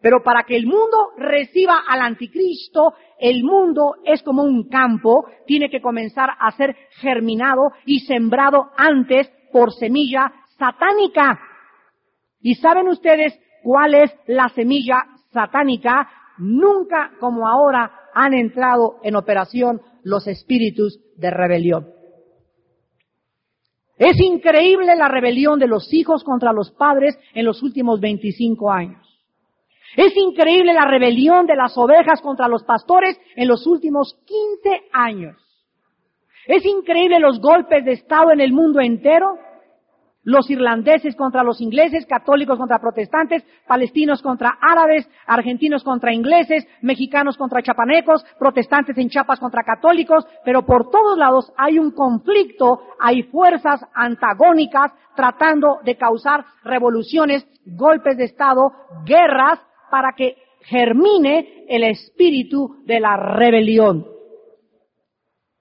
Pero 0.00 0.22
para 0.22 0.44
que 0.44 0.56
el 0.56 0.66
mundo 0.66 1.12
reciba 1.16 1.82
al 1.88 2.00
anticristo, 2.00 2.94
el 3.18 3.42
mundo 3.42 3.96
es 4.04 4.22
como 4.22 4.42
un 4.42 4.68
campo, 4.68 5.26
tiene 5.46 5.68
que 5.68 5.80
comenzar 5.80 6.30
a 6.38 6.52
ser 6.52 6.76
germinado 7.00 7.72
y 7.86 8.00
sembrado 8.00 8.70
antes 8.76 9.28
por 9.52 9.72
semilla 9.72 10.32
satánica. 10.58 11.40
¿Y 12.40 12.54
saben 12.56 12.88
ustedes 12.88 13.38
cuál 13.62 13.94
es 13.94 14.14
la 14.26 14.48
semilla 14.50 15.06
satánica? 15.32 16.08
Nunca 16.38 17.12
como 17.20 17.48
ahora 17.48 17.90
han 18.14 18.34
entrado 18.34 18.98
en 19.02 19.16
operación 19.16 19.80
los 20.02 20.26
espíritus 20.26 21.00
de 21.16 21.30
rebelión. 21.30 21.88
Es 23.98 24.20
increíble 24.20 24.94
la 24.94 25.08
rebelión 25.08 25.58
de 25.58 25.66
los 25.66 25.92
hijos 25.92 26.22
contra 26.22 26.52
los 26.52 26.70
padres 26.70 27.18
en 27.34 27.46
los 27.46 27.62
últimos 27.62 28.00
25 28.00 28.70
años. 28.70 29.06
Es 29.96 30.14
increíble 30.16 30.74
la 30.74 30.84
rebelión 30.84 31.46
de 31.46 31.56
las 31.56 31.76
ovejas 31.78 32.20
contra 32.20 32.48
los 32.48 32.64
pastores 32.64 33.18
en 33.34 33.48
los 33.48 33.66
últimos 33.66 34.18
15 34.26 34.88
años. 34.92 35.36
Es 36.46 36.64
increíble 36.64 37.18
los 37.18 37.40
golpes 37.40 37.84
de 37.84 37.92
Estado 37.92 38.30
en 38.32 38.40
el 38.40 38.52
mundo 38.52 38.80
entero 38.80 39.38
los 40.26 40.50
irlandeses 40.50 41.14
contra 41.14 41.44
los 41.44 41.60
ingleses, 41.60 42.04
católicos 42.04 42.58
contra 42.58 42.80
protestantes, 42.80 43.44
palestinos 43.64 44.20
contra 44.20 44.58
árabes, 44.60 45.08
argentinos 45.24 45.84
contra 45.84 46.12
ingleses, 46.12 46.66
mexicanos 46.82 47.36
contra 47.36 47.62
chapanecos, 47.62 48.24
protestantes 48.36 48.98
en 48.98 49.08
Chiapas 49.08 49.38
contra 49.38 49.62
católicos, 49.62 50.26
pero 50.44 50.66
por 50.66 50.90
todos 50.90 51.16
lados 51.16 51.52
hay 51.56 51.78
un 51.78 51.92
conflicto, 51.92 52.80
hay 52.98 53.22
fuerzas 53.22 53.80
antagónicas 53.94 54.92
tratando 55.14 55.78
de 55.84 55.96
causar 55.96 56.44
revoluciones, 56.64 57.46
golpes 57.64 58.16
de 58.16 58.24
Estado, 58.24 58.72
guerras, 59.04 59.60
para 59.92 60.12
que 60.16 60.34
germine 60.62 61.66
el 61.68 61.84
espíritu 61.84 62.82
de 62.84 62.98
la 62.98 63.16
rebelión. 63.16 64.04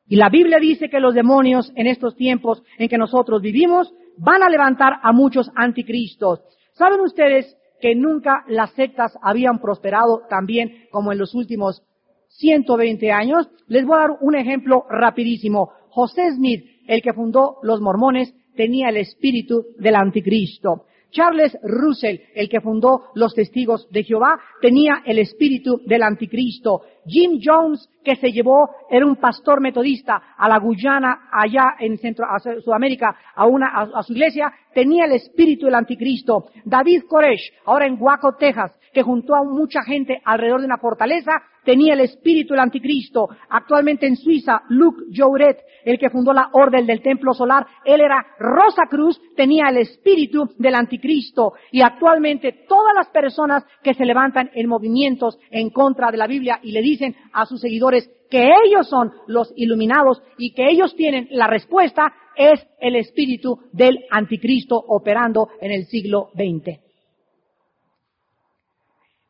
Y 0.08 0.16
la 0.16 0.30
Biblia 0.30 0.58
dice 0.58 0.90
que 0.90 1.00
los 1.00 1.14
demonios 1.14 1.72
en 1.76 1.86
estos 1.86 2.16
tiempos 2.16 2.64
en 2.80 2.90
que 2.90 2.98
nosotros 2.98 3.44
vivimos 3.44 3.94
van 4.18 4.44
a 4.44 4.50
levantar 4.50 4.94
a 5.02 5.12
muchos 5.12 5.50
anticristos. 5.56 6.42
¿Saben 6.74 7.02
ustedes 7.02 7.56
que 7.82 7.96
nunca 7.96 8.44
las 8.48 8.72
sectas 8.74 9.18
habían 9.22 9.60
prosperado 9.60 10.24
tan 10.30 10.46
bien 10.46 10.88
como 10.92 11.12
en 11.12 11.18
los 11.18 11.34
últimos 11.36 11.84
120 12.30 13.12
años? 13.12 13.50
Les 13.68 13.86
voy 13.86 13.98
a 13.98 14.02
dar 14.02 14.18
un 14.22 14.36
ejemplo 14.36 14.86
rapidísimo. 14.90 15.72
José 15.90 16.32
Smith, 16.36 16.66
el 16.88 17.02
que 17.02 17.14
fundó 17.14 17.58
los 17.64 17.82
mormones, 17.82 18.34
tenía 18.56 18.90
el 18.90 18.98
espíritu 18.98 19.66
del 19.78 19.96
anticristo. 19.96 20.86
Charles 21.16 21.58
Russell, 21.64 22.18
el 22.36 22.50
que 22.50 22.60
fundó 22.60 23.06
los 23.16 23.34
testigos 23.34 23.88
de 23.90 24.04
Jehová, 24.04 24.38
tenía 24.62 25.02
el 25.06 25.18
espíritu 25.20 25.80
del 25.86 26.04
anticristo. 26.04 26.82
Jim 27.08 27.40
Jones, 27.42 27.90
que 28.04 28.18
se 28.18 28.34
llevó, 28.34 28.70
era 28.90 29.06
un 29.06 29.16
pastor 29.16 29.62
metodista 29.62 30.22
a 30.38 30.50
la 30.50 30.60
Guyana, 30.60 31.30
allá 31.32 31.76
en 31.80 31.98
Centro, 32.00 32.26
Sudamérica, 32.64 33.16
a 33.34 33.46
una, 33.46 33.68
a, 33.68 34.04
su 34.04 34.12
iglesia, 34.12 34.52
tenía 34.74 35.06
el 35.06 35.14
espíritu 35.14 35.68
del 35.68 35.76
anticristo. 35.76 36.48
David 36.66 37.04
Koresh, 37.08 37.54
ahora 37.66 37.86
en 37.86 37.96
Waco, 37.98 38.36
Texas, 38.38 38.78
que 38.96 39.04
juntó 39.04 39.36
a 39.36 39.44
mucha 39.44 39.84
gente 39.84 40.22
alrededor 40.24 40.62
de 40.62 40.68
una 40.68 40.78
fortaleza, 40.78 41.34
tenía 41.66 41.96
el 41.96 42.00
espíritu 42.00 42.54
del 42.54 42.62
anticristo. 42.62 43.28
Actualmente 43.50 44.08
en 44.08 44.16
Suiza, 44.16 44.62
Luke 44.70 45.04
Jouret, 45.14 45.58
el 45.84 46.00
que 46.00 46.10
fundó 46.10 46.32
la 46.32 46.48
orden 46.54 46.88
del 46.88 47.02
templo 47.02 47.34
solar, 47.34 47.68
él 47.84 48.00
era 48.00 48.26
Rosa 48.40 48.84
Cruz, 48.90 49.20
tenía 49.36 49.68
el 49.68 49.80
espíritu 49.80 50.50
del 50.58 50.76
anticristo. 50.76 51.56
Y 51.74 51.82
actualmente 51.82 52.64
todas 52.70 52.94
las 52.96 53.10
personas 53.10 53.66
que 53.84 53.94
se 53.94 54.06
levantan 54.06 54.50
en 54.54 54.70
movimientos 54.70 55.38
en 55.52 55.72
contra 55.72 56.10
de 56.10 56.18
la 56.18 56.28
Biblia 56.28 56.62
y 56.64 56.72
le 56.72 56.82
dicen 56.82 57.18
a 57.34 57.46
sus 57.46 57.60
seguidores 57.60 58.10
que 58.30 58.50
ellos 58.66 58.88
son 58.88 59.12
los 59.28 59.52
iluminados 59.58 60.24
y 60.38 60.54
que 60.54 60.70
ellos 60.70 60.96
tienen 60.96 61.28
la 61.32 61.48
respuesta, 61.48 62.14
es 62.38 62.66
el 62.80 62.96
espíritu 62.96 63.60
del 63.74 64.06
anticristo 64.10 64.82
operando 64.88 65.50
en 65.60 65.72
el 65.74 65.86
siglo 65.88 66.30
XX. 66.34 66.85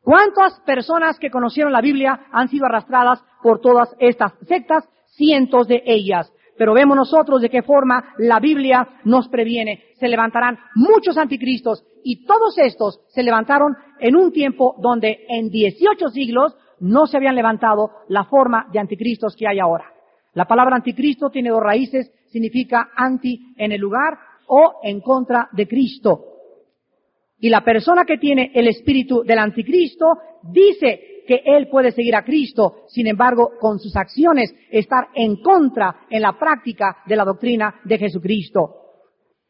¿Cuántas 0.06 0.60
personas 0.60 1.18
que 1.18 1.32
conocieron 1.32 1.72
la 1.72 1.80
Biblia 1.80 2.28
han 2.30 2.48
sido 2.48 2.64
arrastradas 2.64 3.24
por 3.42 3.60
todas 3.60 3.92
estas 3.98 4.34
sectas? 4.46 4.88
Cientos 5.16 5.66
de 5.66 5.82
ellas. 5.84 6.32
Pero 6.56 6.74
vemos 6.74 6.96
nosotros 6.96 7.42
de 7.42 7.50
qué 7.50 7.64
forma 7.64 8.14
la 8.18 8.38
Biblia 8.38 8.86
nos 9.02 9.26
previene. 9.26 9.82
Se 9.98 10.06
levantarán 10.06 10.60
muchos 10.76 11.18
anticristos 11.18 11.84
y 12.04 12.24
todos 12.24 12.56
estos 12.58 13.00
se 13.08 13.24
levantaron 13.24 13.74
en 13.98 14.14
un 14.14 14.30
tiempo 14.30 14.76
donde 14.78 15.26
en 15.28 15.50
18 15.50 16.10
siglos 16.10 16.54
no 16.78 17.08
se 17.08 17.16
habían 17.16 17.34
levantado 17.34 17.90
la 18.06 18.26
forma 18.26 18.68
de 18.70 18.78
anticristos 18.78 19.34
que 19.34 19.48
hay 19.48 19.58
ahora. 19.58 19.92
La 20.34 20.44
palabra 20.44 20.76
anticristo 20.76 21.30
tiene 21.30 21.50
dos 21.50 21.64
raíces, 21.64 22.12
significa 22.30 22.90
anti 22.94 23.56
en 23.56 23.72
el 23.72 23.80
lugar 23.80 24.16
o 24.46 24.78
en 24.84 25.00
contra 25.00 25.48
de 25.50 25.66
Cristo. 25.66 26.35
Y 27.38 27.48
la 27.48 27.62
persona 27.62 28.04
que 28.04 28.18
tiene 28.18 28.50
el 28.54 28.68
espíritu 28.68 29.22
del 29.22 29.38
anticristo 29.38 30.18
dice 30.42 31.22
que 31.26 31.42
él 31.44 31.68
puede 31.68 31.92
seguir 31.92 32.14
a 32.14 32.24
Cristo, 32.24 32.84
sin 32.88 33.06
embargo, 33.06 33.52
con 33.60 33.78
sus 33.78 33.96
acciones 33.96 34.54
estar 34.70 35.08
en 35.14 35.42
contra 35.42 36.06
en 36.08 36.22
la 36.22 36.38
práctica 36.38 36.98
de 37.06 37.16
la 37.16 37.24
doctrina 37.24 37.74
de 37.84 37.98
Jesucristo. 37.98 38.76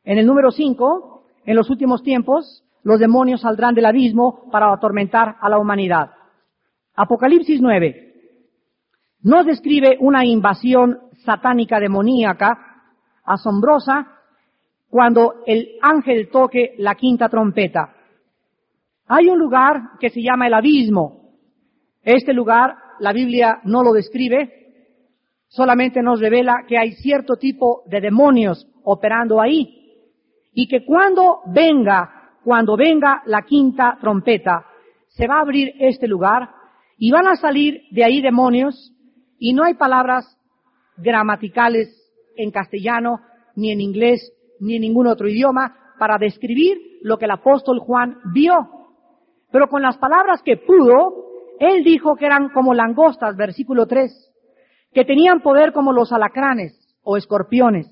En 0.02 0.18
el 0.18 0.26
número 0.26 0.50
5, 0.50 1.24
en 1.44 1.56
los 1.56 1.68
últimos 1.70 2.02
tiempos, 2.02 2.64
los 2.82 2.98
demonios 2.98 3.42
saldrán 3.42 3.74
del 3.74 3.86
abismo 3.86 4.48
para 4.50 4.72
atormentar 4.72 5.36
a 5.40 5.48
la 5.48 5.58
humanidad. 5.58 6.10
Apocalipsis 6.94 7.60
9 7.60 8.06
nos 9.26 9.44
describe 9.44 9.96
una 9.98 10.24
invasión 10.24 11.00
satánica 11.24 11.80
demoníaca, 11.80 12.58
asombrosa, 13.24 14.15
cuando 14.88 15.42
el 15.46 15.76
ángel 15.82 16.28
toque 16.30 16.74
la 16.78 16.94
quinta 16.94 17.28
trompeta. 17.28 17.94
Hay 19.06 19.28
un 19.28 19.38
lugar 19.38 19.98
que 20.00 20.10
se 20.10 20.22
llama 20.22 20.46
el 20.46 20.54
abismo. 20.54 21.32
Este 22.02 22.32
lugar 22.32 22.76
la 23.00 23.12
Biblia 23.12 23.60
no 23.64 23.82
lo 23.82 23.92
describe, 23.92 24.56
solamente 25.48 26.02
nos 26.02 26.20
revela 26.20 26.64
que 26.66 26.78
hay 26.78 26.92
cierto 26.92 27.36
tipo 27.36 27.82
de 27.86 28.00
demonios 28.00 28.66
operando 28.84 29.40
ahí 29.40 29.76
y 30.54 30.66
que 30.68 30.84
cuando 30.84 31.40
venga, 31.46 32.38
cuando 32.42 32.76
venga 32.76 33.22
la 33.26 33.42
quinta 33.42 33.98
trompeta, 34.00 34.64
se 35.08 35.26
va 35.26 35.36
a 35.36 35.42
abrir 35.42 35.74
este 35.78 36.06
lugar 36.06 36.50
y 36.98 37.10
van 37.10 37.26
a 37.26 37.36
salir 37.36 37.82
de 37.90 38.04
ahí 38.04 38.22
demonios 38.22 38.92
y 39.38 39.52
no 39.52 39.64
hay 39.64 39.74
palabras 39.74 40.38
gramaticales 40.96 41.88
en 42.36 42.50
castellano, 42.50 43.20
ni 43.54 43.70
en 43.70 43.80
inglés, 43.80 44.32
ni 44.60 44.78
ningún 44.78 45.06
otro 45.06 45.28
idioma 45.28 45.76
para 45.98 46.18
describir 46.18 46.78
lo 47.02 47.18
que 47.18 47.24
el 47.24 47.30
apóstol 47.30 47.78
Juan 47.78 48.18
vio. 48.32 48.54
Pero 49.50 49.68
con 49.68 49.82
las 49.82 49.96
palabras 49.98 50.42
que 50.42 50.56
pudo, 50.56 51.26
él 51.58 51.84
dijo 51.84 52.16
que 52.16 52.26
eran 52.26 52.50
como 52.50 52.74
langostas, 52.74 53.36
versículo 53.36 53.86
3, 53.86 54.12
que 54.92 55.04
tenían 55.04 55.40
poder 55.40 55.72
como 55.72 55.92
los 55.92 56.12
alacranes 56.12 56.96
o 57.02 57.16
escorpiones. 57.16 57.90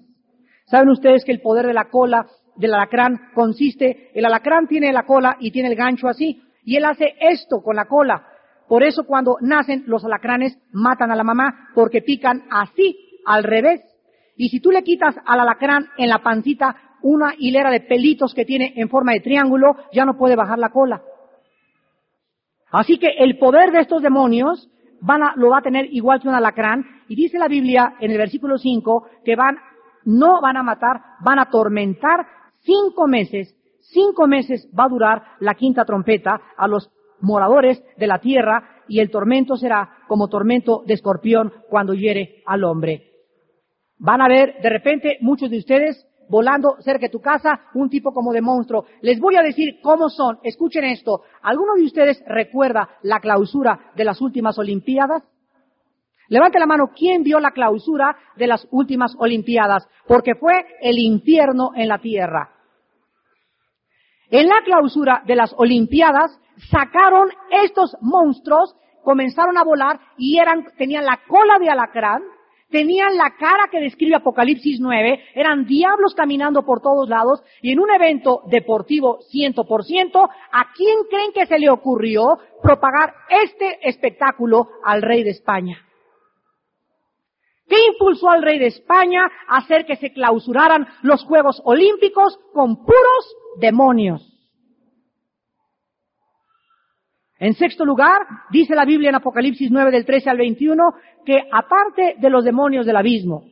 ¿Saben 0.66 0.88
ustedes 0.88 1.24
que 1.24 1.32
el 1.32 1.40
poder 1.40 1.66
de 1.66 1.74
la 1.74 1.88
cola 1.90 2.26
del 2.56 2.74
alacrán 2.74 3.30
consiste, 3.34 4.10
el 4.14 4.24
alacrán 4.24 4.66
tiene 4.66 4.92
la 4.92 5.04
cola 5.04 5.36
y 5.40 5.50
tiene 5.50 5.70
el 5.70 5.76
gancho 5.76 6.08
así, 6.08 6.42
y 6.64 6.76
él 6.76 6.84
hace 6.84 7.14
esto 7.20 7.62
con 7.62 7.76
la 7.76 7.86
cola. 7.86 8.26
Por 8.68 8.82
eso 8.82 9.04
cuando 9.04 9.36
nacen 9.40 9.84
los 9.86 10.04
alacranes 10.04 10.58
matan 10.72 11.10
a 11.10 11.16
la 11.16 11.24
mamá 11.24 11.70
porque 11.74 12.00
pican 12.00 12.44
así, 12.50 13.20
al 13.26 13.44
revés. 13.44 13.80
Y 14.36 14.48
si 14.48 14.60
tú 14.60 14.70
le 14.70 14.82
quitas 14.82 15.14
al 15.24 15.40
alacrán 15.40 15.86
en 15.96 16.08
la 16.08 16.22
pancita 16.22 16.76
una 17.02 17.34
hilera 17.38 17.70
de 17.70 17.80
pelitos 17.80 18.34
que 18.34 18.44
tiene 18.44 18.72
en 18.76 18.88
forma 18.88 19.12
de 19.12 19.20
triángulo, 19.20 19.76
ya 19.92 20.04
no 20.04 20.16
puede 20.16 20.36
bajar 20.36 20.58
la 20.58 20.70
cola. 20.70 21.02
Así 22.72 22.98
que 22.98 23.08
el 23.18 23.38
poder 23.38 23.70
de 23.70 23.80
estos 23.80 24.02
demonios 24.02 24.68
van 25.00 25.22
a, 25.22 25.34
lo 25.36 25.50
va 25.50 25.58
a 25.58 25.62
tener 25.62 25.86
igual 25.92 26.20
que 26.20 26.28
un 26.28 26.34
alacrán. 26.34 26.84
Y 27.08 27.14
dice 27.14 27.38
la 27.38 27.46
Biblia 27.46 27.94
en 28.00 28.10
el 28.10 28.18
versículo 28.18 28.58
5 28.58 29.06
que 29.24 29.36
van, 29.36 29.58
no 30.04 30.40
van 30.40 30.56
a 30.56 30.62
matar, 30.62 31.00
van 31.20 31.38
a 31.38 31.42
atormentar 31.42 32.26
cinco 32.60 33.06
meses. 33.06 33.54
Cinco 33.80 34.26
meses 34.26 34.68
va 34.76 34.84
a 34.84 34.88
durar 34.88 35.22
la 35.40 35.54
quinta 35.54 35.84
trompeta 35.84 36.40
a 36.56 36.66
los 36.66 36.90
moradores 37.20 37.82
de 37.96 38.06
la 38.06 38.18
tierra 38.18 38.82
y 38.88 39.00
el 39.00 39.10
tormento 39.10 39.56
será 39.56 39.98
como 40.08 40.28
tormento 40.28 40.82
de 40.86 40.94
escorpión 40.94 41.52
cuando 41.68 41.94
hiere 41.94 42.42
al 42.46 42.64
hombre. 42.64 43.13
Van 43.98 44.20
a 44.20 44.28
ver 44.28 44.56
de 44.62 44.70
repente 44.70 45.18
muchos 45.20 45.50
de 45.50 45.58
ustedes 45.58 46.06
volando 46.28 46.76
cerca 46.80 47.06
de 47.06 47.10
tu 47.10 47.20
casa, 47.20 47.60
un 47.74 47.88
tipo 47.88 48.12
como 48.12 48.32
de 48.32 48.40
monstruo. 48.40 48.86
Les 49.02 49.20
voy 49.20 49.36
a 49.36 49.42
decir 49.42 49.80
cómo 49.82 50.08
son. 50.08 50.38
Escuchen 50.42 50.84
esto. 50.84 51.22
¿Alguno 51.42 51.74
de 51.74 51.84
ustedes 51.84 52.22
recuerda 52.26 52.88
la 53.02 53.20
clausura 53.20 53.92
de 53.94 54.04
las 54.04 54.20
últimas 54.20 54.58
Olimpiadas? 54.58 55.22
Levante 56.28 56.58
la 56.58 56.66
mano, 56.66 56.90
¿quién 56.96 57.22
vio 57.22 57.38
la 57.38 57.50
clausura 57.50 58.16
de 58.36 58.46
las 58.46 58.66
últimas 58.70 59.14
Olimpiadas? 59.18 59.86
Porque 60.06 60.34
fue 60.34 60.64
el 60.80 60.98
infierno 60.98 61.70
en 61.74 61.88
la 61.88 61.98
tierra. 61.98 62.50
En 64.30 64.48
la 64.48 64.62
clausura 64.64 65.22
de 65.26 65.36
las 65.36 65.54
Olimpiadas 65.56 66.40
sacaron 66.70 67.28
estos 67.62 67.96
monstruos, 68.00 68.74
comenzaron 69.02 69.58
a 69.58 69.64
volar 69.64 70.00
y 70.16 70.38
eran, 70.38 70.64
tenían 70.78 71.04
la 71.04 71.20
cola 71.28 71.58
de 71.58 71.68
alacrán, 71.68 72.22
tenían 72.70 73.16
la 73.16 73.36
cara 73.38 73.68
que 73.70 73.80
describe 73.80 74.16
Apocalipsis 74.16 74.80
9, 74.80 75.20
eran 75.34 75.64
diablos 75.64 76.14
caminando 76.14 76.64
por 76.64 76.80
todos 76.80 77.08
lados 77.08 77.42
y 77.62 77.72
en 77.72 77.80
un 77.80 77.90
evento 77.90 78.42
deportivo 78.46 79.20
100%, 79.32 80.28
¿a 80.52 80.72
quién 80.74 80.96
creen 81.08 81.32
que 81.32 81.46
se 81.46 81.58
le 81.58 81.70
ocurrió 81.70 82.38
propagar 82.62 83.14
este 83.28 83.88
espectáculo 83.88 84.68
al 84.84 85.02
rey 85.02 85.22
de 85.22 85.30
España? 85.30 85.78
¿Qué 87.66 87.76
impulsó 87.92 88.28
al 88.28 88.42
rey 88.42 88.58
de 88.58 88.66
España 88.66 89.26
a 89.48 89.58
hacer 89.58 89.86
que 89.86 89.96
se 89.96 90.12
clausuraran 90.12 90.86
los 91.02 91.24
Juegos 91.24 91.62
Olímpicos 91.64 92.38
con 92.52 92.76
puros 92.84 93.36
demonios? 93.58 94.33
En 97.38 97.54
sexto 97.54 97.84
lugar, 97.84 98.22
dice 98.50 98.74
la 98.74 98.84
Biblia 98.84 99.08
en 99.08 99.16
Apocalipsis 99.16 99.70
9 99.70 99.90
del 99.90 100.04
13 100.04 100.30
al 100.30 100.38
21 100.38 100.94
que 101.24 101.48
aparte 101.52 102.14
de 102.18 102.30
los 102.30 102.44
demonios 102.44 102.86
del 102.86 102.96
abismo, 102.96 103.44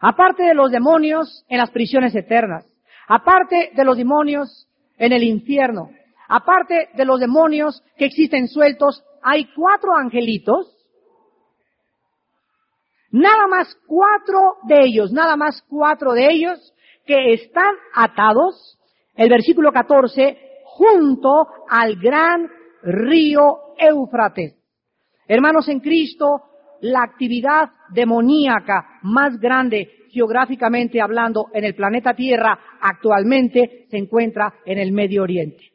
aparte 0.00 0.42
de 0.42 0.54
los 0.54 0.70
demonios 0.70 1.44
en 1.48 1.58
las 1.58 1.70
prisiones 1.70 2.14
eternas, 2.14 2.66
aparte 3.06 3.70
de 3.74 3.84
los 3.84 3.96
demonios 3.96 4.68
en 4.98 5.12
el 5.12 5.22
infierno, 5.22 5.90
aparte 6.28 6.88
de 6.94 7.04
los 7.04 7.20
demonios 7.20 7.82
que 7.96 8.06
existen 8.06 8.48
sueltos, 8.48 9.04
hay 9.22 9.46
cuatro 9.54 9.94
angelitos, 9.94 10.76
nada 13.10 13.46
más 13.46 13.76
cuatro 13.86 14.56
de 14.64 14.80
ellos, 14.82 15.12
nada 15.12 15.36
más 15.36 15.62
cuatro 15.68 16.12
de 16.12 16.28
ellos 16.28 16.74
que 17.06 17.34
están 17.34 17.74
atados, 17.94 18.78
el 19.14 19.28
versículo 19.28 19.72
14, 19.72 20.38
junto 20.64 21.46
al 21.68 21.96
gran 21.96 22.50
río 22.86 23.74
Éufrates. 23.78 24.56
Hermanos 25.26 25.68
en 25.68 25.80
Cristo, 25.80 26.42
la 26.80 27.02
actividad 27.02 27.70
demoníaca 27.90 29.00
más 29.02 29.38
grande 29.40 29.90
geográficamente 30.10 31.00
hablando 31.00 31.48
en 31.52 31.64
el 31.64 31.74
planeta 31.74 32.14
Tierra 32.14 32.58
actualmente 32.80 33.86
se 33.90 33.98
encuentra 33.98 34.54
en 34.64 34.78
el 34.78 34.92
Medio 34.92 35.24
Oriente. 35.24 35.72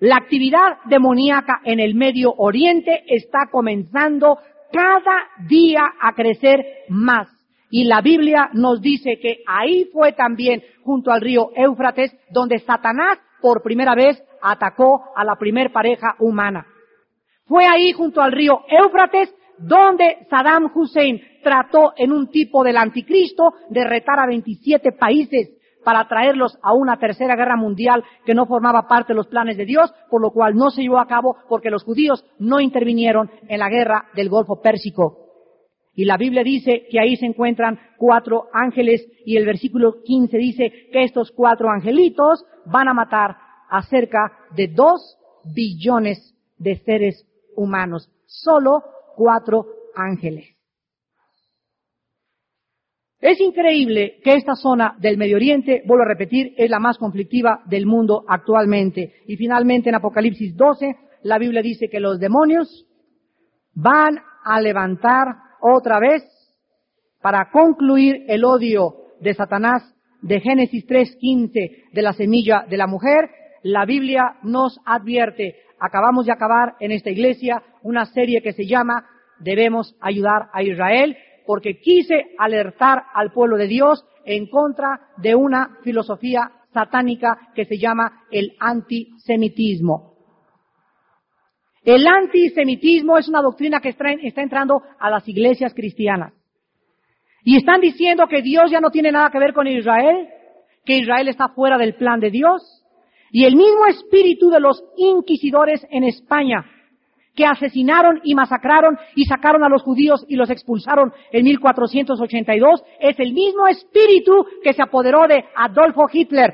La 0.00 0.16
actividad 0.16 0.78
demoníaca 0.84 1.60
en 1.64 1.80
el 1.80 1.94
Medio 1.94 2.32
Oriente 2.36 3.02
está 3.08 3.48
comenzando 3.50 4.38
cada 4.70 5.26
día 5.48 5.94
a 6.00 6.12
crecer 6.12 6.64
más. 6.88 7.28
Y 7.70 7.84
la 7.84 8.00
Biblia 8.00 8.50
nos 8.52 8.80
dice 8.80 9.18
que 9.18 9.42
ahí 9.46 9.88
fue 9.92 10.12
también 10.12 10.62
junto 10.82 11.10
al 11.10 11.20
río 11.20 11.50
Éufrates 11.56 12.14
donde 12.30 12.60
Satanás 12.60 13.18
por 13.40 13.62
primera 13.62 13.94
vez 13.94 14.22
atacó 14.42 15.04
a 15.14 15.24
la 15.24 15.36
primer 15.36 15.72
pareja 15.72 16.14
humana. 16.18 16.66
Fue 17.46 17.64
ahí 17.66 17.92
junto 17.92 18.20
al 18.20 18.32
río 18.32 18.60
Éufrates 18.68 19.34
donde 19.58 20.26
Saddam 20.30 20.70
Hussein 20.74 21.20
trató 21.42 21.92
en 21.96 22.12
un 22.12 22.30
tipo 22.30 22.62
del 22.62 22.76
anticristo 22.76 23.54
de 23.70 23.84
retar 23.84 24.18
a 24.20 24.26
27 24.26 24.92
países 24.92 25.50
para 25.84 26.06
traerlos 26.06 26.58
a 26.62 26.74
una 26.74 26.98
tercera 26.98 27.34
guerra 27.34 27.56
mundial 27.56 28.04
que 28.24 28.34
no 28.34 28.46
formaba 28.46 28.86
parte 28.86 29.12
de 29.12 29.16
los 29.16 29.28
planes 29.28 29.56
de 29.56 29.64
Dios, 29.64 29.92
por 30.10 30.20
lo 30.20 30.30
cual 30.30 30.54
no 30.54 30.70
se 30.70 30.82
llevó 30.82 30.98
a 30.98 31.06
cabo 31.06 31.36
porque 31.48 31.70
los 31.70 31.84
judíos 31.84 32.24
no 32.38 32.60
intervinieron 32.60 33.30
en 33.48 33.58
la 33.58 33.68
guerra 33.68 34.08
del 34.14 34.28
Golfo 34.28 34.60
Pérsico. 34.60 35.28
Y 35.94 36.04
la 36.04 36.16
Biblia 36.16 36.44
dice 36.44 36.86
que 36.90 37.00
ahí 37.00 37.16
se 37.16 37.26
encuentran 37.26 37.78
cuatro 37.96 38.48
ángeles 38.52 39.04
y 39.24 39.36
el 39.36 39.46
versículo 39.46 40.02
15 40.04 40.38
dice 40.38 40.72
que 40.92 41.02
estos 41.02 41.32
cuatro 41.32 41.68
angelitos 41.70 42.44
van 42.70 42.88
a 42.88 42.94
matar 42.94 43.36
a 43.68 43.82
cerca 43.82 44.32
de 44.54 44.68
dos 44.68 45.18
billones 45.44 46.34
de 46.56 46.76
seres 46.78 47.26
humanos. 47.56 48.10
Solo 48.26 48.82
cuatro 49.16 49.66
ángeles. 49.94 50.58
Es 53.20 53.40
increíble 53.40 54.20
que 54.22 54.34
esta 54.34 54.54
zona 54.54 54.96
del 55.00 55.18
Medio 55.18 55.36
Oriente, 55.36 55.82
vuelvo 55.86 56.04
a 56.04 56.08
repetir, 56.08 56.54
es 56.56 56.70
la 56.70 56.78
más 56.78 56.98
conflictiva 56.98 57.62
del 57.66 57.84
mundo 57.84 58.24
actualmente. 58.28 59.22
Y 59.26 59.36
finalmente 59.36 59.88
en 59.88 59.96
Apocalipsis 59.96 60.56
12, 60.56 60.96
la 61.22 61.38
Biblia 61.38 61.60
dice 61.60 61.88
que 61.88 61.98
los 61.98 62.20
demonios 62.20 62.86
van 63.74 64.20
a 64.44 64.60
levantar 64.60 65.26
otra 65.60 65.98
vez 65.98 66.22
para 67.20 67.50
concluir 67.50 68.24
el 68.28 68.44
odio 68.44 68.94
de 69.20 69.34
Satanás 69.34 69.82
de 70.20 70.40
Génesis 70.40 70.86
3.15 70.86 71.92
de 71.92 72.02
la 72.02 72.12
semilla 72.12 72.64
de 72.68 72.76
la 72.76 72.86
mujer 72.86 73.30
la 73.62 73.84
Biblia 73.84 74.36
nos 74.42 74.78
advierte. 74.84 75.56
Acabamos 75.80 76.26
de 76.26 76.32
acabar 76.32 76.76
en 76.80 76.92
esta 76.92 77.10
iglesia 77.10 77.62
una 77.82 78.06
serie 78.06 78.42
que 78.42 78.52
se 78.52 78.66
llama 78.66 79.06
Debemos 79.38 79.94
ayudar 80.00 80.48
a 80.52 80.62
Israel 80.62 81.16
porque 81.46 81.78
quise 81.80 82.26
alertar 82.38 83.04
al 83.14 83.32
pueblo 83.32 83.56
de 83.56 83.68
Dios 83.68 84.04
en 84.24 84.48
contra 84.48 85.00
de 85.16 85.34
una 85.34 85.78
filosofía 85.82 86.50
satánica 86.72 87.38
que 87.54 87.64
se 87.64 87.78
llama 87.78 88.24
el 88.30 88.54
antisemitismo. 88.58 90.14
El 91.84 92.06
antisemitismo 92.06 93.16
es 93.16 93.28
una 93.28 93.40
doctrina 93.40 93.80
que 93.80 93.88
está 93.88 94.42
entrando 94.42 94.82
a 94.98 95.08
las 95.08 95.26
iglesias 95.28 95.72
cristianas. 95.72 96.34
Y 97.48 97.56
están 97.56 97.80
diciendo 97.80 98.26
que 98.28 98.42
Dios 98.42 98.70
ya 98.70 98.78
no 98.78 98.90
tiene 98.90 99.10
nada 99.10 99.30
que 99.30 99.38
ver 99.38 99.54
con 99.54 99.66
Israel, 99.66 100.28
que 100.84 100.98
Israel 100.98 101.28
está 101.28 101.48
fuera 101.48 101.78
del 101.78 101.94
plan 101.94 102.20
de 102.20 102.30
Dios, 102.30 102.84
y 103.30 103.46
el 103.46 103.56
mismo 103.56 103.86
espíritu 103.86 104.50
de 104.50 104.60
los 104.60 104.84
inquisidores 104.98 105.80
en 105.88 106.04
España, 106.04 106.66
que 107.34 107.46
asesinaron 107.46 108.20
y 108.22 108.34
masacraron 108.34 108.98
y 109.14 109.24
sacaron 109.24 109.64
a 109.64 109.70
los 109.70 109.82
judíos 109.82 110.26
y 110.28 110.36
los 110.36 110.50
expulsaron 110.50 111.10
en 111.32 111.44
1482, 111.44 112.84
es 113.00 113.18
el 113.18 113.32
mismo 113.32 113.66
espíritu 113.66 114.44
que 114.62 114.74
se 114.74 114.82
apoderó 114.82 115.26
de 115.26 115.42
Adolfo 115.56 116.06
Hitler. 116.12 116.52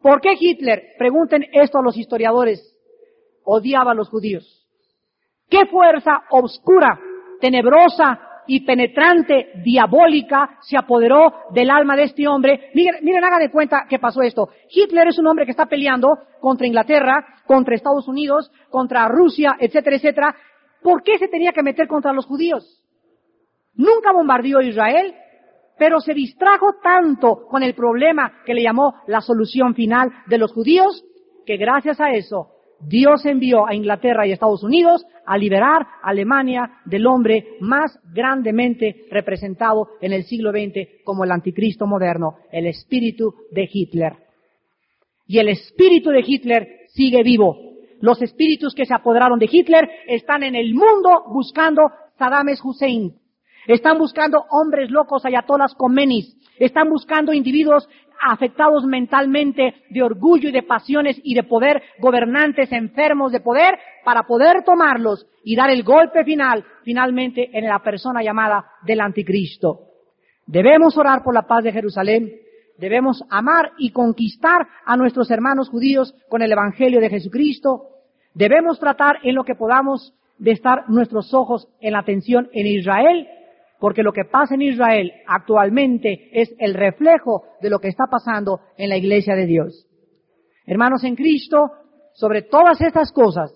¿Por 0.00 0.22
qué 0.22 0.36
Hitler? 0.40 0.94
Pregunten 0.96 1.44
esto 1.52 1.80
a 1.80 1.82
los 1.82 1.98
historiadores. 1.98 2.74
Odiaba 3.44 3.90
a 3.90 3.94
los 3.94 4.08
judíos. 4.08 4.66
¿Qué 5.50 5.66
fuerza 5.66 6.22
oscura, 6.30 6.98
tenebrosa 7.42 8.27
y 8.48 8.64
penetrante, 8.64 9.52
diabólica, 9.62 10.58
se 10.62 10.76
apoderó 10.76 11.32
del 11.52 11.70
alma 11.70 11.94
de 11.94 12.04
este 12.04 12.26
hombre? 12.26 12.70
Miren, 12.74 12.96
miren, 13.02 13.22
hagan 13.22 13.40
de 13.40 13.50
cuenta 13.50 13.86
que 13.88 13.98
pasó 13.98 14.22
esto. 14.22 14.48
Hitler 14.70 15.08
es 15.08 15.18
un 15.18 15.26
hombre 15.26 15.44
que 15.44 15.52
está 15.52 15.66
peleando 15.66 16.18
contra 16.40 16.66
Inglaterra, 16.66 17.24
contra 17.46 17.74
Estados 17.74 18.08
Unidos, 18.08 18.50
contra 18.70 19.06
Rusia, 19.06 19.56
etcétera, 19.60 19.96
etcétera. 19.96 20.34
¿Por 20.82 21.02
qué 21.02 21.18
se 21.18 21.28
tenía 21.28 21.52
que 21.52 21.62
meter 21.62 21.86
contra 21.86 22.12
los 22.12 22.24
judíos? 22.24 22.82
Nunca 23.74 24.12
bombardeó 24.12 24.62
Israel, 24.62 25.14
pero 25.78 26.00
se 26.00 26.14
distrajo 26.14 26.76
tanto 26.82 27.46
con 27.48 27.62
el 27.62 27.74
problema 27.74 28.40
que 28.46 28.54
le 28.54 28.62
llamó 28.62 28.94
la 29.06 29.20
solución 29.20 29.74
final 29.74 30.10
de 30.26 30.38
los 30.38 30.52
judíos, 30.52 31.04
que 31.44 31.58
gracias 31.58 32.00
a 32.00 32.10
eso 32.12 32.57
Dios 32.80 33.26
envió 33.26 33.66
a 33.66 33.74
Inglaterra 33.74 34.26
y 34.26 34.32
Estados 34.32 34.62
Unidos 34.62 35.04
a 35.26 35.36
liberar 35.36 35.82
a 36.02 36.10
Alemania 36.10 36.80
del 36.84 37.06
hombre 37.06 37.56
más 37.60 37.98
grandemente 38.12 39.06
representado 39.10 39.88
en 40.00 40.12
el 40.12 40.24
siglo 40.24 40.52
XX 40.52 41.02
como 41.04 41.24
el 41.24 41.32
anticristo 41.32 41.86
moderno, 41.86 42.36
el 42.52 42.66
espíritu 42.66 43.34
de 43.50 43.68
Hitler. 43.70 44.12
Y 45.26 45.38
el 45.38 45.48
espíritu 45.48 46.10
de 46.10 46.24
Hitler 46.26 46.68
sigue 46.88 47.22
vivo. 47.22 47.56
Los 48.00 48.22
espíritus 48.22 48.74
que 48.74 48.86
se 48.86 48.94
apoderaron 48.94 49.38
de 49.38 49.48
Hitler 49.50 49.88
están 50.06 50.42
en 50.42 50.54
el 50.54 50.72
mundo 50.72 51.24
buscando 51.28 51.90
Saddam 52.16 52.46
Hussein. 52.62 53.14
Están 53.66 53.98
buscando 53.98 54.44
hombres 54.50 54.90
locos, 54.90 55.26
ayatolas 55.26 55.74
comenis. 55.74 56.34
Están 56.58 56.88
buscando 56.88 57.32
individuos 57.32 57.88
afectados 58.20 58.84
mentalmente 58.84 59.74
de 59.90 60.02
orgullo 60.02 60.48
y 60.48 60.52
de 60.52 60.62
pasiones 60.62 61.20
y 61.22 61.34
de 61.34 61.42
poder, 61.42 61.82
gobernantes 61.98 62.70
enfermos 62.72 63.32
de 63.32 63.40
poder, 63.40 63.78
para 64.04 64.24
poder 64.24 64.64
tomarlos 64.64 65.26
y 65.44 65.56
dar 65.56 65.70
el 65.70 65.82
golpe 65.82 66.24
final, 66.24 66.64
finalmente, 66.84 67.50
en 67.52 67.66
la 67.66 67.78
persona 67.80 68.22
llamada 68.22 68.64
del 68.82 69.00
anticristo. 69.00 69.80
Debemos 70.46 70.96
orar 70.96 71.22
por 71.22 71.34
la 71.34 71.46
paz 71.46 71.64
de 71.64 71.72
Jerusalén, 71.72 72.32
debemos 72.78 73.22
amar 73.30 73.72
y 73.78 73.90
conquistar 73.90 74.66
a 74.84 74.96
nuestros 74.96 75.30
hermanos 75.30 75.68
judíos 75.68 76.14
con 76.28 76.42
el 76.42 76.52
Evangelio 76.52 77.00
de 77.00 77.10
Jesucristo, 77.10 77.88
debemos 78.34 78.78
tratar 78.78 79.18
en 79.22 79.34
lo 79.34 79.44
que 79.44 79.54
podamos 79.54 80.14
de 80.38 80.52
estar 80.52 80.88
nuestros 80.88 81.34
ojos 81.34 81.68
en 81.80 81.92
la 81.92 81.98
atención 81.98 82.48
en 82.52 82.66
Israel 82.66 83.26
porque 83.78 84.02
lo 84.02 84.12
que 84.12 84.24
pasa 84.24 84.54
en 84.54 84.62
Israel 84.62 85.12
actualmente 85.26 86.30
es 86.32 86.54
el 86.58 86.74
reflejo 86.74 87.44
de 87.60 87.70
lo 87.70 87.78
que 87.78 87.88
está 87.88 88.06
pasando 88.10 88.60
en 88.76 88.88
la 88.88 88.96
iglesia 88.96 89.34
de 89.34 89.46
Dios. 89.46 89.86
Hermanos 90.66 91.04
en 91.04 91.14
Cristo, 91.14 91.70
sobre 92.14 92.42
todas 92.42 92.80
estas 92.80 93.12
cosas, 93.12 93.52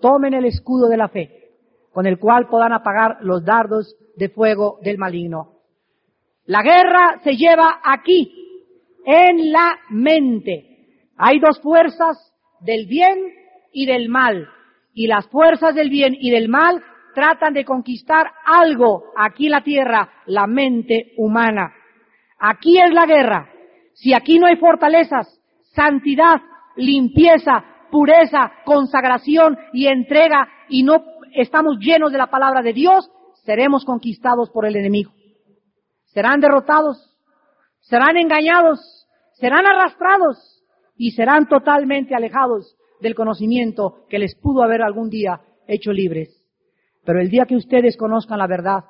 tomen 0.00 0.34
el 0.34 0.44
escudo 0.44 0.88
de 0.88 0.96
la 0.96 1.08
fe, 1.08 1.50
con 1.92 2.06
el 2.06 2.18
cual 2.18 2.48
puedan 2.48 2.72
apagar 2.72 3.18
los 3.22 3.44
dardos 3.44 3.96
de 4.16 4.28
fuego 4.28 4.78
del 4.82 4.98
maligno. 4.98 5.60
La 6.46 6.62
guerra 6.62 7.20
se 7.22 7.36
lleva 7.36 7.80
aquí, 7.84 8.32
en 9.04 9.52
la 9.52 9.78
mente. 9.90 11.06
Hay 11.16 11.38
dos 11.40 11.60
fuerzas 11.60 12.16
del 12.60 12.86
bien 12.86 13.18
y 13.72 13.86
del 13.86 14.08
mal. 14.08 14.48
Y 14.94 15.06
las 15.06 15.28
fuerzas 15.28 15.74
del 15.74 15.90
bien 15.90 16.16
y 16.18 16.30
del 16.30 16.48
mal 16.48 16.82
tratan 17.14 17.52
de 17.52 17.64
conquistar 17.64 18.30
algo 18.44 19.12
aquí 19.16 19.48
la 19.48 19.62
tierra, 19.62 20.08
la 20.26 20.46
mente 20.46 21.12
humana. 21.16 21.72
Aquí 22.38 22.78
es 22.78 22.92
la 22.92 23.06
guerra. 23.06 23.50
Si 23.94 24.14
aquí 24.14 24.38
no 24.38 24.46
hay 24.46 24.56
fortalezas, 24.56 25.40
santidad, 25.74 26.40
limpieza, 26.76 27.64
pureza, 27.90 28.52
consagración 28.64 29.58
y 29.72 29.86
entrega 29.86 30.48
y 30.68 30.82
no 30.82 31.04
estamos 31.34 31.76
llenos 31.78 32.12
de 32.12 32.18
la 32.18 32.28
palabra 32.28 32.62
de 32.62 32.72
Dios, 32.72 33.10
seremos 33.44 33.84
conquistados 33.84 34.50
por 34.50 34.66
el 34.66 34.76
enemigo. 34.76 35.12
Serán 36.06 36.40
derrotados, 36.40 37.16
serán 37.80 38.16
engañados, 38.16 39.06
serán 39.34 39.66
arrastrados 39.66 40.62
y 40.96 41.12
serán 41.12 41.46
totalmente 41.46 42.14
alejados 42.14 42.76
del 43.00 43.14
conocimiento 43.14 44.06
que 44.08 44.18
les 44.18 44.34
pudo 44.34 44.62
haber 44.62 44.82
algún 44.82 45.08
día 45.08 45.40
hecho 45.66 45.92
libres. 45.92 46.39
Pero 47.04 47.20
el 47.20 47.30
día 47.30 47.46
que 47.46 47.56
ustedes 47.56 47.96
conozcan 47.96 48.38
la 48.38 48.46
verdad 48.46 48.84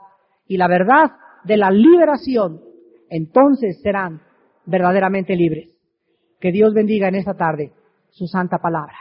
y 0.47 0.57
la 0.57 0.69
verdad 0.69 1.13
de 1.45 1.57
la 1.57 1.71
liberación, 1.71 2.61
entonces 3.09 3.81
serán 3.83 4.21
verdaderamente 4.67 5.35
libres. 5.37 5.71
Que 6.41 6.53
Dios 6.53 6.73
bendiga 6.75 7.09
en 7.09 7.17
esta 7.17 7.35
tarde 7.35 7.73
su 8.11 8.27
santa 8.27 8.59
palabra. 8.59 8.95